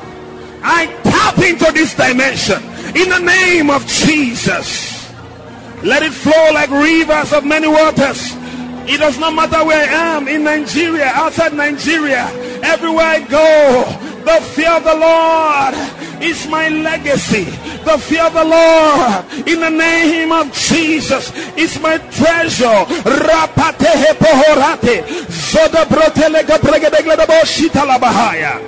I 0.62 0.88
tap 1.04 1.38
into 1.40 1.72
this 1.72 1.96
dimension 1.96 2.62
in 2.96 3.10
the 3.10 3.20
name 3.20 3.70
of 3.70 3.86
Jesus. 3.88 5.10
Let 5.84 6.04
it 6.04 6.12
flow 6.12 6.52
like 6.54 6.70
rivers 6.70 7.32
of 7.34 7.46
many 7.46 7.68
waters. 7.68 8.34
It 8.92 8.98
does 9.00 9.18
not 9.20 9.34
matter 9.34 9.64
where 9.66 9.88
I 9.88 10.18
am 10.18 10.28
in 10.28 10.44
Nigeria, 10.44 11.06
outside 11.14 11.54
Nigeria, 11.54 12.26
everywhere 12.64 13.06
I 13.06 13.20
go. 13.22 14.09
The 14.26 14.42
fear 14.54 14.72
of 14.72 14.84
the 14.84 14.96
Lord 14.96 15.74
is 16.22 16.48
my 16.48 16.70
legacy. 16.70 17.46
The 17.86 17.98
fear 17.98 18.26
of 18.26 18.34
the 18.34 18.44
Lord 18.44 19.48
in 19.48 19.60
the 19.62 19.70
name 19.70 20.32
of 20.32 20.52
Jesus 20.54 21.32
is 21.56 21.80
my 21.80 21.98
treasure. 21.98 22.86
Rapatehe 23.06 24.14
pohorate. 24.20 25.04
Zoda 25.30 25.86
brotelega 25.86 26.60
bregedegla 26.60 27.26
boshita 27.26 27.86
la 27.86 27.98
bahaya. 27.98 28.60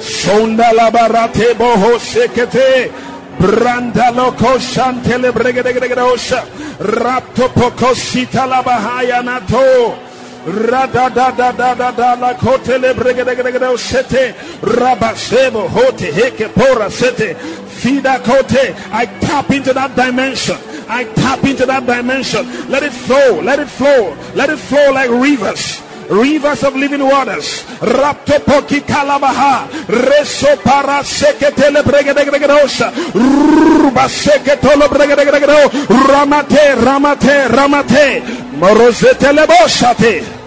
Sonda 0.00 0.72
la 0.72 0.90
barate 0.90 1.54
boho 1.54 1.98
sekete. 1.98 2.90
Branda 3.38 4.10
loko 4.12 4.58
shantele 4.58 5.32
bregedegredosha. 5.32 6.44
Rapto 6.78 7.48
pokosita 7.48 8.46
la 8.48 8.62
bahaya 8.62 9.22
nato. 9.22 10.11
Rada 10.44 11.08
da 11.14 11.30
da 11.30 11.52
da 11.52 11.74
da 11.74 11.90
da 11.92 12.14
la 12.14 12.34
kote 12.34 12.78
le 12.78 12.94
brege 12.94 13.24
de 13.24 13.34
de 13.58 13.78
sete 13.78 14.34
rabasebo 14.62 15.68
hote 15.68 16.10
heke 16.12 16.48
pora 16.48 16.90
sete 16.90 17.34
fida 17.66 18.18
kote. 18.24 18.74
I 18.92 19.06
tap 19.20 19.50
into 19.50 19.72
that 19.72 19.94
dimension. 19.94 20.56
I 20.88 21.04
tap 21.04 21.44
into 21.44 21.66
that 21.66 21.86
dimension. 21.86 22.44
Let 22.68 22.82
it 22.82 22.92
flow. 22.92 23.40
Let 23.40 23.58
it 23.60 23.68
flow. 23.68 24.16
Let 24.34 24.50
it 24.50 24.58
flow 24.58 24.92
like 24.92 25.10
rivers 25.10 25.81
rivers 26.08 26.62
of 26.64 26.74
living 26.76 27.02
waters. 27.04 27.64
Rapto 27.80 28.38
poki 28.44 28.80
kalabaha. 28.80 29.68
Reso 29.88 30.56
para 30.62 31.02
seketele 31.02 31.82
bregedegregedosa. 31.82 32.92
Ruba 33.14 34.08
seketolo 34.08 34.88
bregedegregedo. 34.88 35.70
Ramate, 36.08 36.74
ramate, 36.76 37.48
ramate. 37.48 38.22
Morosetele 38.58 39.46
boshate. 39.46 40.42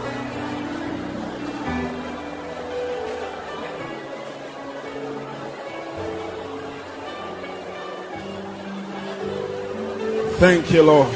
Thank 10.38 10.70
you, 10.72 10.84
Lord. 10.84 11.16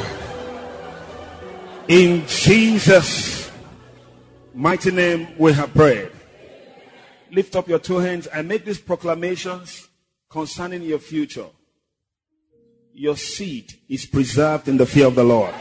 In 1.90 2.26
Jesus' 2.26 3.39
mighty 4.60 4.92
name 4.92 5.26
we 5.38 5.54
have 5.54 5.74
prayed. 5.74 6.12
Lift 7.32 7.56
up 7.56 7.70
your 7.70 7.80
two 7.80 7.98
hands 7.98 8.28
and 8.28 8.46
make 8.46 8.66
these 8.66 8.80
proclamations 8.80 9.88
concerning 10.30 10.82
your 10.82 11.00
future. 11.00 11.46
Your 12.94 13.16
seed 13.16 13.74
is 13.88 14.06
preserved 14.06 14.68
in 14.68 14.76
the 14.76 14.86
fear 14.86 15.08
of 15.08 15.16
the 15.16 15.24
Lord. 15.24 15.54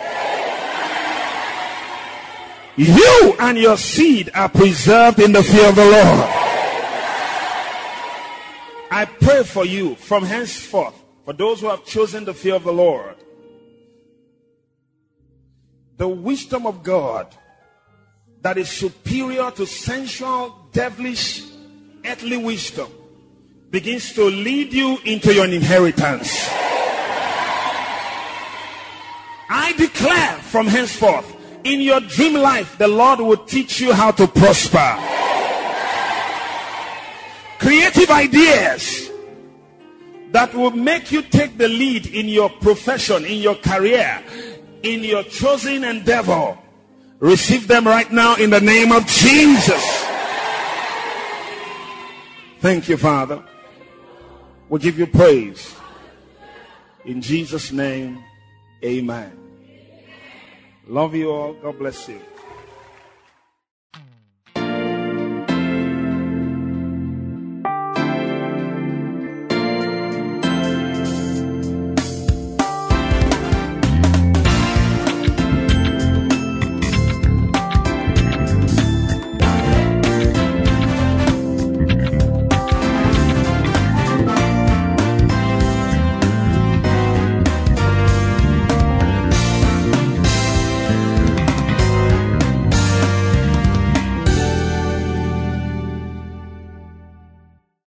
You 2.76 3.36
and 3.38 3.56
your 3.56 3.76
seed 3.76 4.30
are 4.34 4.48
preserved 4.48 5.20
in 5.20 5.30
the 5.30 5.44
fear 5.44 5.68
of 5.68 5.76
the 5.76 5.84
Lord. 5.84 6.28
I 8.90 9.04
pray 9.20 9.44
for 9.44 9.64
you 9.64 9.94
from 9.94 10.24
henceforth, 10.24 11.00
for 11.24 11.34
those 11.34 11.60
who 11.60 11.68
have 11.68 11.84
chosen 11.84 12.24
the 12.24 12.34
fear 12.34 12.56
of 12.56 12.64
the 12.64 12.72
Lord. 12.72 13.14
The 15.98 16.08
wisdom 16.08 16.66
of 16.66 16.82
God 16.82 17.32
that 18.48 18.56
is 18.56 18.70
superior 18.70 19.50
to 19.50 19.66
sensual, 19.66 20.56
devilish, 20.72 21.42
earthly 22.02 22.38
wisdom 22.38 22.90
begins 23.68 24.14
to 24.14 24.24
lead 24.24 24.72
you 24.72 24.96
into 25.04 25.34
your 25.34 25.44
inheritance. 25.44 26.48
I 29.50 29.74
declare 29.76 30.38
from 30.38 30.66
henceforth, 30.66 31.36
in 31.64 31.82
your 31.82 32.00
dream 32.00 32.36
life, 32.36 32.78
the 32.78 32.88
Lord 32.88 33.20
will 33.20 33.36
teach 33.36 33.82
you 33.82 33.92
how 33.92 34.12
to 34.12 34.26
prosper. 34.26 34.96
Creative 37.58 38.10
ideas 38.10 39.10
that 40.30 40.54
will 40.54 40.70
make 40.70 41.12
you 41.12 41.20
take 41.20 41.58
the 41.58 41.68
lead 41.68 42.06
in 42.06 42.28
your 42.28 42.48
profession, 42.48 43.26
in 43.26 43.42
your 43.42 43.56
career, 43.56 44.24
in 44.82 45.04
your 45.04 45.22
chosen 45.24 45.84
endeavor 45.84 46.56
Receive 47.20 47.66
them 47.66 47.86
right 47.86 48.10
now 48.12 48.36
in 48.36 48.50
the 48.50 48.60
name 48.60 48.92
of 48.92 49.06
Jesus. 49.06 50.06
Thank 52.60 52.88
you, 52.88 52.96
Father. 52.96 53.44
We 54.68 54.78
give 54.78 54.98
you 54.98 55.06
praise. 55.06 55.74
In 57.04 57.20
Jesus' 57.20 57.72
name, 57.72 58.22
amen. 58.84 59.36
Love 60.86 61.14
you 61.14 61.30
all. 61.30 61.54
God 61.54 61.78
bless 61.78 62.08
you. 62.08 62.20